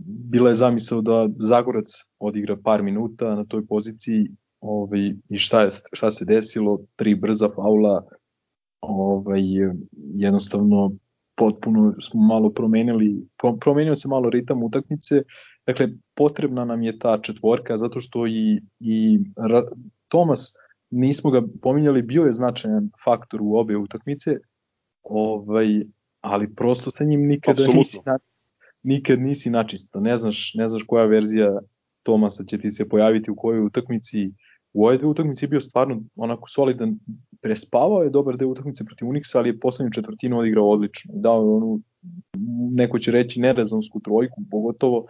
bila 0.05 0.49
je 0.49 0.55
zamisao 0.55 1.01
da 1.01 1.29
Zagorac 1.39 1.85
odigra 2.19 2.57
par 2.63 2.83
minuta 2.83 3.35
na 3.35 3.45
toj 3.45 3.65
poziciji 3.65 4.27
ovaj, 4.63 5.13
i 5.29 5.37
šta, 5.37 5.61
je, 5.61 5.69
šta 5.93 6.11
se 6.11 6.25
desilo, 6.25 6.79
tri 6.95 7.15
brza 7.15 7.49
faula, 7.55 8.03
ovaj, 8.81 9.41
jednostavno 10.15 10.91
potpuno 11.35 11.93
smo 12.01 12.21
malo 12.21 12.49
promenili, 12.49 13.27
promenio 13.59 13.95
se 13.95 14.07
malo 14.07 14.29
ritam 14.29 14.63
utakmice, 14.63 15.23
dakle 15.67 15.87
potrebna 16.15 16.65
nam 16.65 16.83
je 16.83 16.99
ta 16.99 17.17
četvorka 17.21 17.77
zato 17.77 17.99
što 17.99 18.27
i, 18.27 18.61
i 18.79 19.19
Tomas 20.07 20.53
nismo 20.89 21.31
ga 21.31 21.41
pominjali, 21.61 22.01
bio 22.01 22.23
je 22.23 22.33
značajan 22.33 22.89
faktor 23.03 23.39
u 23.41 23.55
obe 23.55 23.77
utakmice, 23.77 24.37
ovaj, 25.03 25.67
ali 26.21 26.55
prosto 26.55 26.91
sa 26.91 27.03
njim 27.03 27.27
nikada 27.27 27.51
Absolutno. 27.51 27.79
nisi, 27.79 27.99
na, 28.05 28.17
nikad 28.83 29.19
nisi 29.19 29.49
načisto, 29.49 29.99
ne 29.99 30.17
znaš, 30.17 30.53
ne 30.55 30.69
znaš 30.69 30.83
koja 30.87 31.05
verzija 31.05 31.59
Tomasa 32.03 32.43
će 32.43 32.57
ti 32.57 32.71
se 32.71 32.89
pojaviti 32.89 33.31
u 33.31 33.35
kojoj 33.35 33.65
utakmici, 33.65 34.31
u 34.73 34.85
ove 34.85 34.97
dve 34.97 35.07
utakmice 35.07 35.45
je 35.45 35.49
bio 35.49 35.61
stvarno 35.61 36.03
onako 36.15 36.49
solidan, 36.49 36.99
prespavao 37.41 38.03
je 38.03 38.09
dobar 38.09 38.37
deo 38.37 38.47
utakmice 38.47 38.85
protiv 38.85 39.07
Unixa, 39.07 39.37
ali 39.37 39.49
je 39.49 39.59
poslednju 39.59 39.91
četvrtinu 39.91 40.39
odigrao 40.39 40.69
odlično. 40.69 41.13
Dao 41.15 41.41
je 41.41 41.49
onu, 41.49 41.81
neko 42.71 42.99
će 42.99 43.11
reći, 43.11 43.41
nerezonsku 43.41 43.99
trojku, 43.99 44.41
pogotovo 44.51 45.05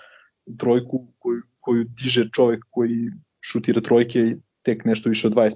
trojku 0.58 1.08
koju, 1.20 1.42
koju 1.60 1.84
diže 1.84 2.30
čovek 2.36 2.64
koji 2.70 3.10
šutira 3.42 3.82
trojke 3.82 4.36
tek 4.62 4.86
nešto 4.86 5.10
više 5.10 5.28
od 5.28 5.34
20%. 5.34 5.50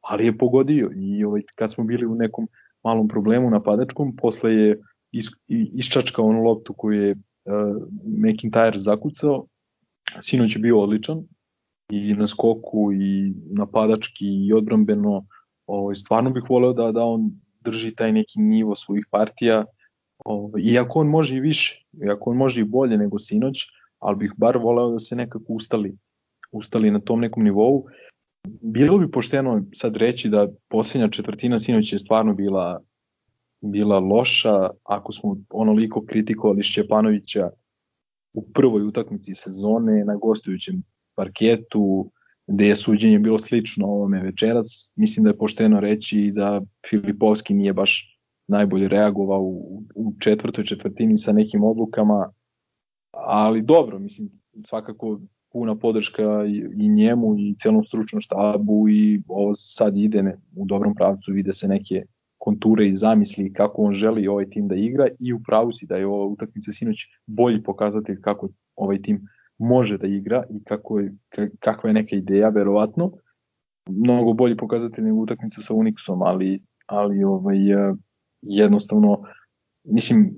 Ali 0.00 0.24
je 0.26 0.38
pogodio 0.38 0.90
i 0.96 1.24
ovaj, 1.24 1.42
kad 1.54 1.72
smo 1.72 1.84
bili 1.84 2.06
u 2.06 2.14
nekom 2.14 2.48
malom 2.84 3.08
problemu 3.08 3.50
napadačkom, 3.50 4.16
posle 4.16 4.54
je 4.54 4.80
is, 5.12 5.26
isčačkao 5.48 6.24
onu 6.24 6.42
loptu 6.42 6.74
koju 6.74 7.02
je 7.02 7.12
uh, 7.12 7.18
McIntyre 8.04 8.76
zakucao, 8.76 9.46
sinoć 10.20 10.56
je 10.56 10.60
bio 10.60 10.80
odličan 10.80 11.24
i 11.88 12.14
na 12.14 12.26
skoku 12.26 12.92
i 12.92 13.32
napadački 13.50 14.26
i 14.46 14.52
odbrambeno 14.52 15.24
ovaj, 15.66 15.94
stvarno 15.94 16.30
bih 16.30 16.42
voleo 16.48 16.72
da, 16.72 16.92
da 16.92 17.04
on 17.04 17.30
drži 17.60 17.94
taj 17.94 18.12
neki 18.12 18.40
nivo 18.40 18.74
svojih 18.74 19.06
partija 19.10 19.64
ovaj, 20.24 20.62
iako 20.62 21.00
on 21.00 21.06
može 21.06 21.36
i 21.36 21.40
više, 21.40 21.86
iako 22.06 22.30
on 22.30 22.36
može 22.36 22.60
i 22.60 22.64
bolje 22.64 22.98
nego 22.98 23.18
sinoć, 23.18 23.58
ali 23.98 24.16
bih 24.16 24.32
bar 24.36 24.58
voleo 24.58 24.90
da 24.90 24.98
se 24.98 25.16
nekako 25.16 25.44
ustali, 25.48 25.96
ustali 26.52 26.90
na 26.90 27.00
tom 27.00 27.20
nekom 27.20 27.44
nivou. 27.44 27.84
Bilo 28.60 28.98
bi 28.98 29.10
pošteno 29.10 29.62
sad 29.74 29.96
reći 29.96 30.28
da 30.28 30.48
posljednja 30.68 31.08
četvrtina 31.08 31.60
sinoć 31.60 31.92
je 31.92 31.98
stvarno 31.98 32.34
bila 32.34 32.80
bila 33.60 33.98
loša, 33.98 34.70
ako 34.84 35.12
smo 35.12 35.36
onoliko 35.50 36.04
kritikovali 36.06 36.62
Šćepanovića 36.62 37.50
u 38.34 38.52
prvoj 38.52 38.82
utakmici 38.82 39.34
sezone 39.34 40.04
na 40.04 40.16
gostujućem 40.16 40.82
parketu, 41.16 42.10
gde 42.46 42.66
je 42.66 42.76
suđenje 42.76 43.18
bilo 43.18 43.38
slično 43.38 43.86
ovome 43.86 44.22
večeras. 44.22 44.92
Mislim 44.96 45.24
da 45.24 45.30
je 45.30 45.38
pošteno 45.38 45.80
reći 45.80 46.32
da 46.34 46.62
Filipovski 46.90 47.54
nije 47.54 47.72
baš 47.72 48.18
najbolje 48.48 48.88
reagovao 48.88 49.42
u, 49.42 49.82
u 49.94 50.12
četvrtoj 50.20 50.64
četvrtini 50.64 51.18
sa 51.18 51.32
nekim 51.32 51.64
odlukama, 51.64 52.32
ali 53.10 53.62
dobro, 53.62 53.98
mislim, 53.98 54.30
svakako 54.64 55.20
puna 55.52 55.76
podrška 55.76 56.44
i, 56.76 56.88
njemu 56.88 57.38
i 57.38 57.54
celom 57.58 57.84
stručnom 57.84 58.20
štabu 58.20 58.88
i 58.88 59.22
ovo 59.28 59.54
sad 59.54 59.96
ide 59.96 60.22
ne, 60.22 60.36
u 60.56 60.66
dobrom 60.66 60.94
pravcu, 60.94 61.32
vide 61.32 61.52
se 61.52 61.68
neke 61.68 62.02
konture 62.38 62.88
i 62.88 62.96
zamisli 62.96 63.52
kako 63.52 63.82
on 63.82 63.94
želi 63.94 64.28
ovaj 64.28 64.50
tim 64.50 64.68
da 64.68 64.74
igra 64.74 65.08
i 65.20 65.32
u 65.32 65.40
pravu 65.46 65.72
si 65.72 65.86
da 65.86 65.96
je 65.96 66.06
ova 66.06 66.24
utakmica 66.24 66.72
sinoć 66.72 66.96
bolji 67.26 67.62
pokazatelj 67.62 68.20
kako 68.20 68.48
ovaj 68.76 69.02
tim 69.02 69.28
može 69.58 69.98
da 69.98 70.06
igra 70.06 70.44
i 70.50 70.64
kako 70.64 70.98
je, 70.98 71.14
kakva 71.58 71.90
je 71.90 71.94
neka 71.94 72.16
ideja, 72.16 72.48
verovatno. 72.48 73.12
Mnogo 73.88 74.32
bolji 74.32 74.56
pokazatelj 74.56 75.04
nego 75.04 75.18
utakmica 75.18 75.62
sa 75.62 75.74
Unixom, 75.74 76.22
ali, 76.24 76.60
ali 76.86 77.24
ovaj, 77.24 77.58
jednostavno, 78.42 79.22
mislim, 79.84 80.34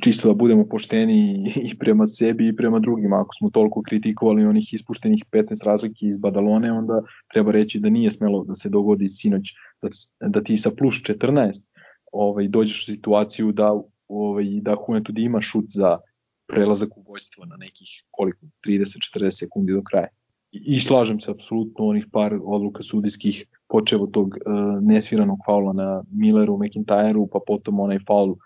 čisto 0.00 0.28
da 0.28 0.34
budemo 0.34 0.64
pošteni 0.68 1.52
i 1.70 1.78
prema 1.78 2.06
sebi 2.06 2.48
i 2.48 2.56
prema 2.56 2.78
drugima. 2.78 3.20
Ako 3.20 3.34
smo 3.38 3.50
toliko 3.50 3.82
kritikovali 3.82 4.46
onih 4.46 4.74
ispuštenih 4.74 5.24
15 5.32 5.66
razlike 5.66 6.06
iz 6.06 6.16
Badalone, 6.16 6.72
onda 6.72 7.02
treba 7.32 7.52
reći 7.52 7.78
da 7.78 7.90
nije 7.90 8.10
smelo 8.10 8.44
da 8.44 8.56
se 8.56 8.68
dogodi 8.68 9.08
sinoć 9.08 9.52
da, 9.82 9.88
da 10.28 10.42
ti 10.42 10.56
sa 10.56 10.70
plus 10.78 10.94
14 10.94 11.62
ovaj, 12.12 12.48
dođeš 12.48 12.82
u 12.82 12.92
situaciju 12.92 13.52
da, 13.52 13.80
ovaj, 14.08 14.44
da 14.62 14.76
Hunetudi 14.86 15.22
ima 15.22 15.40
šut 15.40 15.64
za 15.68 15.98
prelazak 16.50 16.96
u 16.96 17.02
vojstvo 17.08 17.44
na 17.44 17.56
nekih 17.56 17.88
koliko 18.10 18.46
30-40 18.66 19.30
sekundi 19.30 19.72
do 19.72 19.82
kraja. 19.82 20.08
I, 20.52 20.76
I 20.76 20.80
slažem 20.80 21.20
se 21.20 21.30
apsolutno 21.30 21.86
onih 21.86 22.06
par 22.12 22.34
odluka 22.44 22.82
sudijskih 22.82 23.44
počevo 23.68 24.06
tog 24.06 24.28
uh, 24.28 24.82
nesviranog 24.82 25.38
faula 25.46 25.72
na 25.72 26.02
Milleru, 26.12 26.58
McIntyre-u, 26.58 27.28
pa 27.32 27.38
potom 27.46 27.80
onaj 27.80 27.98
faul 28.06 28.36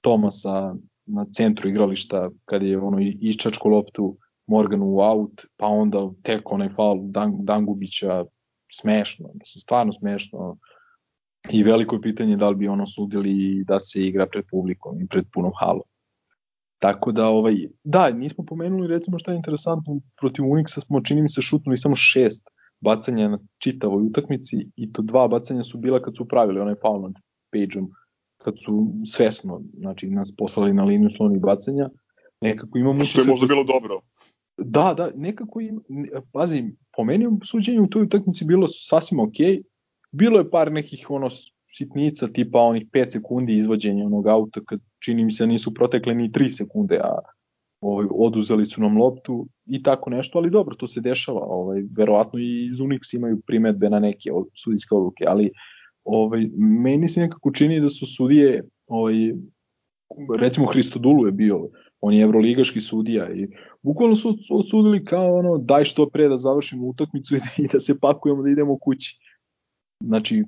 Tomasa 0.00 0.74
na 1.06 1.24
centru 1.32 1.68
igrališta 1.68 2.30
kad 2.44 2.62
je 2.62 2.78
ono 2.78 3.00
iščačko 3.00 3.68
loptu 3.68 4.16
Morganu 4.46 4.86
u 4.86 5.00
out, 5.00 5.46
pa 5.56 5.66
onda 5.66 6.10
tek 6.22 6.52
onaj 6.52 6.68
faul 6.76 7.00
Dan, 7.10 7.38
Dangubića 7.44 8.24
smešno, 8.72 9.28
mislim, 9.34 9.60
stvarno 9.60 9.92
smešno 9.92 10.56
i 11.50 11.62
veliko 11.62 11.96
je 11.96 12.02
pitanje 12.02 12.36
da 12.36 12.48
li 12.48 12.56
bi 12.56 12.68
ono 12.68 12.86
sudili 12.86 13.64
da 13.64 13.80
se 13.80 14.06
igra 14.06 14.26
pred 14.26 14.44
publikom 14.50 15.00
i 15.00 15.06
pred 15.06 15.24
punom 15.32 15.52
halom. 15.60 15.88
Tako 16.78 17.12
da, 17.12 17.26
ovaj, 17.26 17.54
da, 17.84 18.10
nismo 18.10 18.44
pomenuli 18.44 18.88
recimo 18.88 19.18
šta 19.18 19.32
je 19.32 19.36
interesantno, 19.36 20.00
protiv 20.20 20.44
Unixa 20.44 20.80
smo 20.80 21.00
čini 21.00 21.22
mi 21.22 21.28
se 21.28 21.42
šutnuli 21.42 21.78
samo 21.78 21.96
šest 21.96 22.50
bacanja 22.80 23.28
na 23.28 23.38
čitavoj 23.58 24.02
utakmici 24.02 24.56
i 24.76 24.92
to 24.92 25.02
dva 25.02 25.28
bacanja 25.28 25.62
su 25.62 25.78
bila 25.78 26.02
kad 26.02 26.16
su 26.16 26.28
pravili 26.28 26.60
onaj 26.60 26.74
foul 26.82 27.02
nad 27.02 27.12
Pageom, 27.52 27.90
kad 28.36 28.54
su 28.64 28.86
svesno 29.06 29.60
znači, 29.74 30.10
nas 30.10 30.34
poslali 30.36 30.72
na 30.72 30.84
liniju 30.84 31.10
slonih 31.10 31.40
bacanja. 31.40 31.88
Nekako 32.40 32.78
imamo... 32.78 33.04
Što 33.04 33.20
je 33.20 33.26
možda 33.26 33.46
bilo 33.46 33.64
dobro. 33.64 34.00
Da, 34.58 34.94
da, 34.96 35.10
nekako 35.14 35.60
im, 35.60 35.80
pazi, 36.32 36.64
po 36.96 37.04
meni 37.04 37.26
suđenje 37.44 37.80
u 37.80 37.86
toj 37.86 38.02
utakmici 38.02 38.44
bilo 38.44 38.68
sasvim. 38.68 39.20
Okay. 39.20 39.62
Bilo 40.12 40.38
je 40.38 40.50
par 40.50 40.72
nekih 40.72 41.06
ono 41.10 41.28
sitnica 41.76 42.28
tipa 42.28 42.58
onih 42.58 42.86
5 42.92 43.12
sekundi 43.12 43.58
izvođenja 43.58 44.06
onog 44.06 44.26
auta 44.26 44.60
kad 44.66 44.80
čini 45.04 45.24
mi 45.24 45.32
se 45.32 45.46
nisu 45.46 45.74
protekle 45.74 46.14
ni 46.14 46.30
3 46.30 46.50
sekunde, 46.50 46.98
a 46.98 47.18
ovaj, 47.80 48.06
oduzeli 48.10 48.66
su 48.66 48.80
nam 48.80 48.98
loptu 48.98 49.46
i 49.66 49.82
tako 49.82 50.10
nešto, 50.10 50.38
ali 50.38 50.50
dobro, 50.50 50.76
to 50.76 50.88
se 50.88 51.00
dešava, 51.00 51.40
ovaj, 51.40 51.82
verovatno 51.96 52.38
i 52.38 52.68
iz 52.72 52.78
Unix 52.78 53.16
imaju 53.16 53.40
primetbe 53.46 53.90
na 53.90 54.00
neke 54.00 54.30
sudijske 54.64 54.94
odluke, 54.94 55.24
ali 55.28 55.50
ovaj, 56.04 56.46
meni 56.58 57.08
se 57.08 57.20
nekako 57.20 57.52
čini 57.52 57.80
da 57.80 57.88
su 57.88 58.06
sudije, 58.06 58.62
ovaj, 58.86 59.14
recimo 60.38 60.66
Hristodulu 60.66 61.26
je 61.26 61.32
bio, 61.32 61.68
on 62.00 62.14
je 62.14 62.22
evroligaški 62.22 62.80
sudija 62.80 63.30
i 63.34 63.48
bukvalno 63.82 64.16
su 64.16 64.36
osudili 64.50 65.04
kao 65.04 65.36
ono 65.36 65.58
daj 65.58 65.84
što 65.84 66.08
pre 66.10 66.28
da 66.28 66.36
završimo 66.36 66.86
utakmicu 66.86 67.34
i 67.34 67.38
da, 67.38 67.64
i 67.64 67.68
da 67.72 67.80
se 67.80 67.98
pakujemo 68.00 68.42
da 68.42 68.50
idemo 68.50 68.78
kući. 68.78 69.18
Znači, 70.04 70.44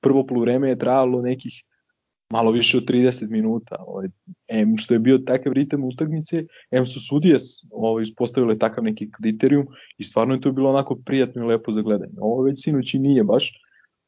prvo 0.00 0.26
poluvreme 0.26 0.68
je 0.68 0.78
trajalo 0.78 1.22
nekih 1.22 1.52
malo 2.32 2.50
više 2.50 2.76
od 2.76 2.84
30 2.88 3.30
minuta. 3.30 3.76
Ovaj, 3.86 4.08
em 4.48 4.76
što 4.78 4.94
je 4.94 4.98
bio 4.98 5.18
takav 5.18 5.52
ritam 5.52 5.84
utakmice, 5.84 6.44
em 6.70 6.86
su 6.86 7.00
sudije 7.00 7.36
ovaj, 7.70 8.02
ispostavile 8.02 8.58
takav 8.58 8.84
neki 8.84 9.10
kriterijum 9.10 9.66
i 9.98 10.04
stvarno 10.04 10.34
je 10.34 10.40
to 10.40 10.52
bilo 10.52 10.70
onako 10.70 10.96
prijatno 11.04 11.42
i 11.42 11.46
lepo 11.46 11.72
za 11.72 11.82
gledanje. 11.82 12.12
Ovo 12.20 12.42
već 12.42 12.64
sinoć 12.64 12.94
i 12.94 12.98
nije 12.98 13.24
baš, 13.24 13.52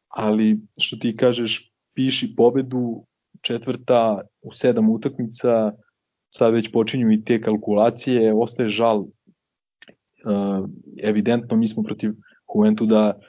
ali 0.09 0.59
što 0.79 0.97
ti 0.97 1.17
kažeš, 1.17 1.73
piši 1.95 2.35
pobedu, 2.37 3.05
četvrta 3.41 4.21
u 4.43 4.53
sedam 4.53 4.91
utakmica, 4.91 5.73
sad 6.31 6.55
već 6.55 6.73
počinju 6.73 7.13
i 7.13 7.25
te 7.25 7.41
kalkulacije, 7.41 8.35
ostaje 8.35 8.69
žal, 8.69 9.01
uh, 9.01 10.69
evidentno 11.03 11.57
mi 11.57 11.69
smo 11.69 11.83
protiv 11.83 12.13
Juventu 12.55 12.87
da 12.87 13.21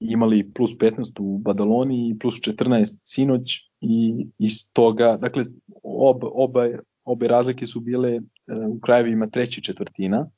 imali 0.00 0.52
plus 0.52 0.70
15 0.70 1.20
u 1.20 1.38
Badaloni 1.38 2.08
i 2.08 2.18
plus 2.18 2.34
14 2.34 2.96
sinoć 3.02 3.70
i 3.80 4.26
iz 4.38 4.72
toga, 4.72 5.16
dakle, 5.20 5.44
ob, 5.82 6.24
oba, 6.24 6.68
obe 7.04 7.28
razlike 7.28 7.66
su 7.66 7.80
bile 7.80 8.16
uh, 8.16 8.76
u 8.76 8.80
krajevima 8.80 9.26
treći 9.26 9.62
četvrtina 9.62 10.30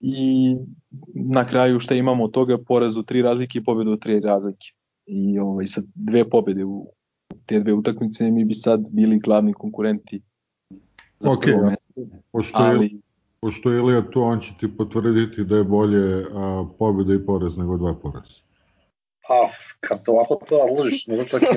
i 0.00 0.56
na 1.14 1.46
kraju 1.46 1.80
šta 1.80 1.94
imamo 1.94 2.24
od 2.24 2.30
toga 2.30 2.58
poraz 2.58 2.96
od 2.96 3.06
tri 3.06 3.22
razlike 3.22 3.58
i 3.58 3.64
pobedu 3.64 3.90
od 3.90 4.00
tri 4.00 4.20
razlike. 4.20 4.66
I 5.06 5.38
ovaj, 5.38 5.66
sa 5.66 5.82
dve 5.94 6.30
pobede 6.30 6.64
u 6.64 6.86
te 7.46 7.60
dve 7.60 7.72
utakmice 7.72 8.30
mi 8.30 8.44
bi 8.44 8.54
sad 8.54 8.88
bili 8.90 9.18
glavni 9.18 9.52
konkurenti 9.52 10.22
za 11.20 11.30
okay, 11.30 11.44
prvo 11.44 11.70
mesto. 11.70 11.92
Pošto 12.32 12.58
ali, 12.58 12.86
je, 12.86 12.98
pošto 13.42 13.70
je 13.70 13.78
Ilija 13.78 14.10
tu, 14.10 14.22
on 14.22 14.40
će 14.40 14.54
ti 14.60 14.76
potvrditi 14.76 15.44
da 15.44 15.56
je 15.56 15.64
bolje 15.64 16.24
a, 16.34 16.64
pobeda 16.78 17.14
i 17.14 17.26
poraz 17.26 17.56
nego 17.56 17.76
dva 17.76 17.94
poraza. 17.94 18.40
A, 19.28 19.46
kad 19.80 20.00
ovako 20.06 20.38
to 20.48 20.58
razložiš, 20.58 21.06
ne 21.06 21.28
čak 21.28 21.42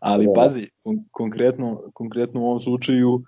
Ali 0.00 0.28
pazi, 0.34 0.68
kon 0.82 1.04
konkretno, 1.10 1.82
konkretno 1.92 2.40
u 2.40 2.44
ovom 2.44 2.60
slučaju 2.60 3.22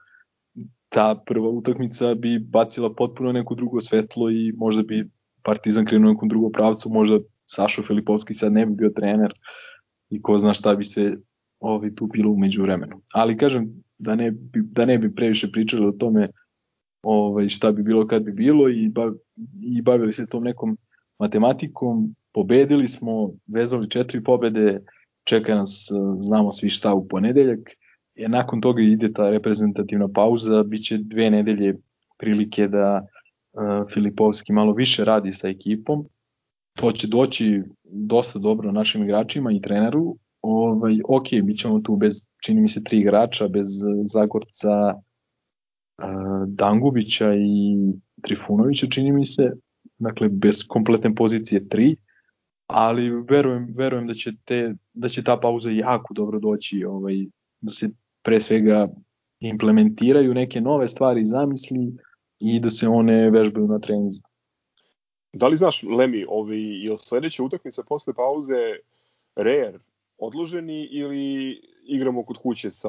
ta 0.88 1.22
prva 1.26 1.48
utakmica 1.48 2.14
bi 2.14 2.38
bacila 2.38 2.94
potpuno 2.94 3.32
neko 3.32 3.54
drugo 3.54 3.80
svetlo 3.80 4.30
i 4.30 4.52
možda 4.56 4.82
bi 4.82 5.10
Partizan 5.42 5.86
krenuo 5.86 6.12
nekom 6.12 6.28
drugom 6.28 6.52
pravcu, 6.52 6.88
možda 6.88 7.18
Sašo 7.46 7.82
Filipovski 7.82 8.34
sad 8.34 8.52
ne 8.52 8.66
bi 8.66 8.74
bio 8.74 8.90
trener 8.96 9.34
i 10.10 10.22
ko 10.22 10.38
zna 10.38 10.54
šta 10.54 10.74
bi 10.74 10.84
se 10.84 11.16
ovaj, 11.60 11.94
tu 11.94 12.06
bilo 12.06 12.30
umeđu 12.30 12.62
vremenu. 12.62 13.00
Ali 13.12 13.36
kažem, 13.36 13.82
da 13.98 14.14
ne, 14.14 14.30
bi, 14.30 14.62
da 14.62 14.84
ne 14.84 14.98
bi 14.98 15.14
previše 15.14 15.52
pričali 15.52 15.86
o 15.86 15.92
tome 15.92 16.28
ovaj, 17.02 17.48
šta 17.48 17.72
bi 17.72 17.82
bilo 17.82 18.06
kad 18.06 18.22
bi 18.22 18.32
bilo 18.32 18.68
i, 18.68 18.88
bav, 18.88 19.12
i 19.62 19.82
bavili 19.82 20.12
se 20.12 20.26
tom 20.26 20.44
nekom 20.44 20.78
matematikom, 21.18 22.14
pobedili 22.32 22.88
smo, 22.88 23.32
vezali 23.46 23.90
četiri 23.90 24.24
pobede, 24.24 24.80
čeka 25.24 25.54
nas, 25.54 25.88
znamo 26.20 26.52
svi 26.52 26.70
šta 26.70 26.94
u 26.94 27.08
ponedeljak, 27.08 27.58
je 28.14 28.28
nakon 28.28 28.60
toga 28.60 28.82
ide 28.82 29.12
ta 29.12 29.30
reprezentativna 29.30 30.08
pauza, 30.08 30.62
bit 30.62 30.84
će 30.84 30.98
dve 30.98 31.30
nedelje 31.30 31.76
prilike 32.18 32.68
da 32.68 33.06
uh, 33.52 33.92
Filipovski 33.92 34.52
malo 34.52 34.72
više 34.72 35.04
radi 35.04 35.32
sa 35.32 35.48
ekipom, 35.48 36.06
to 36.76 36.92
će 36.92 37.06
doći 37.06 37.62
dosta 37.84 38.38
dobro 38.38 38.72
našim 38.72 39.02
igračima 39.02 39.52
i 39.52 39.60
treneru, 39.60 40.16
ovaj, 40.46 41.00
ok, 41.08 41.26
bit 41.42 41.58
ćemo 41.58 41.80
tu 41.80 41.96
bez, 41.96 42.26
čini 42.44 42.60
mi 42.60 42.68
se, 42.68 42.84
tri 42.84 42.98
igrača, 42.98 43.48
bez 43.48 43.66
Zagorca, 44.12 44.94
uh, 44.94 46.48
Dangubića 46.48 47.34
i 47.34 47.76
Trifunovića, 48.22 48.86
čini 48.86 49.12
mi 49.12 49.26
se, 49.26 49.50
dakle 49.98 50.28
bez 50.28 50.66
kompletne 50.68 51.14
pozicije 51.14 51.64
3, 51.64 51.96
ali 52.66 53.10
verujem, 53.10 53.74
verujem 53.76 54.06
da 54.06 54.14
će, 54.14 54.32
te, 54.44 54.74
da 54.92 55.08
će 55.08 55.24
ta 55.24 55.36
pauza 55.36 55.70
jako 55.70 56.14
dobro 56.14 56.38
doći, 56.38 56.84
ovaj, 56.84 57.14
da 57.60 57.72
se 57.72 57.88
pre 58.22 58.40
svega 58.40 58.88
implementiraju 59.40 60.34
neke 60.34 60.60
nove 60.60 60.88
stvari 60.88 61.26
zamisli 61.26 61.92
i 62.38 62.60
da 62.60 62.70
se 62.70 62.88
one 62.88 63.30
vežbaju 63.30 63.66
na 63.66 63.78
treningu. 63.78 64.10
Da 65.32 65.48
li 65.48 65.56
znaš, 65.56 65.82
Lemi, 65.82 66.24
ovi, 66.28 66.62
je 66.84 66.98
sledeća 66.98 67.42
utakmica 67.42 67.82
posle 67.88 68.14
pauze 68.14 68.54
Reer 69.36 69.78
odloženi 70.18 70.84
ili 70.84 71.52
igramo 71.84 72.24
kod 72.24 72.38
kuće 72.38 72.70
sa 72.70 72.88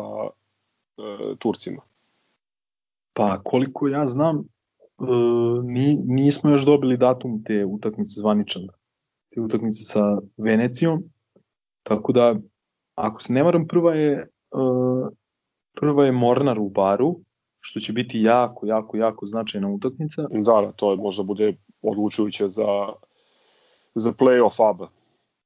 e, 0.97 1.36
Turcima? 1.39 1.82
Pa 3.13 3.41
koliko 3.43 3.88
ja 3.88 4.07
znam, 4.07 4.38
e, 4.38 4.43
ni, 5.63 5.95
nismo 6.05 6.49
još 6.49 6.65
dobili 6.65 6.97
datum 6.97 7.43
te 7.43 7.65
utakmice 7.65 8.19
zvaničan, 8.19 8.67
te 9.30 9.41
utakmice 9.41 9.84
sa 9.84 10.17
Venecijom, 10.38 11.03
tako 11.84 12.11
da 12.11 12.36
ako 12.95 13.23
se 13.23 13.34
ne 13.34 13.43
varam 13.43 13.67
prva 13.67 13.93
je 13.95 14.11
e, 14.11 14.28
prva 15.73 16.05
je 16.05 16.11
Mornar 16.11 16.59
u 16.59 16.69
Baru, 16.69 17.19
što 17.59 17.80
će 17.80 17.93
biti 17.93 18.21
jako, 18.21 18.65
jako, 18.65 18.97
jako 18.97 19.25
značajna 19.25 19.69
utakmica. 19.69 20.21
Da, 20.21 20.61
da, 20.61 20.71
to 20.71 20.91
je 20.91 20.97
možda 20.97 21.23
bude 21.23 21.53
odlučujuće 21.82 22.49
za, 22.49 22.93
za 23.95 24.11
play-off 24.11 24.69
ABA. 24.69 24.89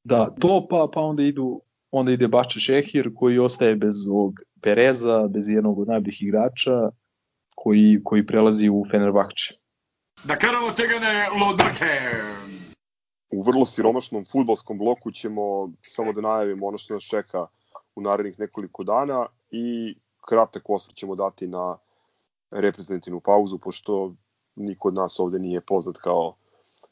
Da, 0.04 0.36
to 0.40 0.68
pa, 0.70 0.88
pa 0.94 1.02
onda 1.02 1.24
idu 1.24 1.62
onda 1.92 2.12
ide 2.12 2.28
Bača 2.28 2.60
Šehir 2.60 3.12
koji 3.16 3.40
ostaje 3.40 3.76
bez 3.76 4.08
ovog 4.08 4.40
Pereza, 4.62 5.28
bez 5.28 5.50
jednog 5.50 5.80
od 5.80 5.88
najboljih 5.88 6.24
igrača 6.24 6.90
koji, 7.56 8.02
koji 8.04 8.26
prelazi 8.26 8.70
u 8.70 8.86
Fenerbahče. 8.92 9.54
Da 10.24 10.36
karamo 10.36 10.72
tegane 10.72 11.30
lodake! 11.30 11.94
U 13.32 13.44
vrlo 13.44 13.66
siromašnom 13.66 14.26
futbolskom 14.26 14.78
bloku 14.78 15.12
ćemo 15.12 15.72
samo 15.82 16.14
da 16.14 16.22
najavimo 16.22 16.68
ono 16.68 16.78
što 16.78 16.94
nas 16.94 17.04
čeka 17.04 17.46
u 17.96 18.02
narednih 18.02 18.40
nekoliko 18.40 18.84
dana 18.84 19.26
i 19.52 19.96
kratak 20.28 20.70
osvrt 20.70 20.96
ćemo 20.96 21.16
dati 21.16 21.48
na 21.48 21.78
reprezentativnu 22.52 23.20
pauzu, 23.20 23.58
pošto 23.58 24.14
niko 24.56 24.88
od 24.88 24.94
nas 24.94 25.20
ovde 25.20 25.40
nije 25.40 25.62
poznat 25.62 25.98
kao 25.98 26.36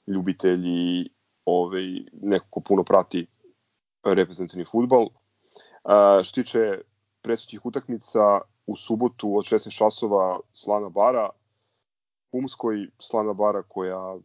ljubitelj 0.07 0.61
i 0.65 1.09
ovaj, 1.45 1.83
neko 2.21 2.45
ko 2.49 2.59
puno 2.59 2.83
prati 2.83 3.27
reprezentativni 4.03 4.65
futbal. 4.65 5.01
Uh, 5.03 6.23
što 6.23 6.41
tiče 6.41 6.81
presućih 7.21 7.65
utakmica, 7.65 8.41
u 8.69 8.75
subotu 8.75 9.37
od 9.37 9.45
16 9.45 9.77
časova 9.77 10.39
Slana 10.51 10.89
Bara, 10.89 11.29
Umskoj 12.31 12.87
Slana 12.99 13.33
Bara 13.33 13.63
koja 13.63 14.17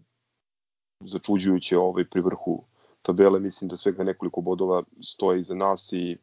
začuđujuće 1.00 1.78
ovaj 1.78 2.04
pri 2.04 2.20
vrhu 2.20 2.64
tabele, 3.02 3.40
mislim 3.40 3.68
da 3.68 3.76
svega 3.76 4.04
nekoliko 4.04 4.40
bodova 4.40 4.82
stoje 5.02 5.40
iza 5.40 5.54
nas 5.54 5.92
i 5.92 6.16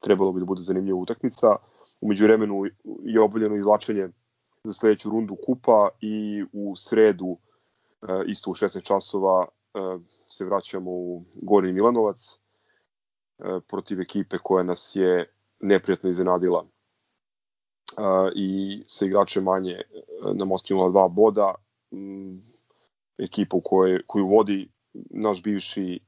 trebalo 0.00 0.32
bi 0.32 0.40
da 0.40 0.46
bude 0.46 0.62
zanimljiva 0.62 0.98
utakmica. 0.98 1.56
Umeđu 2.00 2.24
vremenu 2.24 2.64
je 3.04 3.20
obavljeno 3.20 3.56
izlačenje 3.56 4.08
za 4.64 4.72
sledeću 4.72 5.10
rundu 5.10 5.36
kupa 5.46 5.88
i 6.00 6.44
u 6.52 6.76
sredu 6.76 7.36
isto 8.26 8.50
u 8.50 8.54
16 8.54 8.82
časova 8.82 9.46
se 10.28 10.44
vraćamo 10.44 10.90
u 10.90 11.24
Gornji 11.42 11.72
Milanovac 11.72 12.43
E, 12.43 12.43
protiv 13.68 14.00
ekipe 14.00 14.38
koja 14.38 14.62
nas 14.62 14.92
je 14.96 15.30
neprijatno 15.60 16.10
iznenadila 16.10 16.64
e, 16.64 18.02
i 18.34 18.82
sa 18.86 19.06
igračem 19.06 19.44
manje 19.44 19.72
e, 19.72 19.84
nam 20.34 20.52
oskinula 20.52 20.90
dva 20.90 21.08
boda 21.08 21.54
ekipa 23.18 23.56
u 23.56 23.60
kojoj, 23.60 24.02
koju 24.06 24.26
vodi 24.26 24.68
naš 25.10 25.42
bivši 25.42 26.00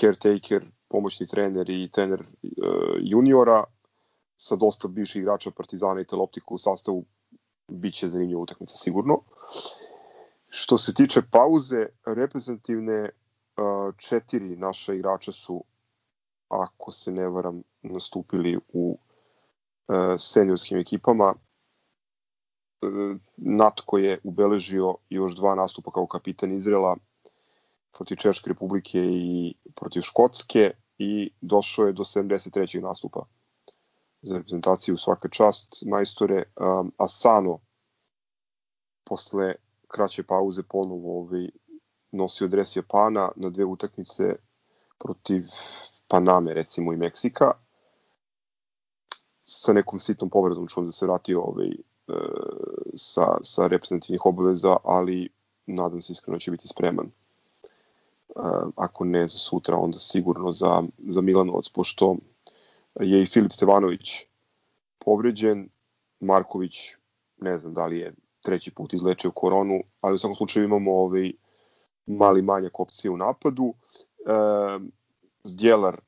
caretaker, 0.00 0.64
pomoćni 0.88 1.26
trener 1.26 1.70
i 1.70 1.88
trener 1.92 2.22
juniora 3.00 3.64
sa 4.36 4.56
dosta 4.56 4.88
bivših 4.88 5.22
igrača 5.22 5.50
Partizana 5.50 6.00
i 6.00 6.06
Teloptika 6.06 6.54
u 6.54 6.58
sastavu 6.58 7.04
biće 7.68 8.08
zanimljiva 8.08 8.40
utakmica 8.40 8.76
sigurno. 8.76 9.20
Što 10.48 10.78
se 10.78 10.94
tiče 10.94 11.22
pauze, 11.30 11.86
reprezentativne 12.06 13.10
četiri 13.96 14.56
naša 14.56 14.94
igrača 14.94 15.32
su, 15.32 15.64
ako 16.48 16.92
se 16.92 17.12
ne 17.12 17.28
varam, 17.28 17.62
nastupili 17.82 18.58
u 18.72 18.98
seniorskim 20.18 20.78
ekipama. 20.78 21.34
Natko 23.36 23.98
je 23.98 24.20
ubeležio 24.24 24.94
još 25.10 25.36
dva 25.36 25.54
nastupa 25.54 25.90
kao 25.90 26.06
kapitan 26.06 26.52
Izrela 26.52 26.96
protiv 27.92 28.16
Češke 28.16 28.48
republike 28.48 28.98
i 28.98 29.54
protiv 29.76 30.00
Škotske 30.00 30.70
i 30.98 31.30
došao 31.40 31.86
je 31.86 31.92
do 31.92 32.02
73. 32.02 32.82
nastupa 32.82 33.24
za 34.22 34.36
reprezentaciju 34.36 34.96
svaka 34.96 35.28
čast 35.28 35.82
majstore 35.86 36.42
um, 36.56 36.92
Asano 36.98 37.58
posle 39.04 39.54
kraće 39.88 40.22
pauze 40.22 40.62
ponovo 40.62 41.20
ovaj, 41.20 41.48
nosio 42.14 42.48
dres 42.48 42.76
Japana 42.76 43.28
na 43.36 43.50
dve 43.50 43.64
utakmice 43.64 44.36
protiv 44.98 45.46
Paname 46.08 46.54
recimo 46.54 46.92
i 46.92 46.96
Meksika 46.96 47.50
sa 49.44 49.72
nekom 49.72 49.98
sitnom 49.98 50.30
povredom 50.30 50.68
čujem 50.68 50.86
da 50.86 50.92
se 50.92 51.06
vratio 51.06 51.42
ovaj, 51.42 51.68
e, 51.68 51.74
sa, 52.96 53.26
sa 53.42 53.66
reprezentativnih 53.66 54.26
obaveza, 54.26 54.76
ali 54.84 55.28
nadam 55.66 56.02
se 56.02 56.12
iskreno 56.12 56.36
da 56.36 56.40
će 56.40 56.50
biti 56.50 56.68
spreman. 56.68 57.06
E, 57.06 57.12
ako 58.76 59.04
ne 59.04 59.28
za 59.28 59.38
sutra, 59.38 59.76
onda 59.76 59.98
sigurno 59.98 60.50
za, 60.50 60.82
za 60.98 61.20
Milanovac, 61.20 61.68
pošto 61.68 62.16
je 63.00 63.22
i 63.22 63.26
Filip 63.26 63.52
Stevanović 63.52 64.26
povređen, 64.98 65.68
Marković 66.20 66.96
ne 67.40 67.58
znam 67.58 67.74
da 67.74 67.86
li 67.86 67.98
je 67.98 68.14
treći 68.40 68.70
put 68.70 68.92
izlečio 68.92 69.30
koronu, 69.30 69.82
ali 70.00 70.14
u 70.14 70.18
svakom 70.18 70.36
slučaju 70.36 70.64
imamo 70.64 70.92
ovaj 70.92 71.32
mali 72.06 72.42
manjak 72.42 72.80
opcije 72.80 73.10
u 73.10 73.16
napadu. 73.16 73.74
E, 74.26 74.34
Zdjelar 75.44 76.00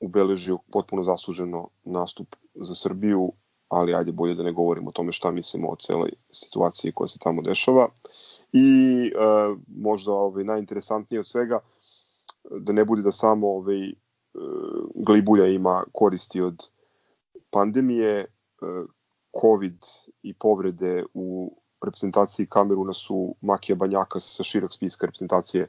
ubeležio 0.00 0.58
potpuno 0.72 1.02
zasluženo 1.02 1.68
nastup 1.84 2.36
za 2.54 2.74
Srbiju, 2.74 3.32
ali 3.68 3.94
ajde 3.94 4.12
bolje 4.12 4.34
da 4.34 4.42
ne 4.42 4.52
govorimo 4.52 4.88
o 4.88 4.92
tome 4.92 5.12
šta 5.12 5.30
mislimo 5.30 5.68
o 5.68 5.76
celoj 5.76 6.12
situaciji 6.30 6.92
koja 6.92 7.08
se 7.08 7.18
tamo 7.18 7.42
dešava. 7.42 7.88
I 8.52 8.66
e, 9.06 9.18
možda 9.66 10.12
ovaj, 10.12 10.44
najinteresantnije 10.44 11.20
od 11.20 11.28
svega, 11.28 11.60
da 12.50 12.72
ne 12.72 12.84
bude 12.84 13.02
da 13.02 13.12
samo 13.12 13.48
ovaj, 13.48 13.88
e, 13.88 13.94
Glibulja 14.94 15.46
ima 15.46 15.84
koristi 15.92 16.40
od 16.40 16.70
pandemije, 17.50 18.18
e, 18.20 18.26
COVID 19.40 19.78
i 20.22 20.34
povrede 20.34 21.04
u 21.14 21.56
reprezentaciji 21.80 22.46
Kameruna 22.46 22.92
su 22.92 23.34
Makija 23.40 23.76
Banjaka 23.76 24.20
sa 24.20 24.42
širok 24.42 24.72
spiska 24.72 25.06
reprezentacije 25.06 25.62
e, 25.62 25.68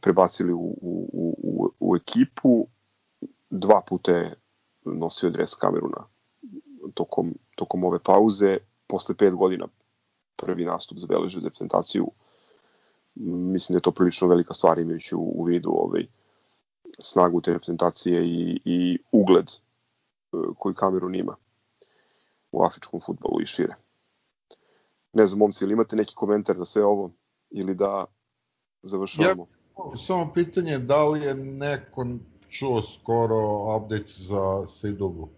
prebacili 0.00 0.52
u, 0.52 0.74
u, 0.82 1.36
u, 1.42 1.70
u 1.80 1.96
ekipu. 1.96 2.66
Dva 3.50 3.80
puta 3.88 4.12
je 4.12 4.34
nosio 4.84 5.30
dres 5.30 5.54
Kameruna 5.54 6.06
tokom, 6.94 7.34
tokom 7.54 7.84
ove 7.84 7.98
pauze. 7.98 8.58
Posle 8.86 9.14
pet 9.14 9.34
godina 9.34 9.66
prvi 10.36 10.64
nastup 10.64 10.98
zabeležio 10.98 11.40
za 11.40 11.46
reprezentaciju. 11.46 12.10
Mislim 13.54 13.74
da 13.74 13.78
je 13.78 13.82
to 13.82 13.90
prilično 13.90 14.28
velika 14.28 14.54
stvar 14.54 14.78
imajući 14.78 15.14
u, 15.14 15.32
u 15.34 15.44
vidu 15.44 15.70
ovaj, 15.70 16.06
snagu 16.98 17.40
te 17.40 17.52
reprezentacije 17.52 18.26
i, 18.26 18.60
i 18.64 18.98
ugled 19.12 19.46
e, 19.46 19.56
koji 20.58 20.74
Kamerun 20.74 21.14
ima 21.14 21.36
u 22.52 22.62
afričkom 22.62 23.00
futbolu 23.00 23.40
i 23.40 23.46
šire. 23.46 23.74
Ne 25.16 25.26
znam, 25.26 25.38
momci, 25.38 25.64
ili 25.64 25.72
imate 25.72 25.96
neki 25.96 26.14
komentar 26.14 26.58
na 26.58 26.64
sve 26.64 26.84
ovo 26.84 27.10
ili 27.50 27.74
da 27.74 28.04
završavamo? 28.82 29.46
Ja, 29.78 29.96
samo 29.96 30.32
pitanje, 30.34 30.78
da 30.78 31.04
li 31.04 31.20
je 31.20 31.34
neko 31.34 32.06
čuo 32.48 32.82
skoro 32.82 33.76
update 33.76 34.12
za 34.12 34.66
Sejdogu? 34.66 35.28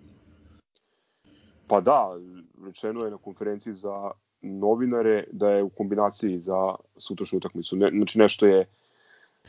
Pa 1.67 1.81
da, 1.81 2.19
rečeno 2.65 3.05
je 3.05 3.11
na 3.11 3.17
konferenciji 3.17 3.73
za 3.73 4.11
novinare 4.41 5.25
da 5.33 5.51
je 5.51 5.63
u 5.63 5.69
kombinaciji 5.69 6.41
za 6.41 6.75
sutrašnju 6.97 7.37
utakmicu. 7.37 7.77
Ne, 7.77 7.91
znači 7.91 8.19
nešto 8.19 8.47
je 8.47 8.67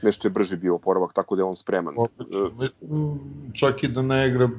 nešto 0.01 0.27
je 0.27 0.31
brže 0.31 0.57
bio 0.57 0.75
oporavak, 0.75 1.13
tako 1.13 1.35
da 1.35 1.41
je 1.41 1.45
on 1.45 1.55
spreman. 1.55 1.95
Čak 3.53 3.83
i 3.83 3.87
da 3.87 4.01
ne 4.01 4.27
igra, 4.27 4.49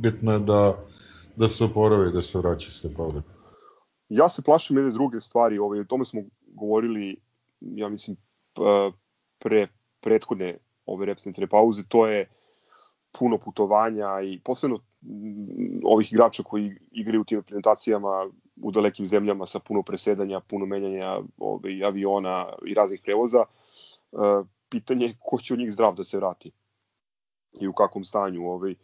bitno 0.00 0.32
je 0.32 0.38
da, 0.38 0.78
da 1.36 1.48
se 1.48 1.64
oporavi, 1.64 2.12
da 2.12 2.22
se 2.22 2.38
vraća 2.38 2.72
s 2.72 2.80
te 2.80 2.94
pauze. 2.96 3.22
Ja 4.12 4.28
se 4.28 4.42
plašim 4.42 4.76
jedne 4.76 4.92
druge 4.92 5.20
stvari, 5.20 5.58
ovaj, 5.58 5.80
o 5.80 5.84
tome 5.84 6.04
smo 6.04 6.22
govorili, 6.46 7.16
ja 7.60 7.88
mislim, 7.88 8.16
pre 9.38 9.68
prethodne 10.00 10.58
ove 10.86 11.06
reprezentativne 11.06 11.46
pauze, 11.48 11.82
to 11.88 12.06
je 12.06 12.28
puno 13.18 13.38
putovanja 13.38 14.20
i 14.24 14.40
posebno 14.44 14.78
ovih 15.84 16.12
igrača 16.12 16.42
koji 16.42 16.78
igraju 16.90 17.20
u 17.20 17.24
tim 17.24 17.38
reprezentacijama 17.38 18.30
u 18.62 18.70
dalekim 18.70 19.06
zemljama 19.06 19.46
sa 19.46 19.58
puno 19.58 19.82
presedanja, 19.82 20.40
puno 20.40 20.66
menjanja 20.66 21.18
ovaj, 21.38 21.84
aviona 21.84 22.46
i 22.66 22.74
raznih 22.74 23.00
prevoza, 23.04 23.44
pitanje 24.68 25.06
je 25.06 25.16
ko 25.20 25.38
će 25.38 25.54
od 25.54 25.60
njih 25.60 25.72
zdrav 25.72 25.94
da 25.94 26.04
se 26.04 26.16
vrati 26.16 26.50
i 27.60 27.68
u 27.68 27.72
kakvom 27.72 28.04
stanju. 28.04 28.46
Ovaj, 28.50 28.74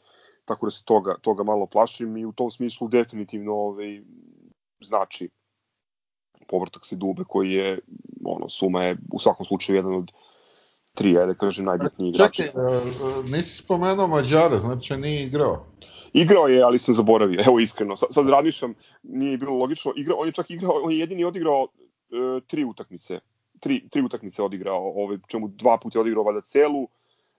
tako 0.44 0.66
da 0.66 0.70
se 0.70 0.84
toga, 0.84 1.16
toga 1.20 1.44
malo 1.44 1.66
plašim 1.66 2.16
i 2.16 2.24
u 2.24 2.32
tom 2.32 2.50
smislu 2.50 2.88
definitivno 2.88 3.52
ovaj, 3.54 4.02
znači 4.80 5.28
povrtak 6.48 6.86
se 6.86 6.96
dube 6.96 7.24
koji 7.28 7.52
je 7.52 7.78
ono 8.24 8.48
suma 8.48 8.84
je 8.84 8.96
u 9.12 9.18
svakom 9.18 9.44
slučaju 9.46 9.76
jedan 9.76 9.94
od 9.94 10.10
tri, 10.94 11.18
ajde 11.18 11.26
da 11.26 11.34
kažem, 11.34 11.64
najbitniji 11.64 12.10
igrači. 12.10 12.42
Čekaj, 12.42 12.62
e, 12.62 12.76
e, 12.76 13.30
nisi 13.30 13.56
spomenuo 13.56 14.06
Mađara, 14.06 14.58
znači 14.58 14.96
nije 14.96 15.26
igrao. 15.26 15.66
Igrao 16.12 16.48
je, 16.48 16.62
ali 16.62 16.78
sam 16.78 16.94
zaboravio, 16.94 17.40
evo 17.46 17.60
iskreno. 17.60 17.96
Sad, 17.96 18.08
sad 18.10 18.28
razmišljam, 18.28 18.74
nije 19.02 19.38
bilo 19.38 19.54
logično. 19.54 19.92
Igrao, 19.96 20.18
on 20.18 20.28
je 20.28 20.32
čak 20.32 20.50
igrao, 20.50 20.72
on 20.82 20.92
je 20.92 20.98
jedini 20.98 21.24
odigrao 21.24 21.62
uh, 21.62 22.42
tri 22.46 22.64
utakmice. 22.64 23.20
Tri, 23.60 23.88
tri 23.88 24.02
utakmice 24.02 24.42
odigrao, 24.42 24.92
ovaj, 24.94 25.18
čemu 25.28 25.48
dva 25.48 25.78
puta 25.78 25.98
je 25.98 26.00
odigrao 26.00 26.24
valjda 26.24 26.40
celu 26.40 26.88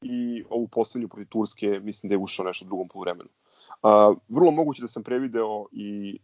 i 0.02 0.44
ovu 0.50 0.68
poslednju 0.68 1.08
protiv 1.08 1.28
Turske, 1.30 1.80
mislim 1.80 2.10
da 2.10 2.14
je 2.14 2.20
ušao 2.20 2.46
nešto 2.46 2.66
u 2.66 2.68
drugom 2.68 2.88
poluvremenu. 2.88 3.30
A, 3.84 4.14
vrlo 4.30 4.52
moguće 4.52 4.82
da 4.82 4.88
sam 4.88 5.04
prevideo 5.04 5.66
i 5.72 6.20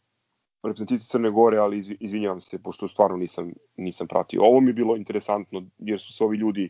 reprezentativi 0.68 1.00
Crne 1.00 1.32
Gore, 1.32 1.58
ali 1.58 1.80
iz, 1.80 1.92
izvinjavam 2.00 2.42
se, 2.42 2.58
pošto 2.58 2.88
stvarno 2.88 3.18
nisam, 3.18 3.54
nisam 3.78 4.08
pratio. 4.08 4.42
Ovo 4.44 4.60
mi 4.60 4.70
je 4.70 4.74
bilo 4.74 4.96
interesantno, 4.96 5.64
jer 5.78 6.00
su 6.00 6.14
se 6.14 6.24
ovi 6.24 6.38
ljudi 6.38 6.70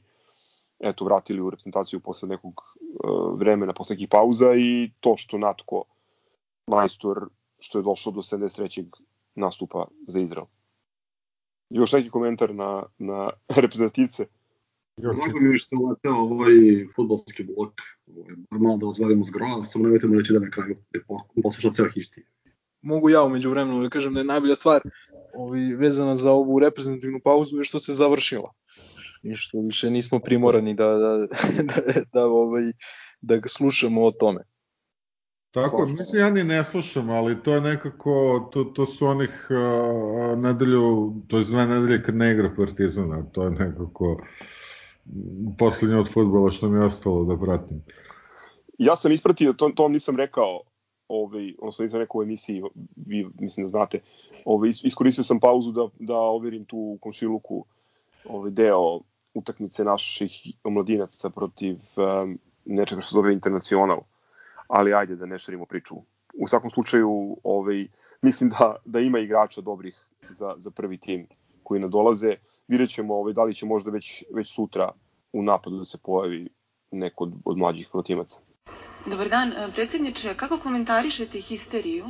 eto, 0.80 1.06
vratili 1.06 1.42
u 1.42 1.50
reprezentaciju 1.50 2.00
posle 2.00 2.30
nekog 2.30 2.54
uh, 2.54 3.40
vremena, 3.40 3.74
posle 3.74 3.94
nekih 3.94 4.08
pauza 4.10 4.56
i 4.56 4.92
to 5.00 5.18
što 5.18 5.38
Natko 5.38 5.84
majstor 6.68 7.30
što 7.60 7.80
je 7.80 7.84
došao 7.84 8.14
do 8.14 8.22
73. 8.22 8.86
nastupa 9.36 9.88
za 10.08 10.20
Izrael. 10.20 10.46
Još 11.70 11.94
neki 11.94 12.10
komentar 12.10 12.56
na, 12.56 12.84
na 12.98 13.30
reprezentativce? 13.64 14.26
Drago 14.98 15.40
mi 15.40 15.52
je 15.54 15.58
što 15.58 15.76
leteo 15.76 16.16
ovaj 16.16 16.54
futbolski 16.96 17.44
blok, 17.44 17.74
ovaj, 18.52 18.78
da 18.78 18.86
vas 18.86 19.00
vadimo 19.00 19.26
grova, 19.34 19.64
samo 19.64 19.84
nemojte 19.84 20.08
mu 20.08 20.16
reći 20.16 20.34
da 20.34 20.40
na 20.40 20.50
kraju 20.50 20.76
je 20.94 21.02
poslušao 21.44 21.72
ceo 21.72 21.90
histi. 21.94 22.26
Mogu 22.86 23.10
ja 23.10 23.24
umeđu 23.24 23.50
vremenu 23.50 23.84
da 23.84 23.90
kažem 23.90 24.14
da 24.14 24.20
je 24.20 24.24
najbolja 24.24 24.56
stvar 24.56 24.82
ovaj, 25.34 25.62
vezana 25.62 26.16
za 26.16 26.32
ovu 26.32 26.60
reprezentativnu 26.60 27.20
pauzu 27.24 27.58
je 27.58 27.64
što 27.64 27.80
se 27.80 27.94
završila 27.94 28.52
i 29.24 29.36
što 29.36 29.62
više 29.62 29.90
nismo 29.90 30.20
primorani 30.20 30.74
da, 30.74 30.86
da, 30.86 31.28
da, 31.70 32.02
da, 32.14 32.26
ovaj, 32.26 32.72
da 33.22 33.38
ga 33.38 33.48
slušamo 33.48 34.06
o 34.06 34.12
tome. 34.12 34.44
Tako, 35.52 35.86
mislim 35.86 36.22
ja 36.22 36.30
ni 36.30 36.44
ne 36.44 36.64
slušam, 36.64 37.10
ali 37.10 37.44
to 37.44 37.54
je 37.54 37.62
nekako, 37.62 38.50
to, 38.54 38.64
to 38.64 38.86
su 38.86 39.06
onih 39.06 39.48
uh, 39.50 40.40
nedelju, 40.40 41.14
to 41.28 41.38
je 41.38 41.44
dve 41.44 41.66
nedelje 41.66 42.04
kad 42.04 42.16
ne 42.16 42.32
igra 42.32 42.54
Partizana, 42.58 43.24
to 43.32 43.44
je 43.44 43.50
nekako 43.50 44.24
poslednje 45.58 45.98
od 45.98 46.14
futbola 46.14 46.52
što 46.52 46.70
mi 46.70 46.80
je 46.80 46.86
ostalo 46.86 47.24
da 47.26 47.38
pratim. 47.38 47.84
Ja 48.78 48.96
sam 48.96 49.12
ispratio, 49.12 49.54
to, 49.54 49.70
to 49.70 49.84
vam 49.84 49.92
nisam 49.92 50.16
rekao, 50.18 50.62
ovaj, 51.08 51.54
odnosno 51.60 51.84
nisam 51.84 52.00
rekao 52.00 52.20
u 52.20 52.24
emisiji, 52.24 52.64
vi 52.96 53.28
mislim 53.40 53.66
da 53.66 53.70
znate, 53.70 54.00
ovaj, 54.46 54.72
iskoristio 54.84 55.24
sam 55.24 55.40
pauzu 55.40 55.72
da, 55.72 55.88
da 56.00 56.16
overim 56.16 56.66
tu 56.66 56.78
u 56.78 56.98
komšiluku 57.02 57.66
ovaj, 58.26 58.52
deo 58.52 59.00
utakmice 59.34 59.84
naših 59.84 60.48
omladinaca 60.64 61.30
protiv 61.30 61.76
um, 61.98 62.40
nečega 62.66 63.02
što 63.02 63.10
se 63.10 63.14
zove 63.14 63.34
internacional 63.34 64.02
ali 64.68 64.94
ajde 64.94 65.16
da 65.16 65.26
ne 65.26 65.40
šarimo 65.40 65.66
priču. 65.66 65.96
U 66.34 66.48
svakom 66.48 66.70
slučaju, 66.70 67.38
ovaj, 67.44 67.88
mislim 68.22 68.50
da, 68.50 68.76
da 68.86 69.00
ima 69.00 69.20
igrača 69.20 69.62
dobrih 69.62 70.06
za, 70.30 70.56
za 70.58 70.72
prvi 70.72 70.98
tim 70.98 71.28
koji 71.64 71.82
nadolaze. 71.82 72.36
Vidjet 72.68 72.90
ćemo 72.90 73.16
ovaj, 73.16 73.34
da 73.34 73.44
li 73.44 73.56
će 73.56 73.66
možda 73.66 73.92
već, 73.92 74.24
već 74.34 74.56
sutra 74.56 74.92
u 75.34 75.44
napadu 75.44 75.78
da 75.78 75.84
se 75.84 75.98
pojavi 76.04 76.50
neko 76.92 77.24
od, 77.24 77.34
od 77.46 77.58
mlađih 77.58 77.90
protimaca. 77.92 78.40
Dobar 79.06 79.30
dan, 79.30 79.52
predsjedniče, 79.76 80.34
kako 80.36 80.58
komentarišete 80.58 81.40
histeriju? 81.40 82.06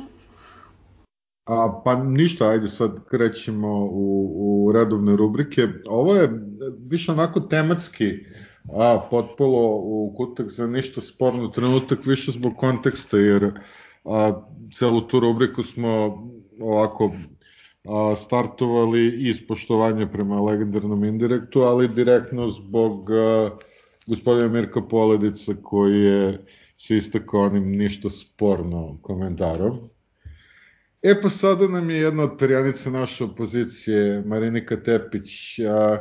A, 1.46 1.82
pa 1.84 1.96
ništa, 2.04 2.48
ajde 2.48 2.68
sad 2.68 3.04
krećemo 3.10 3.68
u, 3.84 4.32
u 4.38 4.72
redovne 4.72 5.16
rubrike. 5.16 5.68
Ovo 5.86 6.14
je 6.14 6.30
više 6.88 7.12
onako 7.12 7.40
tematski 7.40 8.12
a, 8.74 9.06
potpolo 9.10 9.76
u 9.82 10.14
kutak 10.16 10.48
za 10.50 10.66
ništa 10.66 11.00
sporno 11.00 11.48
trenutak, 11.48 12.06
više 12.06 12.32
zbog 12.32 12.52
konteksta, 12.56 13.16
jer 13.16 13.50
a, 14.04 14.42
celu 14.78 15.00
tu 15.00 15.20
rubriku 15.20 15.62
smo 15.62 16.22
ovako 16.60 17.10
a, 17.84 18.14
startovali 18.16 19.28
iz 19.28 19.46
poštovanja 19.48 20.06
prema 20.06 20.40
legendarnom 20.40 21.04
indirektu, 21.04 21.60
ali 21.60 21.88
direktno 21.88 22.48
zbog 22.48 23.10
a, 23.10 23.50
gospodina 24.06 24.48
Mirka 24.48 24.80
Poledica 24.80 25.52
koji 25.62 26.00
je 26.00 26.46
se 26.78 26.96
istakao 26.96 27.40
onim 27.40 27.70
ništa 27.76 28.10
sporno 28.10 28.96
komentarom. 29.02 29.78
E 31.02 31.14
pa 31.22 31.28
sada 31.28 31.68
nam 31.68 31.90
je 31.90 31.96
jedna 31.96 32.22
od 32.22 32.38
perjanica 32.38 32.90
naše 32.90 33.24
opozicije, 33.24 34.22
Marinika 34.26 34.76
Tepić, 34.76 35.58
a, 35.58 35.98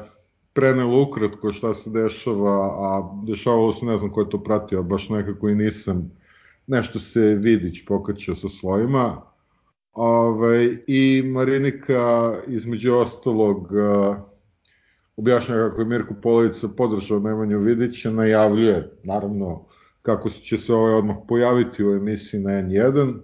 prenelo 0.54 1.02
ukratko 1.02 1.54
šta 1.54 1.74
se 1.74 1.90
dešava, 1.90 2.58
a 2.66 3.12
dešavalo 3.28 3.74
se, 3.74 3.86
ne 3.86 3.98
znam 3.98 4.12
ko 4.12 4.22
je 4.22 4.30
to 4.30 4.44
pratio, 4.44 4.84
baš 4.84 5.10
nekako 5.10 5.50
i 5.50 5.56
nisam, 5.56 6.12
nešto 6.68 7.00
se 7.00 7.22
Vidić 7.22 7.86
pokačio 7.86 8.36
sa 8.36 8.50
svojima, 8.50 9.22
Ove, 9.96 10.78
I 10.88 11.24
Marinika, 11.26 12.34
između 12.48 12.94
ostalog, 12.94 13.68
objašnjava 15.18 15.70
kako 15.70 15.82
je 15.82 15.86
Mirko 15.86 16.14
Polica 16.24 16.68
podržao 16.68 17.20
Nemanju 17.20 17.60
Vidića, 17.60 18.12
najavljuje, 18.12 18.92
naravno, 19.04 19.66
kako 20.06 20.30
će 20.30 20.58
se 20.58 20.74
ovaj 20.74 20.94
odmah 20.94 21.16
pojaviti 21.28 21.86
u 21.86 21.92
emisiji 21.92 22.40
na 22.40 22.52
N1, 22.52 23.20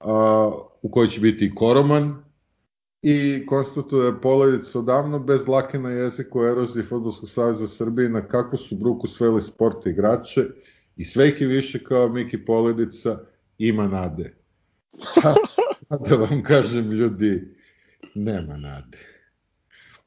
a, 0.00 0.52
u 0.82 0.90
kojoj 0.90 1.08
će 1.08 1.20
biti 1.20 1.44
i 1.44 1.54
Koroman, 1.54 2.22
i 3.02 3.46
konstatuje 3.46 4.20
Poledic 4.20 4.74
odavno 4.74 5.18
bez 5.18 5.48
lake 5.48 5.78
na 5.78 5.90
jeziku 5.90 6.44
eroziji 6.44 6.84
Futbolskog 6.84 7.28
savjeza 7.28 7.68
Srbije 7.68 8.08
na 8.08 8.28
kako 8.28 8.56
su 8.56 8.76
bruku 8.76 9.06
sveli 9.06 9.42
sport 9.42 9.86
igrače 9.86 10.46
i 10.96 11.04
sveki 11.04 11.46
više 11.46 11.84
kao 11.84 12.08
Miki 12.08 12.44
Poledica 12.44 13.18
ima 13.58 13.88
nade. 13.88 14.34
da 16.08 16.16
vam 16.16 16.42
kažem 16.42 16.92
ljudi, 16.92 17.56
nema 18.14 18.56
nade. 18.56 19.11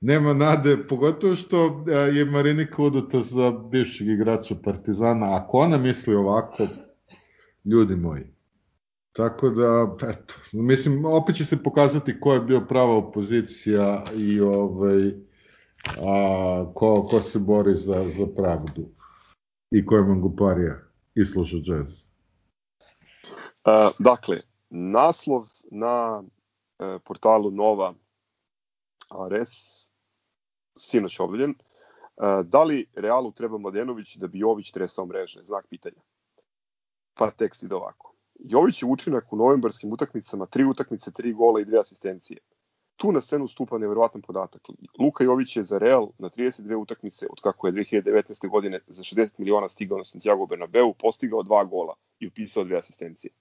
Nema 0.02 0.34
nade, 0.34 0.78
pogotovo 0.88 1.36
što 1.36 1.86
je 1.88 2.26
Marinika 2.26 2.82
udata 2.84 3.22
za 3.22 3.52
bivšeg 3.52 4.08
igrača 4.08 4.56
Partizana. 4.64 5.36
Ako 5.36 5.58
ona 5.58 5.78
misli 5.78 6.16
ovako, 6.16 6.68
ljudi 7.66 7.96
moji, 7.96 8.36
Tako 9.16 9.50
da, 9.50 9.96
eto, 10.10 10.34
mislim, 10.54 11.06
opet 11.06 11.36
će 11.36 11.46
se 11.46 11.64
pokazati 11.64 12.20
ko 12.20 12.34
je 12.34 12.40
bio 12.40 12.62
prava 12.70 12.96
opozicija 12.96 14.04
i 14.18 14.42
ovaj, 14.42 15.12
a, 15.86 16.66
ko, 16.74 17.08
ko 17.10 17.22
se 17.22 17.40
bori 17.40 17.76
za, 17.76 18.04
za 18.10 18.28
pravdu 18.36 18.90
i 19.72 19.86
ko 19.86 19.96
je 19.96 20.04
manguparija 20.04 20.76
i 21.16 21.26
sluša 21.26 21.58
džez. 21.58 22.06
Uh, 23.66 23.96
dakle, 24.00 24.42
naslov 24.70 25.44
na 25.72 26.20
uh, 26.20 27.02
portalu 27.06 27.52
Nova 27.52 27.94
Ares, 29.10 29.50
sinoć 30.76 31.20
objavljen, 31.20 31.50
uh, 31.52 32.46
da 32.46 32.64
li 32.64 32.86
Realu 32.96 33.32
treba 33.32 33.58
Mladenović 33.58 34.16
da 34.16 34.28
bi 34.28 34.40
Jović 34.40 34.72
tresao 34.72 35.06
mreže? 35.06 35.44
Znak 35.44 35.68
pitanja. 35.70 36.02
Pa 37.14 37.32
tekst 37.32 37.64
ide 37.64 37.76
ovako. 37.76 38.16
Jović 38.40 38.82
je 38.84 38.88
učinak 38.90 39.34
u 39.34 39.36
novembarskim 39.36 39.94
utakmicama, 39.94 40.46
tri 40.46 40.66
utakmice, 40.66 41.12
tri 41.12 41.34
gola 41.34 41.62
i 41.62 41.66
dve 41.66 41.80
asistencije. 41.80 42.40
Tu 42.96 43.12
na 43.12 43.22
scenu 43.22 43.48
stupa 43.48 43.78
neverovatan 43.78 44.22
podatak. 44.22 44.62
Luka 45.00 45.24
Jović 45.24 45.58
je 45.58 45.64
za 45.64 45.78
Real 45.78 46.10
na 46.18 46.30
32 46.30 46.76
utakmice, 46.76 47.28
od 47.30 47.42
kako 47.42 47.68
je 47.68 47.74
2019. 47.74 48.50
godine 48.50 48.80
za 48.88 49.04
60 49.04 49.30
miliona 49.38 49.70
stigao 49.70 49.98
na 49.98 50.04
Santiago 50.04 50.46
Bernabeu, 50.46 50.94
postigao 50.94 51.44
dva 51.44 51.64
gola 51.64 51.94
i 52.20 52.28
upisao 52.28 52.64
dve 52.64 52.78
asistencije. 52.78 53.32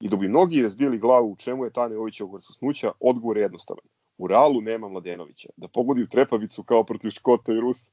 I 0.00 0.08
da 0.08 0.16
bi 0.16 0.28
mnogi 0.28 0.62
razbijali 0.62 0.98
glavu 0.98 1.32
u 1.32 1.36
čemu 1.36 1.64
je 1.64 1.72
ta 1.72 1.88
Neovićeva 1.88 2.30
vrsosnuća, 2.32 2.92
odgovor 3.00 3.36
je 3.36 3.42
jednostavan. 3.42 3.84
U 4.18 4.26
Realu 4.26 4.60
nema 4.60 4.88
Mladenovića. 4.88 5.48
Da 5.56 5.68
pogodi 5.68 6.02
u 6.02 6.08
trepavicu 6.08 6.62
kao 6.62 6.84
protiv 6.84 7.10
Škota 7.10 7.52
i 7.52 7.60
Rusa. 7.60 7.90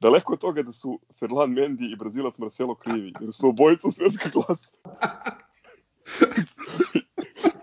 Daleko 0.00 0.32
od 0.32 0.38
toga 0.38 0.62
da 0.62 0.72
su 0.72 1.00
Ferlan 1.18 1.50
Mendy 1.50 1.92
i 1.92 1.96
Brazilac 1.96 2.38
Marcelo 2.38 2.74
krivi, 2.74 3.12
jer 3.20 3.32
su 3.32 3.48
obojica 3.48 3.90
svetska 3.90 4.30
klasa. 4.30 4.76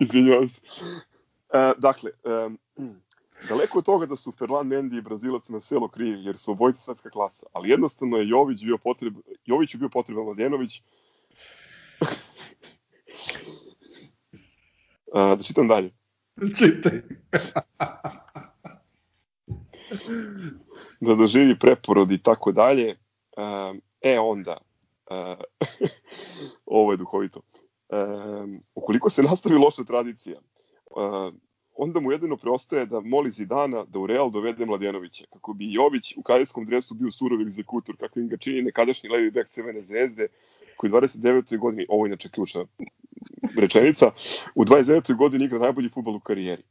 Izvinjavam 0.00 0.48
se. 0.48 0.60
E, 1.52 1.72
dakle, 1.78 2.10
e, 2.24 2.50
daleko 3.48 3.78
od 3.78 3.84
toga 3.84 4.06
da 4.06 4.16
su 4.16 4.32
Ferlan 4.32 4.66
Mendy 4.66 4.98
i 4.98 5.02
Brazilac 5.02 5.48
Marcelo 5.48 5.88
krivi, 5.88 6.24
jer 6.24 6.38
su 6.38 6.52
obojica 6.52 6.80
svetska 6.80 7.10
klasa, 7.10 7.46
ali 7.52 7.70
jednostavno 7.70 8.16
je 8.16 8.28
Jović 8.28 8.64
bio 8.64 8.78
potreb, 8.78 9.14
Jović 9.46 9.74
je 9.74 9.78
bio 9.78 9.88
potreban 9.88 10.24
Mladenović. 10.24 10.82
e, 15.14 15.36
da 15.36 15.42
čitam 15.42 15.68
dalje. 15.68 15.99
Čitaj. 16.58 17.00
da 21.00 21.14
doživi 21.14 21.58
preporod 21.58 22.10
i 22.10 22.18
tako 22.18 22.52
dalje. 22.52 22.96
E 24.00 24.18
onda, 24.18 24.56
ovo 26.66 26.92
je 26.92 26.96
duhovito. 26.96 27.40
Ukoliko 28.74 29.10
se 29.10 29.22
nastavi 29.22 29.58
loša 29.58 29.84
tradicija, 29.84 30.40
onda 31.76 32.00
mu 32.00 32.12
jedino 32.12 32.36
preostaje 32.36 32.86
da 32.86 33.00
moli 33.00 33.30
Zidana 33.30 33.84
da 33.84 33.98
u 33.98 34.06
Real 34.06 34.30
dovede 34.30 34.66
Mladenovića, 34.66 35.24
kako 35.32 35.52
bi 35.52 35.72
Jović 35.72 36.16
u 36.16 36.22
kadetskom 36.22 36.66
dresu 36.66 36.94
bio 36.94 37.10
surov 37.10 37.40
egzekutor, 37.40 37.96
kako 37.96 38.20
im 38.20 38.28
ga 38.28 38.36
čini 38.36 38.62
nekadašnji 38.62 39.10
levi 39.10 39.30
bek 39.30 39.48
Crvene 39.48 39.82
zvezde, 39.82 40.28
koji 40.80 40.92
u 40.92 40.94
29. 40.94 41.58
godini, 41.58 41.86
ovo 41.88 42.06
je 42.06 42.08
inače 42.08 42.28
ključna 42.28 42.64
rečenica, 43.58 44.10
u 44.54 44.64
29. 44.64 45.16
godini 45.16 45.44
igra 45.44 45.58
najbolji 45.58 45.88
futbol 45.88 46.16
u 46.16 46.20
karijeri. 46.20 46.62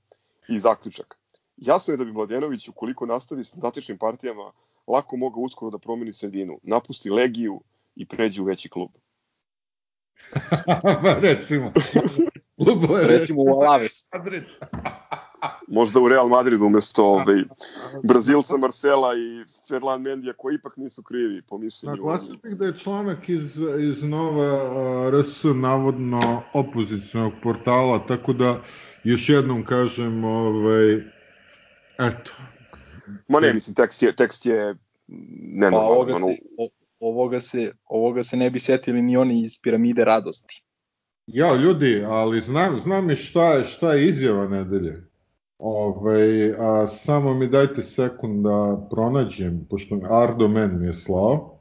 I 0.48 0.60
zaključak. 0.60 1.18
Jasno 1.58 1.94
je 1.94 1.98
da 1.98 2.06
bi 2.06 2.12
Mladenović, 2.12 2.68
ukoliko 2.68 3.06
nastavi 3.06 3.44
s 3.44 3.48
statičnim 3.48 3.98
partijama, 3.98 4.52
lako 4.88 5.18
mogao 5.18 5.42
uskoro 5.42 5.72
da 5.72 5.78
promeni 5.78 6.14
sredinu, 6.14 6.60
napusti 6.64 7.10
Legiju 7.10 7.62
i 7.96 8.06
pređe 8.06 8.42
u 8.42 8.46
veći 8.46 8.70
klub. 8.70 8.90
recimo. 11.28 11.72
recimo 13.14 13.42
u 13.42 13.62
Alaves. 13.62 13.94
Možda 15.72 16.00
u 16.00 16.08
Real 16.08 16.28
Madridu 16.28 16.66
umesto 16.66 17.06
ovaj, 17.06 17.44
Brazilca 18.04 18.58
Marcela 18.58 19.16
i 19.16 19.46
Ferland 19.68 20.04
Mendija 20.04 20.34
koji 20.34 20.56
ipak 20.56 20.78
nisu 20.78 21.04
krivi 21.04 21.42
po 21.42 21.58
mišljenju. 21.58 21.96
Naglasio 21.96 22.36
bih 22.44 22.56
da 22.56 22.66
je 22.66 22.78
članak 22.78 23.30
iz, 23.30 23.60
iz 23.80 24.04
Nova 24.04 25.10
RS 25.10 25.44
navodno 25.56 26.42
opozicionog 26.54 27.34
portala, 27.44 28.06
tako 28.08 28.34
da 28.34 28.62
još 29.04 29.30
jednom 29.30 29.66
kažem, 29.66 30.24
ovaj, 30.24 30.94
eto. 32.00 32.32
Ma 33.28 33.40
ne, 33.40 33.54
mislim, 33.54 33.76
tekst 33.76 34.04
je, 34.04 34.16
tekst 34.16 34.46
je 34.46 34.76
nenormalan. 35.42 35.88
Pa 35.88 35.94
ovoga 35.94 36.14
se, 36.14 36.36
ovoga, 37.00 37.40
se, 37.40 37.72
ovoga 37.86 38.24
se 38.24 38.38
ne 38.38 38.50
bi 38.50 38.60
setili 38.60 39.02
ni 39.02 39.18
oni 39.18 39.42
iz 39.42 39.62
piramide 39.64 40.06
radosti. 40.06 40.64
Ja, 41.28 41.56
ljudi, 41.56 42.04
ali 42.08 42.42
znam, 42.42 42.80
znam 42.80 43.12
i 43.12 43.16
šta 43.16 43.54
je, 43.54 43.64
šta 43.64 43.94
je 43.94 44.08
izjava 44.08 44.48
nedelje. 44.48 45.09
Ove, 45.60 46.56
a, 46.60 46.88
samo 46.88 47.34
mi 47.34 47.48
dajte 47.48 47.82
sekund 47.82 48.44
da 48.44 48.88
pronađem, 48.92 49.66
pošto 49.70 50.00
Ardo 50.10 50.48
Men 50.48 50.80
mi 50.80 50.86
je 50.86 50.94
slao. 50.94 51.60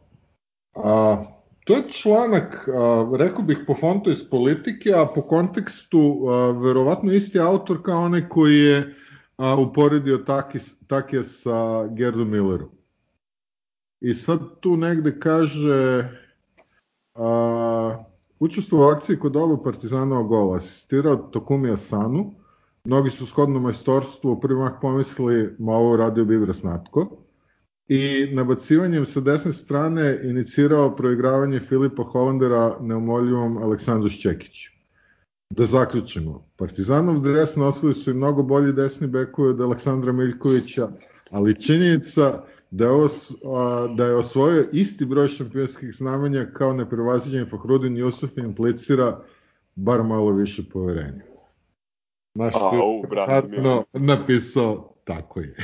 A, 0.75 1.25
to 1.65 1.75
je 1.75 1.91
članak, 1.91 2.69
a, 2.69 3.11
rekao 3.19 3.43
bih 3.43 3.59
po 3.67 3.75
fontu 3.75 4.11
iz 4.11 4.31
politike, 4.31 4.93
a 4.95 5.07
po 5.15 5.23
kontekstu 5.23 5.99
a, 6.29 6.51
verovatno 6.51 7.13
isti 7.13 7.41
autor 7.41 7.83
kao 7.83 8.03
onaj 8.03 8.29
koji 8.29 8.59
je 8.59 8.95
a, 9.37 9.57
uporedio 9.57 10.19
Takis, 10.19 10.77
Takija 10.87 11.23
sa 11.23 11.87
Gerdom 11.87 12.31
Millerom. 12.31 12.71
I 14.01 14.15
sad 14.15 14.39
tu 14.61 14.77
negde 14.77 15.21
kaže 15.21 16.09
a, 17.15 18.05
učestvo 18.39 18.79
u 18.79 18.89
akciji 18.89 19.19
kod 19.19 19.37
oba 19.37 19.63
partizana 19.63 20.23
gola, 20.23 20.57
asistirao 20.57 21.17
Tokumija 21.17 21.77
Sanu, 21.77 22.38
Mnogi 22.89 23.11
su 23.11 23.27
shodno 23.27 23.61
majstorstvu 23.61 24.31
u 24.33 24.41
prvi 24.41 24.61
mah 24.61 24.73
pomislili, 24.83 25.55
ma 25.59 25.73
ovo 25.73 25.97
radio 25.97 26.25
bi 26.25 26.53
Snatko. 26.53 27.11
I 27.89 28.27
nabacivanjem 28.33 29.07
sa 29.07 29.21
desne 29.21 29.53
strane 29.53 30.21
inicirao 30.25 30.97
proigravanje 30.97 31.61
Filipa 31.61 32.03
Holandera 32.03 32.77
neumoljivom 32.81 33.59
Aleksandru 33.59 34.09
Šćekiću. 34.09 34.71
Da 35.51 35.65
zaključimo, 35.65 36.49
Partizanov 36.57 37.21
dres 37.21 37.57
nosili 37.57 37.95
su 37.95 38.11
i 38.11 38.15
mnogo 38.15 38.43
bolji 38.43 38.73
desni 38.73 39.07
bekovi 39.07 39.49
od 39.49 39.61
Aleksandra 39.61 40.13
Miljkovića, 40.13 40.89
ali 41.31 41.61
činjenica 41.63 42.43
da 42.71 42.85
je, 42.85 42.91
ovo, 42.91 43.09
da 43.97 44.07
je 44.07 44.15
osvojio 44.15 44.69
isti 44.73 45.07
broj 45.07 45.29
šampionskih 45.29 45.95
znamenja 45.95 46.47
kao 46.53 46.73
neprevaziđen 46.73 47.47
Fahrudin 47.47 47.97
Jusuf 47.97 48.39
implicira 48.39 49.21
bar 49.77 50.03
malo 50.03 50.33
više 50.33 50.63
poverenja. 50.73 51.38
Naš 52.39 52.55
A, 52.55 52.71
u, 52.85 53.03
brate, 53.11 53.49
napisao, 53.93 54.95
tako 55.05 55.41
je. 55.41 55.55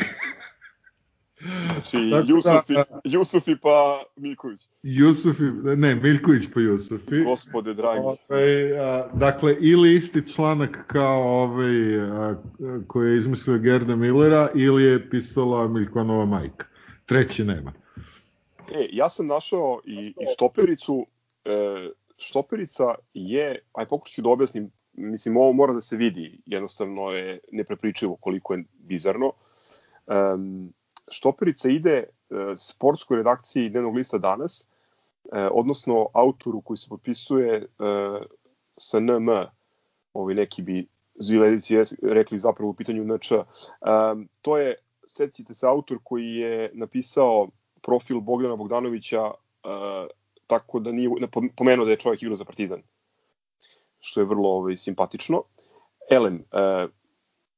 Znači, 1.40 1.96
Jusufi, 2.30 2.74
da, 2.74 2.84
Jusufi 3.04 3.56
pa 3.62 4.02
Miljković. 4.16 4.60
Jusufi, 4.82 5.42
ne, 5.76 5.94
Miljković 5.94 6.42
pa 6.54 6.60
Jusufi. 6.60 7.24
Gospode 7.24 7.74
dragi. 7.74 8.00
Ove, 8.00 8.16
ovaj, 8.28 8.78
a, 8.78 9.08
dakle, 9.12 9.56
ili 9.60 9.94
isti 9.94 10.32
članak 10.34 10.84
kao 10.86 11.22
ovaj, 11.22 12.00
a, 12.00 12.34
koji 12.86 13.10
je 13.10 13.18
izmislio 13.18 13.58
Gerda 13.58 13.96
Millera, 13.96 14.48
ili 14.54 14.82
je 14.82 15.10
pisala 15.10 15.68
Miljkonova 15.68 16.24
majka. 16.24 16.66
Treći 17.06 17.44
nema. 17.44 17.72
E, 18.72 18.88
ja 18.92 19.08
sam 19.08 19.26
našao 19.26 19.80
i, 19.84 20.06
i 20.06 20.26
štopericu. 20.34 21.06
E, 21.44 21.90
štoperica 22.16 22.94
je, 23.14 23.58
aj 23.72 23.86
pokušat 23.86 24.14
ću 24.14 24.22
da 24.22 24.28
objasnim 24.28 24.70
mislim, 24.96 25.36
ovo 25.36 25.52
mora 25.52 25.72
da 25.72 25.80
se 25.80 25.96
vidi, 25.96 26.40
jednostavno 26.46 27.10
je 27.10 27.38
neprepričivo 27.52 28.16
koliko 28.16 28.54
je 28.54 28.64
bizarno. 28.78 29.32
Um, 30.06 30.72
štoperica 31.10 31.68
ide 31.68 32.04
uh, 32.04 32.38
sportskoj 32.56 33.16
redakciji 33.16 33.68
dnevnog 33.68 33.96
lista 33.96 34.18
danas, 34.18 34.64
uh, 35.24 35.38
odnosno 35.52 36.06
autoru 36.12 36.60
koji 36.60 36.76
se 36.76 36.88
potpisuje 36.88 37.66
uh, 37.78 38.22
sa 38.76 39.00
NM, 39.00 39.28
ovi 40.14 40.34
neki 40.34 40.62
bi 40.62 40.86
zviledici 41.14 41.76
rekli 42.02 42.38
zapravo 42.38 42.70
u 42.70 42.74
pitanju 42.74 43.14
NČ. 43.14 43.32
Um, 43.32 44.28
to 44.42 44.58
je, 44.58 44.74
setite 45.06 45.54
se, 45.54 45.66
autor 45.66 45.98
koji 46.04 46.34
je 46.34 46.70
napisao 46.74 47.48
profil 47.82 48.20
Bogdana 48.20 48.56
Bogdanovića 48.56 49.22
uh, 49.24 50.06
tako 50.46 50.80
da 50.80 50.92
nije 50.92 51.08
pomenuo 51.56 51.84
da 51.84 51.90
je 51.90 51.96
čovjek 51.96 52.22
igrao 52.22 52.36
za 52.36 52.44
Partizan 52.44 52.82
što 54.04 54.20
je 54.20 54.26
vrlo 54.26 54.48
ovaj, 54.48 54.76
simpatično. 54.76 55.42
Elem, 56.10 56.44
uh, 56.52 56.90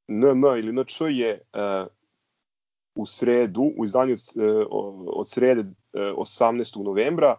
NM 0.07 0.43
ili 0.57 0.73
NČ 0.73 1.01
je 1.09 1.41
uh, 1.53 1.87
u 2.95 3.05
sredu, 3.05 3.71
u 3.77 3.85
izdanju 3.85 4.13
od, 4.13 4.69
uh, 4.69 5.07
od 5.07 5.29
srede 5.29 5.61
uh, 5.61 5.67
18. 6.17 6.83
novembra 6.83 7.37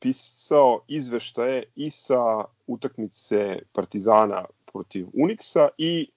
pisao 0.00 0.80
izveštaje 0.88 1.64
i 1.76 1.90
sa 1.90 2.44
utakmice 2.66 3.58
Partizana 3.72 4.44
protiv 4.72 5.06
Unixa 5.12 5.68
i 5.78 6.10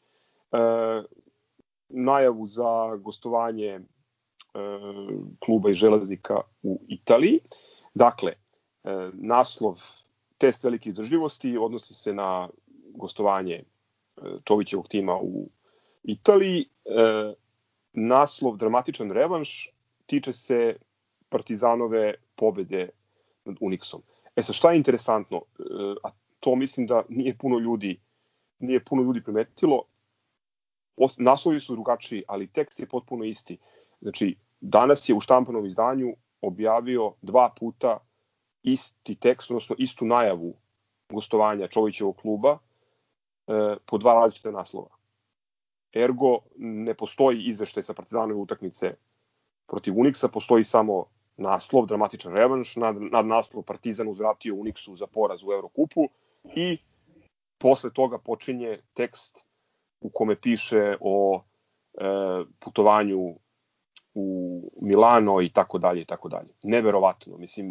uh, 0.51 1.05
najavu 1.89 2.45
za 2.45 2.95
gostovanje 2.95 3.79
uh, 3.79 3.83
kluba 5.45 5.69
i 5.69 5.73
železnika 5.73 6.41
u 6.63 6.81
Italiji. 6.87 7.39
Dakle, 7.93 8.33
uh, 8.83 8.91
naslov 9.13 9.81
test 10.43 10.63
velike 10.63 10.89
izdržljivosti 10.89 11.57
odnosi 11.57 11.93
se 11.93 12.13
na 12.13 12.49
gostovanje 12.95 13.55
e, 13.55 13.63
Čovićevog 14.43 14.87
tima 14.87 15.17
u 15.21 15.49
Italiji. 16.03 16.65
E, 16.85 17.33
naslov 17.93 18.57
Dramatičan 18.57 19.11
revanš 19.11 19.69
tiče 20.05 20.33
se 20.33 20.75
Partizanove 21.29 22.13
pobede 22.35 22.89
nad 23.45 23.55
Unixom. 23.55 24.01
E 24.35 24.43
sa 24.43 24.53
šta 24.53 24.71
je 24.71 24.77
interesantno, 24.77 25.37
e, 25.37 25.63
a 26.03 26.11
to 26.39 26.55
mislim 26.55 26.87
da 26.87 27.03
nije 27.09 27.37
puno 27.37 27.59
ljudi 27.59 27.99
nije 28.63 28.83
puno 28.83 29.03
ljudi 29.03 29.23
primetilo, 29.23 29.83
naslovi 31.17 31.59
su 31.59 31.73
drugačiji, 31.73 32.23
ali 32.27 32.47
tekst 32.47 32.79
je 32.79 32.85
potpuno 32.85 33.23
isti. 33.25 33.57
Znači, 34.01 34.35
danas 34.61 35.09
je 35.09 35.15
u 35.15 35.21
štampanom 35.21 35.65
izdanju 35.65 36.15
objavio 36.41 37.13
dva 37.21 37.53
puta 37.59 37.97
isti 38.63 39.15
tekst, 39.15 39.51
odnosno 39.51 39.75
istu 39.79 40.05
najavu 40.05 40.53
gostovanja 41.09 41.67
Čovićevog 41.67 42.15
kluba 42.15 42.57
e, 43.47 43.75
po 43.85 43.97
dva 43.97 44.13
različite 44.13 44.51
naslova. 44.51 44.89
Ergo, 45.93 46.39
ne 46.57 46.93
postoji 46.93 47.43
izveštaj 47.43 47.83
sa 47.83 47.93
partizanove 47.93 48.39
utakmice 48.39 48.95
protiv 49.67 49.99
Uniksa, 49.99 50.27
postoji 50.27 50.63
samo 50.63 51.05
naslov, 51.37 51.85
dramatičan 51.85 52.33
revanš, 52.33 52.75
nad, 52.75 52.95
nad 53.01 53.25
naslov 53.25 53.63
Partizan 53.63 54.07
uzvratio 54.07 54.55
Uniksu 54.55 54.95
za 54.95 55.07
poraz 55.07 55.43
u 55.43 55.51
Eurokupu 55.51 56.07
i 56.55 56.77
posle 57.57 57.93
toga 57.93 58.17
počinje 58.17 58.79
tekst 58.93 59.39
u 60.01 60.09
kome 60.09 60.35
piše 60.35 60.97
o 60.99 61.43
e, 61.93 62.03
putovanju 62.59 63.35
u 64.13 64.61
Milano 64.81 65.41
i 65.41 65.49
tako 65.49 65.77
dalje 65.77 66.01
i 66.01 66.05
tako 66.05 66.29
dalje. 66.29 66.49
Neverovatno, 66.63 67.37
mislim. 67.37 67.69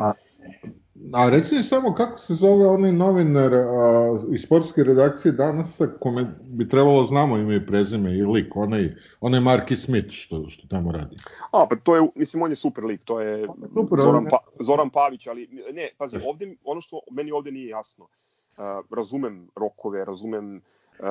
A 1.12 1.28
reci 1.30 1.55
mi 1.55 1.62
samo 1.62 1.95
kako 1.95 2.18
se 2.18 2.34
zove 2.34 2.66
onaj 2.66 2.93
novinar 2.93 3.55
a, 3.55 4.16
iz 4.32 4.43
sportske 4.43 4.84
redakcije 4.84 5.32
danas 5.32 5.76
sa 5.76 5.86
kome 6.01 6.34
bi 6.43 6.68
trebalo 6.68 7.05
znamo 7.05 7.38
ime 7.38 7.57
i 7.57 7.66
prezime 7.66 8.18
i 8.18 8.22
lik, 8.22 8.57
onaj, 8.57 8.95
onaj 9.20 9.40
Marki 9.40 9.76
Smith 9.76 10.11
što, 10.11 10.49
što 10.49 10.68
tamo 10.68 10.93
radi. 10.93 11.16
A, 11.51 11.66
pa 11.70 11.76
to 11.76 11.97
je, 11.97 12.09
mislim, 12.14 12.43
on 12.43 12.51
je 12.51 12.57
super 12.57 12.84
lik, 12.84 13.01
to 13.05 13.20
je 13.20 13.49
super, 13.74 14.01
Zoran, 14.01 14.26
pa, 14.30 14.38
Zoran 14.61 14.90
Pavić, 14.90 15.26
ali 15.26 15.49
ne, 15.72 15.90
pazi, 15.99 16.18
ovde, 16.26 16.57
ono 16.64 16.80
što 16.80 17.01
meni 17.11 17.32
ovde 17.32 17.51
nije 17.51 17.68
jasno, 17.68 18.05
uh, 18.05 18.86
razumem 18.97 19.49
rokove, 19.57 20.05
razumem 20.05 20.57
uh, 20.57 21.07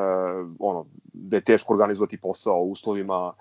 ono, 0.60 0.86
da 1.14 1.38
je 1.38 1.44
teško 1.44 1.74
organizovati 1.74 2.18
posao 2.18 2.62
u 2.62 2.72
uslovima 2.72 3.34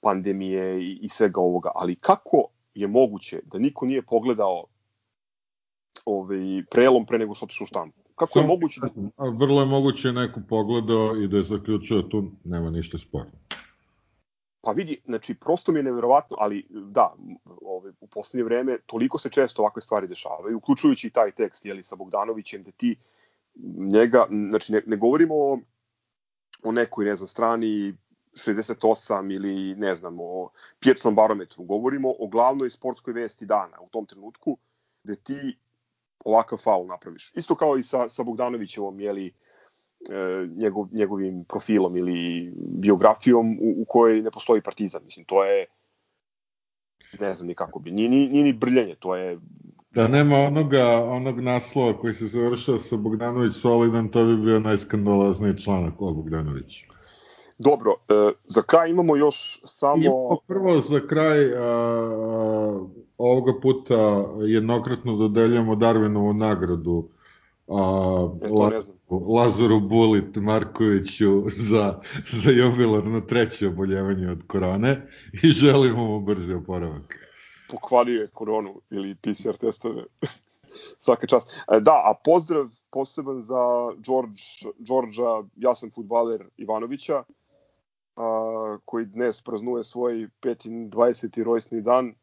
pandemije 0.00 0.82
i, 0.82 0.98
i 1.02 1.08
svega 1.08 1.40
ovoga, 1.40 1.70
ali 1.74 1.94
kako 1.94 2.48
je 2.74 2.86
moguće 2.86 3.40
da 3.44 3.58
niko 3.58 3.86
nije 3.86 4.02
pogledao 4.02 4.64
ovaj 6.06 6.62
prelom 6.70 7.06
pre 7.06 7.18
nego 7.18 7.34
što 7.34 7.44
otišao 7.44 7.64
u 7.64 7.66
štampu? 7.66 8.00
Kako 8.14 8.38
je 8.38 8.46
moguće 8.46 8.80
da... 8.80 8.88
Vrlo 9.38 9.60
je 9.60 9.66
moguće 9.66 10.12
neko 10.12 10.40
pogledao 10.48 11.16
i 11.16 11.28
da 11.28 11.36
je 11.36 11.42
zaključio 11.42 12.02
da 12.02 12.08
tu 12.08 12.30
nema 12.44 12.70
ništa 12.70 12.98
sporno. 12.98 13.32
Pa 14.60 14.72
vidi, 14.72 15.00
znači, 15.04 15.34
prosto 15.34 15.72
mi 15.72 15.78
je 15.78 15.82
neverovatno, 15.82 16.36
ali 16.40 16.66
da, 16.70 17.14
ovaj, 17.62 17.92
u 18.00 18.06
poslednje 18.06 18.44
vreme 18.44 18.78
toliko 18.86 19.18
se 19.18 19.30
često 19.30 19.62
ovakve 19.62 19.82
stvari 19.82 20.08
dešavaju, 20.08 20.56
uključujući 20.56 21.06
i 21.06 21.10
taj 21.10 21.30
tekst, 21.30 21.66
jeli, 21.66 21.82
sa 21.82 21.96
Bogdanovićem, 21.96 22.62
da 22.62 22.70
ti 22.70 22.96
njega, 23.92 24.26
znači, 24.50 24.72
ne, 24.72 24.82
ne 24.86 24.96
govorimo 24.96 25.34
o, 25.34 25.58
o 26.64 26.72
nekoj, 26.72 27.04
ne 27.04 27.16
znam, 27.16 27.28
strani 27.28 27.94
68 28.32 29.34
ili 29.34 29.74
ne 29.74 29.94
znam 29.94 30.16
o 30.20 30.50
pječnom 30.80 31.14
barometru, 31.14 31.64
govorimo 31.64 32.14
o 32.18 32.26
glavnoj 32.26 32.70
sportskoj 32.70 33.12
vesti 33.12 33.46
dana 33.46 33.80
u 33.80 33.88
tom 33.88 34.06
trenutku, 34.06 34.58
gde 35.04 35.16
ti 35.16 35.58
ovakav 36.24 36.58
faul 36.58 36.86
napraviš. 36.86 37.32
Isto 37.36 37.54
kao 37.54 37.78
i 37.78 37.82
sa, 37.82 38.08
sa 38.08 38.22
Bogdanovićevom, 38.22 39.00
jeli, 39.00 39.26
e, 39.26 39.32
njegov, 40.56 40.88
njegovim 40.92 41.44
profilom 41.44 41.96
ili 41.96 42.52
biografijom 42.56 43.58
u, 43.60 43.82
u 43.82 43.84
kojoj 43.88 44.22
ne 44.22 44.30
postoji 44.30 44.62
partizan. 44.62 45.04
Mislim, 45.04 45.26
to 45.26 45.44
je 45.44 45.66
ne 47.20 47.34
znam 47.34 47.48
ni 47.48 47.54
kako 47.54 47.78
bi, 47.78 47.90
nije, 47.90 48.08
nije, 48.08 48.28
nije 48.28 48.44
ni 48.44 48.52
brljanje, 48.52 48.94
to 48.94 49.16
je 49.16 49.38
Da 49.90 50.08
nema 50.08 50.36
onoga, 50.36 51.04
onog 51.04 51.40
naslova 51.40 51.98
koji 51.98 52.14
se 52.14 52.26
završava 52.26 52.78
sa 52.78 52.96
Bogdanović 52.96 53.56
solidan, 53.56 54.08
to 54.08 54.24
bi 54.24 54.36
bio 54.36 54.60
najskandalozniji 54.60 55.58
članak 55.58 56.02
o 56.02 56.12
Bogdanoviću. 56.12 56.95
Dobro, 57.58 57.94
e, 58.08 58.32
za 58.44 58.62
kraj 58.62 58.90
imamo 58.90 59.16
još 59.16 59.60
samo... 59.64 60.02
Imamo 60.02 60.38
prvo 60.46 60.78
za 60.78 61.00
kraj 61.06 61.54
a, 61.54 61.58
a, 61.58 62.86
ovoga 63.18 63.52
puta 63.62 64.24
jednokratno 64.40 65.16
dodeljujemo 65.16 65.74
Darwinovu 65.74 66.32
nagradu 66.32 67.08
a, 67.68 68.28
e, 68.42 68.48
La, 68.48 68.70
Lazaru 69.34 69.80
Bulit 69.80 70.36
Markoviću 70.36 71.44
za, 71.46 72.00
za 72.42 72.50
jubilarno 72.50 73.20
treće 73.20 73.68
oboljevanje 73.68 74.30
od 74.30 74.42
korone 74.46 75.08
i 75.42 75.48
želimo 75.48 76.04
mu 76.04 76.20
brzi 76.20 76.54
oporavak 76.54 77.26
pokvario 77.68 78.28
koronu 78.32 78.80
ili 78.90 79.14
PCR 79.14 79.56
testove. 79.56 80.04
Svaka 81.04 81.26
čast. 81.26 81.48
E, 81.72 81.80
da, 81.80 81.92
a 81.92 82.14
pozdrav 82.24 82.68
poseban 82.90 83.42
za 83.42 83.92
George, 84.06 84.42
Đorđa, 84.78 85.42
ja 85.56 85.74
sam 85.74 85.90
futbaler 85.90 86.44
Ivanovića, 86.56 87.22
a, 88.16 88.78
koji 88.84 89.06
dnes 89.06 89.42
praznuje 89.42 89.84
svoj 89.84 90.28
5. 90.42 90.90
20. 90.90 91.82
dan. 91.82 92.14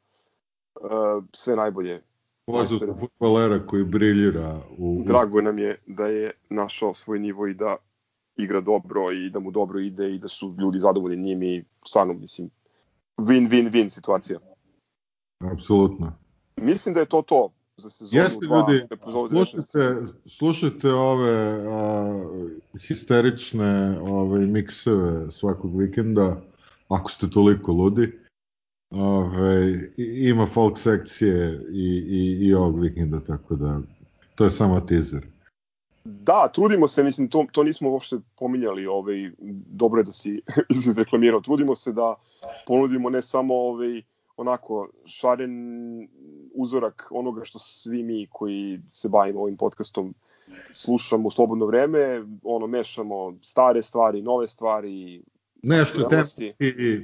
A, 0.82 1.20
e, 1.22 1.26
sve 1.34 1.56
najbolje. 1.56 2.02
Pozdrav 2.46 2.96
futbalera 3.00 3.66
koji 3.66 3.84
briljira. 3.84 4.62
U... 4.78 5.04
Drago 5.06 5.42
nam 5.42 5.60
je 5.60 5.76
da 5.88 6.06
je 6.06 6.32
našao 6.50 6.94
svoj 6.94 7.20
nivo 7.20 7.48
i 7.48 7.54
da 7.54 7.76
igra 8.36 8.62
dobro 8.62 9.12
i 9.12 9.30
da 9.30 9.40
mu 9.40 9.52
dobro 9.52 9.80
ide 9.80 10.16
i 10.16 10.20
da 10.20 10.28
su 10.28 10.56
ljudi 10.60 10.80
zadovoljni 10.80 11.24
njim 11.24 11.44
i 11.44 11.64
stvarno, 11.88 12.14
mislim, 12.14 12.50
win-win-win 13.18 13.90
situacija. 13.90 14.40
Apsolutno. 15.52 16.14
Mislim 16.56 16.94
da 16.94 17.00
je 17.00 17.06
to 17.06 17.22
to 17.22 17.50
za 17.78 17.90
sezonu 17.90 18.22
Jeste, 18.22 18.46
2. 18.46 18.70
Ljudi, 18.70 19.52
slušajte, 19.52 20.14
slušajte 20.26 20.94
ove 20.94 21.66
a, 21.68 22.24
histerične 22.88 24.00
ove, 24.02 24.40
mikseve 24.40 25.32
svakog 25.32 25.80
vikenda, 25.80 26.42
ako 26.88 27.12
ste 27.12 27.30
toliko 27.30 27.72
ludi. 27.72 28.20
Ove, 28.92 29.80
ima 29.98 30.46
folk 30.46 30.78
sekcije 30.78 31.62
i, 31.72 32.04
i, 32.08 32.48
i 32.48 32.54
ovog 32.54 32.80
vikenda, 32.80 33.20
tako 33.20 33.56
da 33.56 33.82
to 34.36 34.44
je 34.44 34.52
samo 34.52 34.82
teaser. 34.82 35.28
Da, 36.04 36.52
trudimo 36.54 36.88
se, 36.88 37.04
mislim, 37.04 37.28
to, 37.28 37.46
to 37.52 37.64
nismo 37.64 37.92
uopšte 37.92 38.18
pominjali, 38.36 38.86
ovaj, 38.86 39.32
dobro 39.68 40.00
je 40.00 40.04
da 40.10 40.12
si 40.12 40.42
reklamirao, 40.98 41.42
trudimo 41.42 41.76
se 41.76 41.92
da 41.92 42.16
ponudimo 42.68 43.10
ne 43.10 43.22
samo 43.22 43.56
ovaj, 43.56 44.02
onako 44.38 44.90
šaren 45.06 45.54
uzorak 46.54 47.08
onoga 47.12 47.44
što 47.44 47.60
svi 47.60 48.04
mi 48.04 48.28
koji 48.32 48.82
se 48.90 49.10
bavimo 49.10 49.42
ovim 49.42 49.58
podcastom 49.58 50.16
slušamo 50.72 51.28
u 51.28 51.32
slobodno 51.32 51.66
vreme, 51.66 52.24
ono 52.44 52.68
mešamo 52.68 53.34
stare 53.42 53.84
stvari, 53.84 54.22
nove 54.22 54.48
stvari, 54.48 55.24
Nešto 55.66 56.04
tematski, 56.04 56.54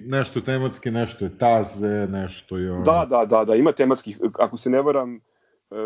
nešto 0.05 0.41
tematski, 0.41 0.91
nešto 0.91 1.25
je 1.25 1.37
taze, 1.37 2.07
nešto 2.09 2.57
je... 2.57 2.71
Ono... 2.71 2.83
Da, 2.83 3.07
da, 3.09 3.25
da, 3.25 3.45
da, 3.45 3.55
ima 3.55 3.71
tematskih, 3.71 4.19
ako 4.39 4.57
se 4.57 4.69
ne 4.69 4.81
varam, 4.81 5.15
e, 5.15 5.19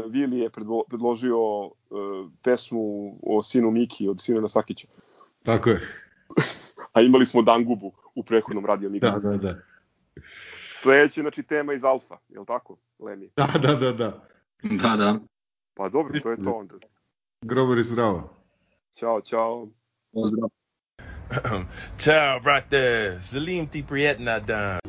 Vili 0.07 0.39
je 0.39 0.49
predložio 0.89 1.65
uh, 1.65 1.71
pesmu 2.43 3.15
o 3.23 3.43
sinu 3.43 3.71
Miki 3.71 4.07
od 4.07 4.21
Sina 4.21 4.41
Nasakića. 4.41 4.87
Tako 5.43 5.69
je. 5.69 5.81
A 6.93 7.01
imali 7.01 7.25
smo 7.25 7.41
Dangubu 7.41 7.91
u 8.15 8.23
prehodnom 8.23 8.65
radio 8.65 8.89
miksu. 8.89 9.19
Da, 9.19 9.29
da, 9.29 9.37
da. 9.37 9.72
Sledeće, 10.83 11.21
znači, 11.21 11.43
tema 11.43 11.73
iz 11.73 11.83
Alfa, 11.83 12.17
je 12.29 12.39
li 12.39 12.45
tako, 12.45 12.77
Lemi? 12.99 13.29
Da, 13.35 13.53
da, 13.61 13.75
da, 13.75 13.91
da. 13.91 14.27
Da, 14.63 14.95
da. 14.95 15.19
Pa 15.73 15.89
dobro, 15.89 16.19
to 16.19 16.31
je 16.31 16.43
to 16.43 16.51
onda. 16.51 16.75
Grobar 17.41 17.77
i 17.77 17.83
zdravo. 17.83 18.29
Ćao, 18.99 19.21
čao. 19.21 19.67
Pozdrav. 20.13 20.49
Ciao, 22.03 22.39
brate. 22.39 23.17
Salim 23.21 23.67
ti 23.67 23.83
prijetna 23.87 24.39
dan. 24.39 24.79